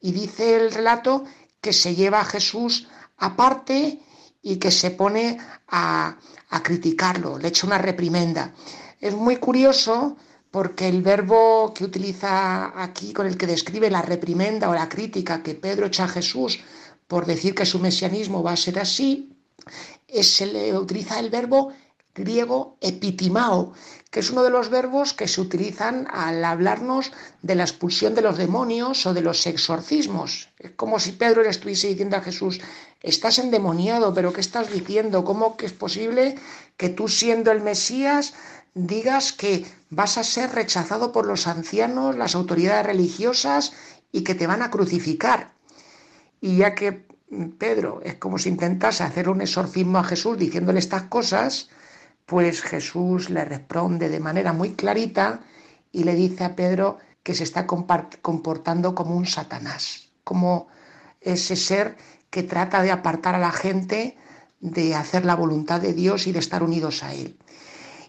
y 0.00 0.12
dice 0.12 0.56
el 0.56 0.72
relato 0.72 1.24
que 1.60 1.72
se 1.72 1.94
lleva 1.94 2.20
a 2.20 2.24
Jesús 2.24 2.88
aparte 3.18 4.00
y 4.42 4.56
que 4.56 4.70
se 4.70 4.90
pone 4.90 5.38
a, 5.68 6.16
a 6.50 6.62
criticarlo, 6.62 7.38
le 7.38 7.48
echa 7.48 7.66
una 7.66 7.78
reprimenda. 7.78 8.52
Es 9.04 9.14
muy 9.14 9.36
curioso 9.36 10.16
porque 10.50 10.88
el 10.88 11.02
verbo 11.02 11.74
que 11.74 11.84
utiliza 11.84 12.72
aquí 12.82 13.12
con 13.12 13.26
el 13.26 13.36
que 13.36 13.46
describe 13.46 13.90
la 13.90 14.00
reprimenda 14.00 14.70
o 14.70 14.74
la 14.74 14.88
crítica 14.88 15.42
que 15.42 15.54
Pedro 15.54 15.88
echa 15.88 16.04
a 16.04 16.08
Jesús 16.08 16.60
por 17.06 17.26
decir 17.26 17.54
que 17.54 17.66
su 17.66 17.78
mesianismo 17.78 18.42
va 18.42 18.52
a 18.52 18.56
ser 18.56 18.78
así, 18.78 19.36
se 20.08 20.46
le 20.46 20.78
utiliza 20.78 21.20
el 21.20 21.28
verbo 21.28 21.74
griego 22.14 22.78
epitimao, 22.80 23.74
que 24.10 24.20
es 24.20 24.30
uno 24.30 24.42
de 24.42 24.48
los 24.48 24.70
verbos 24.70 25.12
que 25.12 25.28
se 25.28 25.42
utilizan 25.42 26.06
al 26.10 26.42
hablarnos 26.42 27.12
de 27.42 27.56
la 27.56 27.64
expulsión 27.64 28.14
de 28.14 28.22
los 28.22 28.38
demonios 28.38 29.04
o 29.04 29.12
de 29.12 29.20
los 29.20 29.46
exorcismos. 29.46 30.48
Es 30.58 30.70
como 30.76 30.98
si 30.98 31.12
Pedro 31.12 31.42
le 31.42 31.50
estuviese 31.50 31.88
diciendo 31.88 32.16
a 32.16 32.22
Jesús, 32.22 32.58
estás 33.02 33.38
endemoniado, 33.38 34.14
pero 34.14 34.32
¿qué 34.32 34.40
estás 34.40 34.72
diciendo? 34.72 35.24
¿Cómo 35.24 35.58
que 35.58 35.66
es 35.66 35.74
posible 35.74 36.36
que 36.78 36.88
tú 36.88 37.08
siendo 37.08 37.52
el 37.52 37.60
Mesías 37.60 38.32
digas 38.74 39.32
que 39.32 39.64
vas 39.90 40.18
a 40.18 40.24
ser 40.24 40.52
rechazado 40.52 41.12
por 41.12 41.26
los 41.26 41.46
ancianos, 41.46 42.16
las 42.16 42.34
autoridades 42.34 42.86
religiosas 42.86 43.72
y 44.12 44.22
que 44.22 44.34
te 44.34 44.46
van 44.46 44.62
a 44.62 44.70
crucificar? 44.70 45.52
Y 46.40 46.58
ya 46.58 46.74
que 46.74 47.06
Pedro 47.58 48.00
es 48.04 48.16
como 48.16 48.38
si 48.38 48.48
intentase 48.48 49.02
hacer 49.02 49.28
un 49.28 49.40
exorcismo 49.40 49.98
a 49.98 50.04
Jesús 50.04 50.38
diciéndole 50.38 50.78
estas 50.78 51.04
cosas, 51.04 51.70
pues 52.26 52.62
Jesús 52.62 53.30
le 53.30 53.44
responde 53.44 54.08
de 54.08 54.20
manera 54.20 54.52
muy 54.52 54.74
clarita 54.74 55.40
y 55.92 56.04
le 56.04 56.14
dice 56.14 56.44
a 56.44 56.56
Pedro 56.56 56.98
que 57.22 57.34
se 57.34 57.44
está 57.44 57.66
comportando 57.66 58.94
como 58.94 59.16
un 59.16 59.26
Satanás, 59.26 60.10
como 60.24 60.68
ese 61.20 61.56
ser 61.56 61.96
que 62.30 62.42
trata 62.42 62.82
de 62.82 62.90
apartar 62.90 63.34
a 63.34 63.38
la 63.38 63.52
gente 63.52 64.16
de 64.60 64.94
hacer 64.94 65.24
la 65.24 65.34
voluntad 65.34 65.80
de 65.80 65.92
Dios 65.92 66.26
y 66.26 66.32
de 66.32 66.38
estar 66.38 66.62
unidos 66.62 67.02
a 67.02 67.14
Él. 67.14 67.38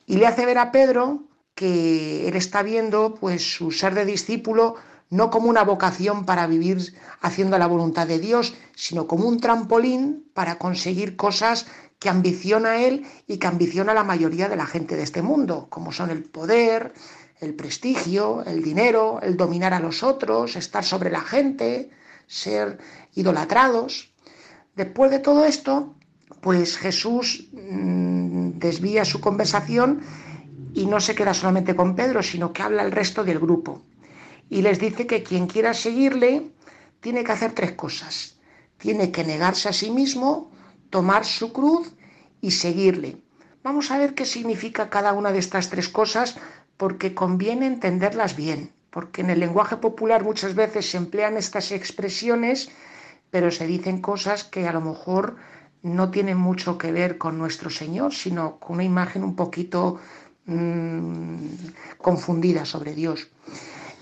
Y 0.05 0.17
le 0.17 0.27
hace 0.27 0.45
ver 0.45 0.57
a 0.57 0.71
Pedro 0.71 1.23
que 1.55 2.27
él 2.27 2.35
está 2.35 2.63
viendo 2.63 3.15
pues 3.15 3.55
su 3.55 3.71
ser 3.71 3.93
de 3.95 4.05
discípulo 4.05 4.75
no 5.09 5.29
como 5.29 5.49
una 5.49 5.63
vocación 5.63 6.25
para 6.25 6.47
vivir 6.47 6.93
haciendo 7.21 7.57
la 7.57 7.67
voluntad 7.67 8.07
de 8.07 8.19
Dios, 8.19 8.55
sino 8.75 9.07
como 9.07 9.27
un 9.27 9.39
trampolín 9.39 10.29
para 10.33 10.57
conseguir 10.57 11.15
cosas 11.15 11.67
que 11.99 12.09
ambiciona 12.09 12.81
él 12.81 13.05
y 13.27 13.37
que 13.37 13.47
ambiciona 13.47 13.93
la 13.93 14.03
mayoría 14.03 14.49
de 14.49 14.55
la 14.55 14.65
gente 14.65 14.95
de 14.95 15.03
este 15.03 15.21
mundo, 15.21 15.67
como 15.69 15.91
son 15.91 16.09
el 16.09 16.23
poder, 16.23 16.93
el 17.39 17.55
prestigio, 17.55 18.43
el 18.45 18.61
dinero, 18.63 19.19
el 19.21 19.37
dominar 19.37 19.73
a 19.73 19.79
los 19.79 20.03
otros, 20.03 20.55
estar 20.55 20.83
sobre 20.83 21.09
la 21.09 21.21
gente, 21.21 21.89
ser 22.27 22.79
idolatrados. 23.13 24.13
Después 24.75 25.11
de 25.11 25.19
todo 25.19 25.45
esto, 25.45 25.94
pues 26.41 26.77
Jesús 26.77 27.47
mmm, 27.51 28.51
desvía 28.59 29.05
su 29.05 29.19
conversación 29.19 30.01
y 30.73 30.85
no 30.85 30.99
se 30.99 31.15
queda 31.15 31.33
solamente 31.33 31.75
con 31.75 31.95
Pedro, 31.95 32.21
sino 32.21 32.51
que 32.53 32.61
habla 32.61 32.81
al 32.81 32.91
resto 32.91 33.23
del 33.23 33.39
grupo 33.39 33.81
y 34.49 34.61
les 34.61 34.79
dice 34.79 35.07
que 35.07 35.23
quien 35.23 35.47
quiera 35.47 35.73
seguirle 35.73 36.51
tiene 36.99 37.23
que 37.23 37.31
hacer 37.31 37.53
tres 37.53 37.73
cosas. 37.73 38.37
Tiene 38.77 39.11
que 39.11 39.23
negarse 39.23 39.69
a 39.69 39.73
sí 39.73 39.89
mismo, 39.89 40.51
tomar 40.89 41.25
su 41.25 41.51
cruz 41.53 41.91
y 42.41 42.51
seguirle. 42.51 43.17
Vamos 43.63 43.89
a 43.89 43.97
ver 43.97 44.13
qué 44.13 44.25
significa 44.25 44.89
cada 44.89 45.13
una 45.13 45.31
de 45.31 45.39
estas 45.39 45.69
tres 45.69 45.89
cosas 45.89 46.37
porque 46.77 47.15
conviene 47.15 47.65
entenderlas 47.65 48.35
bien, 48.35 48.71
porque 48.91 49.21
en 49.21 49.29
el 49.29 49.39
lenguaje 49.39 49.77
popular 49.77 50.23
muchas 50.23 50.53
veces 50.53 50.91
se 50.91 50.97
emplean 50.97 51.37
estas 51.37 51.71
expresiones, 51.71 52.69
pero 53.31 53.49
se 53.49 53.65
dicen 53.65 54.01
cosas 54.01 54.43
que 54.43 54.67
a 54.67 54.73
lo 54.73 54.81
mejor 54.81 55.37
no 55.85 56.09
tienen 56.09 56.37
mucho 56.37 56.79
que 56.79 56.91
ver 56.91 57.19
con 57.19 57.37
nuestro 57.37 57.69
Señor, 57.69 58.11
sino 58.11 58.57
con 58.57 58.77
una 58.77 58.83
imagen 58.83 59.23
un 59.23 59.35
poquito 59.35 59.99
mmm, 60.47 61.45
confundida 61.99 62.65
sobre 62.65 62.95
Dios. 62.95 63.27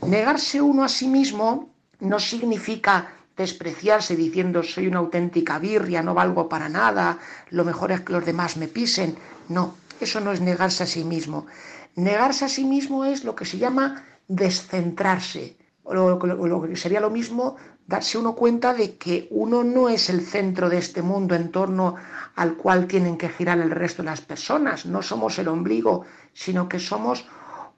Negarse 0.08 0.62
uno 0.62 0.86
a 0.86 0.88
sí 0.88 1.08
mismo 1.10 1.74
no 2.00 2.20
significa 2.20 3.12
despreciarse 3.36 4.16
diciendo 4.16 4.64
soy 4.64 4.88
una 4.88 5.00
auténtica 5.00 5.60
birria, 5.60 6.02
no 6.02 6.14
valgo 6.14 6.48
para 6.48 6.70
nada, 6.70 7.20
lo 7.50 7.66
mejor 7.66 7.92
es 7.92 8.02
que 8.02 8.14
los 8.14 8.26
demás 8.26 8.56
me 8.56 8.70
pisen. 8.70 9.18
No, 9.50 9.76
eso 10.00 10.22
no 10.22 10.32
es 10.32 10.40
negarse 10.40 10.84
a 10.84 10.88
sí 10.88 11.04
mismo. 11.04 11.48
Negarse 11.96 12.46
a 12.46 12.50
sí 12.50 12.64
mismo 12.64 13.04
es 13.04 13.26
lo 13.26 13.36
que 13.36 13.44
se 13.44 13.58
llama 13.58 14.04
descentrarse, 14.30 15.58
o 15.84 15.94
lo, 15.94 16.62
que 16.62 16.78
sería 16.78 17.02
lo 17.02 17.10
mismo 17.10 17.58
darse 17.88 18.18
uno 18.18 18.36
cuenta 18.36 18.74
de 18.74 18.98
que 18.98 19.28
uno 19.32 19.64
no 19.64 19.90
es 19.90 20.10
el 20.10 20.26
centro 20.26 20.70
de 20.70 20.78
este 20.78 21.02
mundo 21.02 21.36
en 21.36 21.52
torno 21.52 21.96
al 22.36 22.56
cual 22.56 22.88
tienen 22.88 23.18
que 23.18 23.30
girar 23.30 23.60
el 23.60 23.72
resto 23.72 24.02
de 24.02 24.10
las 24.10 24.22
personas, 24.22 24.86
no 24.86 25.02
somos 25.02 25.38
el 25.40 25.48
ombligo, 25.48 26.06
sino 26.34 26.68
que 26.70 26.80
somos 26.80 27.26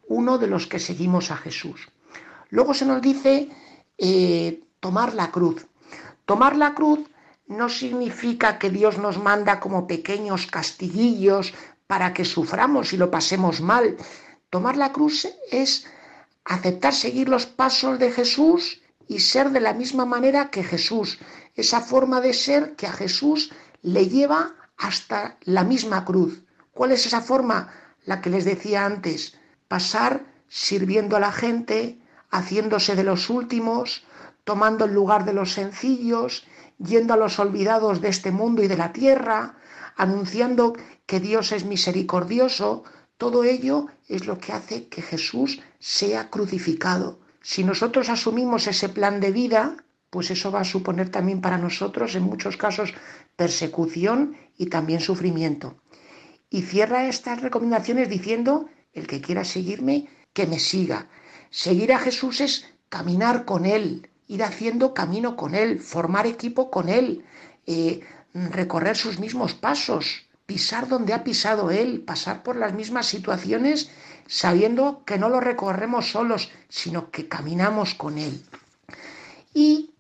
uno 0.08 0.38
de 0.38 0.48
los 0.48 0.68
que 0.68 0.80
seguimos 0.80 1.32
a 1.32 1.38
Jesús. 1.38 1.90
Luego 2.50 2.74
se 2.74 2.86
nos 2.86 3.02
dice 3.02 3.50
eh, 3.98 4.62
tomar 4.80 5.14
la 5.14 5.32
cruz. 5.32 5.66
Tomar 6.26 6.56
la 6.56 6.74
cruz 6.74 7.00
no 7.48 7.70
significa 7.70 8.58
que 8.58 8.70
Dios 8.70 8.98
nos 8.98 9.18
manda 9.18 9.60
como 9.60 9.88
pequeños 9.88 10.48
castiguillos 10.48 11.54
para 11.88 12.14
que 12.14 12.26
suframos 12.26 12.94
y 12.94 12.98
lo 12.98 13.12
pasemos 13.12 13.62
mal. 13.62 13.98
Tomar 14.50 14.78
la 14.78 14.92
cruz 14.92 15.28
es 15.52 15.88
aceptar 16.44 16.94
seguir 16.94 17.30
los 17.30 17.46
pasos 17.46 18.00
de 18.00 18.12
Jesús 18.12 18.82
y 19.08 19.20
ser 19.20 19.52
de 19.52 19.60
la 19.60 19.74
misma 19.74 20.06
manera 20.06 20.50
que 20.50 20.64
Jesús. 20.64 21.20
Esa 21.56 21.82
forma 21.82 22.22
de 22.22 22.34
ser 22.34 22.76
que 22.76 22.88
a 22.88 22.92
Jesús 22.92 23.52
le 23.82 24.08
lleva 24.08 24.56
hasta 24.78 25.38
la 25.42 25.64
misma 25.64 26.06
cruz. 26.06 26.44
¿Cuál 26.72 26.92
es 26.92 27.06
esa 27.06 27.22
forma? 27.22 27.72
La 28.06 28.22
que 28.22 28.30
les 28.30 28.46
decía 28.46 28.86
antes, 28.86 29.38
pasar 29.68 30.26
sirviendo 30.48 31.16
a 31.16 31.20
la 31.20 31.32
gente, 31.32 32.00
haciéndose 32.30 32.96
de 32.96 33.04
los 33.04 33.30
últimos, 33.30 34.04
tomando 34.44 34.86
el 34.86 34.94
lugar 34.94 35.26
de 35.26 35.34
los 35.34 35.54
sencillos, 35.54 36.46
yendo 36.78 37.14
a 37.14 37.18
los 37.18 37.40
olvidados 37.40 38.02
de 38.02 38.10
este 38.10 38.32
mundo 38.32 38.64
y 38.64 38.68
de 38.68 38.78
la 38.78 38.92
tierra, 38.92 39.58
anunciando 39.96 40.74
que 41.06 41.20
Dios 41.20 41.52
es 41.52 41.66
misericordioso, 41.66 42.84
todo 43.18 43.44
ello 43.44 43.88
es 44.08 44.28
lo 44.28 44.38
que 44.38 44.52
hace 44.52 44.88
que 44.88 45.02
Jesús 45.02 45.62
sea 45.80 46.30
crucificado. 46.30 47.20
Si 47.46 47.64
nosotros 47.64 48.10
asumimos 48.10 48.66
ese 48.66 48.90
plan 48.90 49.20
de 49.20 49.32
vida, 49.32 49.78
pues 50.10 50.32
eso 50.32 50.50
va 50.50 50.62
a 50.62 50.72
suponer 50.74 51.10
también 51.10 51.42
para 51.42 51.60
nosotros, 51.60 52.16
en 52.16 52.24
muchos 52.24 52.58
casos, 52.58 52.92
persecución 53.36 54.36
y 54.58 54.66
también 54.66 55.00
sufrimiento. 55.00 55.76
Y 56.50 56.64
cierra 56.64 57.08
estas 57.08 57.44
recomendaciones 57.44 58.10
diciendo, 58.10 58.68
el 58.94 59.06
que 59.06 59.22
quiera 59.22 59.46
seguirme, 59.46 60.08
que 60.34 60.48
me 60.48 60.58
siga. 60.58 61.08
Seguir 61.52 61.94
a 61.94 62.00
Jesús 62.00 62.42
es 62.42 62.66
caminar 62.90 63.46
con 63.46 63.68
Él, 63.68 64.10
ir 64.26 64.42
haciendo 64.42 64.96
camino 64.96 65.36
con 65.36 65.54
Él, 65.54 65.80
formar 65.80 66.26
equipo 66.26 66.72
con 66.72 66.90
Él, 66.90 67.26
eh, 67.68 68.00
recorrer 68.34 68.98
sus 68.98 69.20
mismos 69.20 69.54
pasos, 69.54 70.26
pisar 70.48 70.88
donde 70.88 71.14
ha 71.14 71.24
pisado 71.24 71.70
Él, 71.70 72.02
pasar 72.02 72.42
por 72.42 72.56
las 72.56 72.74
mismas 72.74 73.06
situaciones 73.06 73.92
sabiendo 74.28 75.04
que 75.06 75.18
no 75.18 75.30
lo 75.30 75.40
recorremos 75.40 76.12
solos, 76.12 76.52
sino 76.70 77.12
que 77.12 77.28
caminamos 77.28 77.94
con 77.96 78.18
Él. 78.18 78.44
Y 79.54 79.92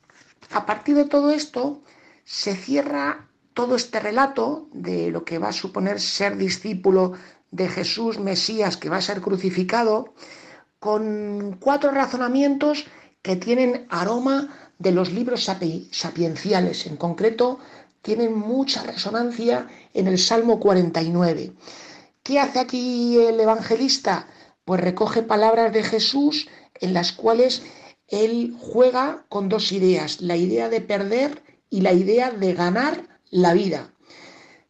a 0.51 0.65
partir 0.65 0.95
de 0.95 1.05
todo 1.05 1.31
esto 1.31 1.81
se 2.23 2.55
cierra 2.55 3.27
todo 3.53 3.75
este 3.75 3.99
relato 3.99 4.67
de 4.73 5.11
lo 5.11 5.23
que 5.23 5.39
va 5.39 5.49
a 5.49 5.53
suponer 5.53 5.99
ser 6.01 6.35
discípulo 6.37 7.13
de 7.51 7.69
Jesús 7.69 8.19
Mesías 8.19 8.75
que 8.75 8.89
va 8.89 8.97
a 8.97 9.01
ser 9.01 9.21
crucificado, 9.21 10.13
con 10.79 11.57
cuatro 11.59 11.91
razonamientos 11.91 12.85
que 13.21 13.35
tienen 13.37 13.87
aroma 13.89 14.53
de 14.77 14.91
los 14.91 15.11
libros 15.11 15.49
sapienciales. 15.91 16.85
En 16.85 16.97
concreto, 16.97 17.59
tienen 18.01 18.37
mucha 18.37 18.83
resonancia 18.83 19.67
en 19.93 20.07
el 20.07 20.19
Salmo 20.19 20.59
49. 20.59 21.53
¿Qué 22.25 22.39
hace 22.39 22.57
aquí 22.57 23.19
el 23.19 23.39
evangelista? 23.39 24.27
Pues 24.65 24.81
recoge 24.81 25.21
palabras 25.21 25.71
de 25.71 25.83
Jesús 25.83 26.47
en 26.81 26.91
las 26.91 27.11
cuales 27.11 27.61
él 28.07 28.57
juega 28.59 29.27
con 29.29 29.47
dos 29.47 29.71
ideas, 29.71 30.21
la 30.21 30.35
idea 30.35 30.67
de 30.67 30.81
perder 30.81 31.43
y 31.69 31.81
la 31.81 31.93
idea 31.93 32.31
de 32.31 32.55
ganar 32.55 33.19
la 33.29 33.53
vida. 33.53 33.93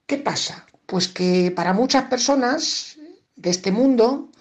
¿Qué 0.06 0.18
pasa? 0.18 0.66
Pues 0.86 1.08
que 1.08 1.49
para 1.49 1.72
muchas 1.72 2.03
personas 2.10 2.97
de 3.38 3.51
este 3.51 3.72
mundo, 3.72 4.32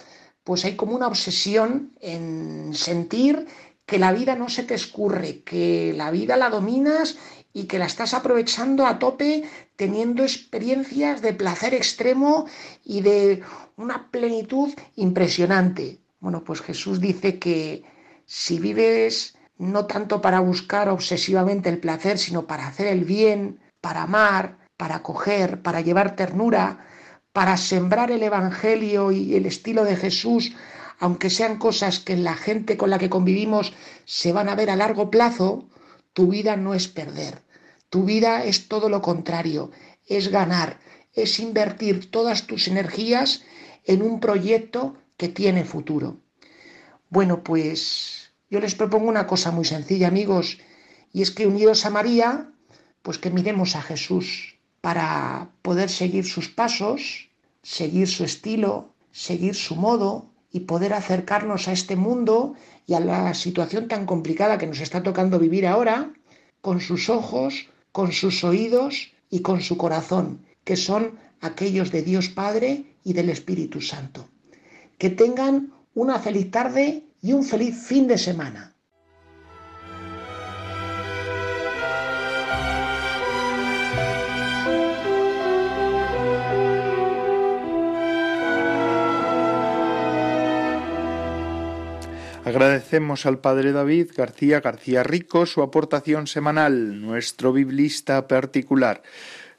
pues 0.42 0.64
hay 0.64 0.74
como 0.74 0.96
una 0.96 1.06
obsesión 1.06 1.92
en 2.00 2.74
sentir 2.74 3.46
que 3.86 4.00
la 4.00 4.10
vida 4.10 4.34
no 4.34 4.48
se 4.48 4.64
te 4.64 4.74
escurre, 4.74 5.44
que 5.44 5.92
la 5.96 6.10
vida 6.10 6.36
la 6.36 6.50
dominas 6.50 7.16
y 7.54 7.64
que 7.64 7.78
la 7.78 7.86
estás 7.86 8.12
aprovechando 8.12 8.84
a 8.84 8.98
tope 8.98 9.44
teniendo 9.76 10.22
experiencias 10.24 11.22
de 11.22 11.32
placer 11.32 11.72
extremo 11.72 12.46
y 12.84 13.00
de 13.00 13.42
una 13.76 14.10
plenitud 14.10 14.74
impresionante. 14.96 16.00
Bueno, 16.20 16.44
pues 16.44 16.60
Jesús 16.60 17.00
dice 17.00 17.38
que 17.38 17.84
si 18.26 18.58
vives 18.58 19.38
no 19.56 19.86
tanto 19.86 20.20
para 20.20 20.40
buscar 20.40 20.88
obsesivamente 20.88 21.68
el 21.70 21.78
placer, 21.78 22.18
sino 22.18 22.46
para 22.46 22.66
hacer 22.66 22.88
el 22.88 23.04
bien, 23.04 23.60
para 23.80 24.02
amar, 24.02 24.58
para 24.76 24.96
acoger, 24.96 25.62
para 25.62 25.80
llevar 25.80 26.16
ternura, 26.16 26.84
para 27.32 27.56
sembrar 27.56 28.10
el 28.10 28.22
Evangelio 28.22 29.12
y 29.12 29.36
el 29.36 29.46
estilo 29.46 29.84
de 29.84 29.96
Jesús 29.96 30.52
aunque 31.00 31.30
sean 31.30 31.58
cosas 31.58 32.00
que 32.00 32.12
en 32.12 32.24
la 32.24 32.34
gente 32.34 32.76
con 32.76 32.90
la 32.90 32.98
que 32.98 33.10
convivimos 33.10 33.72
se 34.04 34.32
van 34.32 34.48
a 34.48 34.54
ver 34.54 34.70
a 34.70 34.76
largo 34.76 35.10
plazo, 35.10 35.68
tu 36.12 36.28
vida 36.28 36.56
no 36.56 36.74
es 36.74 36.88
perder. 36.88 37.43
Tu 37.94 38.02
vida 38.02 38.42
es 38.42 38.66
todo 38.66 38.88
lo 38.88 39.00
contrario, 39.00 39.70
es 40.08 40.26
ganar, 40.26 40.80
es 41.12 41.38
invertir 41.38 42.10
todas 42.10 42.44
tus 42.44 42.66
energías 42.66 43.44
en 43.84 44.02
un 44.02 44.18
proyecto 44.18 44.96
que 45.16 45.28
tiene 45.28 45.64
futuro. 45.64 46.16
Bueno, 47.08 47.44
pues 47.44 48.32
yo 48.50 48.58
les 48.58 48.74
propongo 48.74 49.08
una 49.08 49.28
cosa 49.28 49.52
muy 49.52 49.64
sencilla, 49.64 50.08
amigos, 50.08 50.58
y 51.12 51.22
es 51.22 51.30
que 51.30 51.46
unidos 51.46 51.86
a 51.86 51.90
María, 51.90 52.50
pues 53.02 53.18
que 53.18 53.30
miremos 53.30 53.76
a 53.76 53.82
Jesús 53.82 54.58
para 54.80 55.52
poder 55.62 55.88
seguir 55.88 56.24
sus 56.24 56.48
pasos, 56.48 57.30
seguir 57.62 58.08
su 58.08 58.24
estilo, 58.24 58.92
seguir 59.12 59.54
su 59.54 59.76
modo, 59.76 60.32
y 60.50 60.60
poder 60.66 60.94
acercarnos 60.94 61.68
a 61.68 61.72
este 61.72 61.94
mundo 61.94 62.54
y 62.88 62.94
a 62.94 62.98
la 63.00 63.34
situación 63.34 63.86
tan 63.86 64.04
complicada 64.04 64.58
que 64.58 64.66
nos 64.66 64.80
está 64.80 65.04
tocando 65.04 65.38
vivir 65.38 65.64
ahora, 65.64 66.12
con 66.60 66.80
sus 66.80 67.08
ojos, 67.08 67.68
con 67.94 68.10
sus 68.10 68.42
oídos 68.42 69.12
y 69.30 69.38
con 69.38 69.60
su 69.60 69.76
corazón, 69.76 70.44
que 70.64 70.74
son 70.74 71.16
aquellos 71.40 71.92
de 71.92 72.02
Dios 72.02 72.28
Padre 72.28 72.96
y 73.04 73.12
del 73.12 73.30
Espíritu 73.30 73.80
Santo. 73.80 74.26
Que 74.98 75.10
tengan 75.10 75.72
una 75.94 76.18
feliz 76.18 76.50
tarde 76.50 77.04
y 77.22 77.32
un 77.32 77.44
feliz 77.44 77.76
fin 77.86 78.08
de 78.08 78.18
semana. 78.18 78.73
Agradecemos 92.44 93.24
al 93.24 93.38
padre 93.38 93.72
David 93.72 94.10
García 94.14 94.60
García 94.60 95.02
Rico 95.02 95.46
su 95.46 95.62
aportación 95.62 96.26
semanal, 96.26 97.00
nuestro 97.00 97.54
biblista 97.54 98.28
particular. 98.28 99.02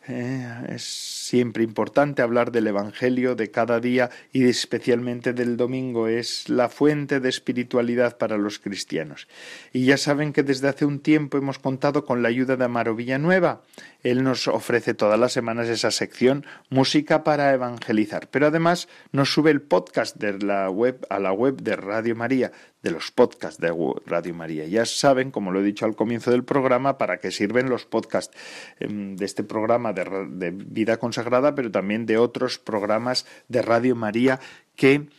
Eh, 0.07 0.45
es 0.69 0.83
siempre 0.83 1.63
importante 1.63 2.21
hablar 2.21 2.51
del 2.51 2.67
Evangelio 2.67 3.33
de 3.33 3.49
cada 3.49 3.79
día 3.79 4.11
y 4.31 4.47
especialmente 4.47 5.33
del 5.33 5.57
domingo. 5.57 6.07
Es 6.07 6.47
la 6.47 6.69
fuente 6.69 7.19
de 7.19 7.29
espiritualidad 7.29 8.19
para 8.19 8.37
los 8.37 8.59
cristianos. 8.59 9.27
Y 9.73 9.85
ya 9.85 9.97
saben 9.97 10.31
que 10.31 10.43
desde 10.43 10.67
hace 10.67 10.85
un 10.85 10.99
tiempo 10.99 11.39
hemos 11.39 11.57
contado 11.57 12.05
con 12.05 12.21
la 12.21 12.29
ayuda 12.29 12.55
de 12.55 12.65
Amaro 12.65 12.95
Villanueva. 12.95 13.63
Él 14.05 14.23
nos 14.23 14.47
ofrece 14.47 14.93
todas 14.93 15.19
las 15.19 15.33
semanas 15.33 15.67
esa 15.67 15.89
sección 15.89 16.45
Música 16.69 17.23
para 17.23 17.51
Evangelizar. 17.53 18.29
Pero 18.29 18.45
además 18.45 18.87
nos 19.11 19.33
sube 19.33 19.49
el 19.49 19.63
podcast 19.63 20.15
de 20.17 20.37
la 20.37 20.69
web 20.69 21.07
a 21.09 21.17
la 21.17 21.33
web 21.33 21.59
de 21.59 21.75
Radio 21.75 22.15
María 22.15 22.51
de 22.85 22.91
los 22.91 23.09
podcasts 23.11 23.59
de 23.59 23.73
Radio 24.05 24.35
María. 24.35 24.67
Ya 24.67 24.85
saben, 24.85 25.31
como 25.31 25.51
lo 25.51 25.59
he 25.59 25.63
dicho 25.63 25.85
al 25.85 25.95
comienzo 25.95 26.29
del 26.29 26.43
programa, 26.43 26.99
para 26.99 27.17
qué 27.17 27.31
sirven 27.31 27.67
los 27.67 27.87
podcasts 27.87 28.37
em, 28.79 29.15
de 29.15 29.25
este 29.25 29.43
programa 29.43 29.91
de, 29.91 30.51
vida 30.51 30.97
consagrada, 30.97 31.55
pero 31.55 31.71
también 31.71 32.05
de 32.05 32.19
otros 32.19 32.59
programas 32.59 33.25
de 33.47 33.63
Radio 33.63 33.95
María 33.95 34.39
que 34.75 35.09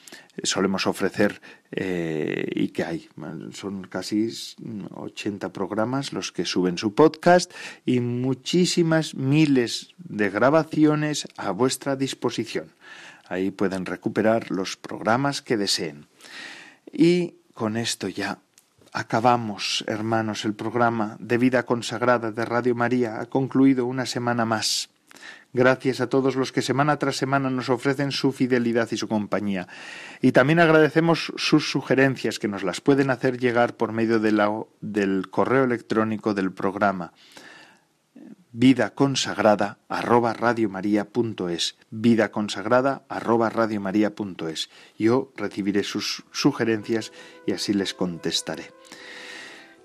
solemos 0.42 0.86
ofrecer 0.86 1.40
eh, 1.72 2.50
y 2.54 2.68
que 2.68 2.84
hay. 2.84 3.08
Son 3.52 3.84
casi 3.84 4.28
80 4.94 5.52
programas 5.52 6.12
los 6.12 6.32
que 6.32 6.44
suben 6.44 6.78
su 6.78 6.94
podcast 6.94 7.52
y 7.84 8.00
muchísimas 8.00 9.14
miles 9.14 9.94
de 9.98 10.30
grabaciones 10.30 11.26
a 11.36 11.50
vuestra 11.50 11.96
disposición. 11.96 12.72
Ahí 13.28 13.50
pueden 13.50 13.86
recuperar 13.86 14.50
los 14.50 14.76
programas 14.76 15.42
que 15.42 15.56
deseen. 15.56 16.06
Y 16.92 17.34
con 17.54 17.76
esto 17.76 18.08
ya 18.08 18.38
acabamos, 18.92 19.84
hermanos, 19.88 20.44
el 20.44 20.54
programa 20.54 21.16
de 21.18 21.38
vida 21.38 21.64
consagrada 21.64 22.30
de 22.30 22.44
Radio 22.44 22.74
María. 22.74 23.20
Ha 23.20 23.26
concluido 23.26 23.86
una 23.86 24.06
semana 24.06 24.44
más. 24.44 24.90
Gracias 25.56 26.02
a 26.02 26.10
todos 26.10 26.36
los 26.36 26.52
que 26.52 26.60
semana 26.60 26.98
tras 26.98 27.16
semana 27.16 27.48
nos 27.48 27.70
ofrecen 27.70 28.12
su 28.12 28.30
fidelidad 28.32 28.90
y 28.92 28.98
su 28.98 29.08
compañía. 29.08 29.66
Y 30.20 30.32
también 30.32 30.60
agradecemos 30.60 31.32
sus 31.38 31.70
sugerencias 31.70 32.38
que 32.38 32.46
nos 32.46 32.62
las 32.62 32.82
pueden 32.82 33.08
hacer 33.08 33.38
llegar 33.38 33.74
por 33.74 33.92
medio 33.92 34.18
del 34.18 35.30
correo 35.30 35.64
electrónico 35.64 36.34
del 36.34 36.52
programa 36.52 37.14
vida 38.52 38.94
consagrada 38.94 39.78
arroba 39.88 40.34
radiomaria.es 40.34 41.76
vida 41.90 42.30
consagrada 42.30 43.04
yo 44.98 45.32
recibiré 45.36 45.84
sus 45.84 46.24
sugerencias 46.32 47.12
y 47.46 47.52
así 47.52 47.74
les 47.74 47.92
contestaré 47.92 48.75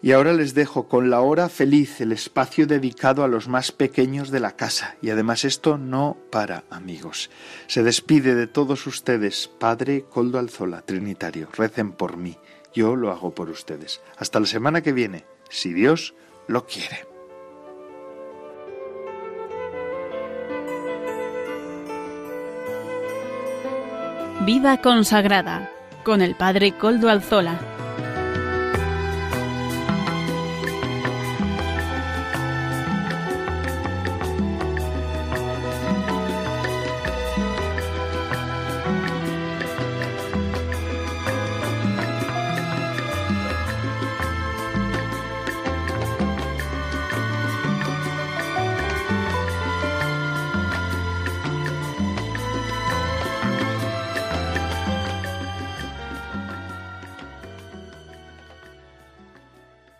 y 0.04 0.14
ahora 0.14 0.34
les 0.34 0.56
dejo 0.56 0.88
con 0.88 1.10
la 1.10 1.22
hora 1.22 1.48
feliz 1.48 2.02
el 2.02 2.12
espacio 2.12 2.66
dedicado 2.66 3.24
a 3.24 3.28
los 3.28 3.48
más 3.48 3.72
pequeños 3.72 4.32
de 4.32 4.40
la 4.40 4.56
casa. 4.56 4.96
Y 5.02 5.12
además 5.12 5.46
esto 5.46 5.78
no 5.78 6.18
para 6.32 6.64
amigos. 6.72 7.30
Se 7.68 7.84
despide 7.84 8.34
de 8.34 8.48
todos 8.48 8.88
ustedes 8.88 9.48
padre 9.48 10.06
Coldo 10.10 10.40
Alzola 10.40 10.82
Trinitario. 10.82 11.50
Recen 11.56 11.92
por 11.92 12.18
mí. 12.18 12.38
Yo 12.74 12.96
lo 12.96 13.12
hago 13.12 13.36
por 13.36 13.50
ustedes. 13.50 14.02
Hasta 14.18 14.40
la 14.40 14.48
semana 14.48 14.82
que 14.82 14.94
viene 14.94 15.26
si 15.50 15.74
Dios 15.74 16.16
lo 16.48 16.66
quiere. 16.66 17.06
Vida 24.46 24.82
consagrada 24.82 25.70
con 26.04 26.24
el 26.24 26.36
Padre 26.36 26.76
Coldo 26.76 27.10
Alzola. 27.10 27.81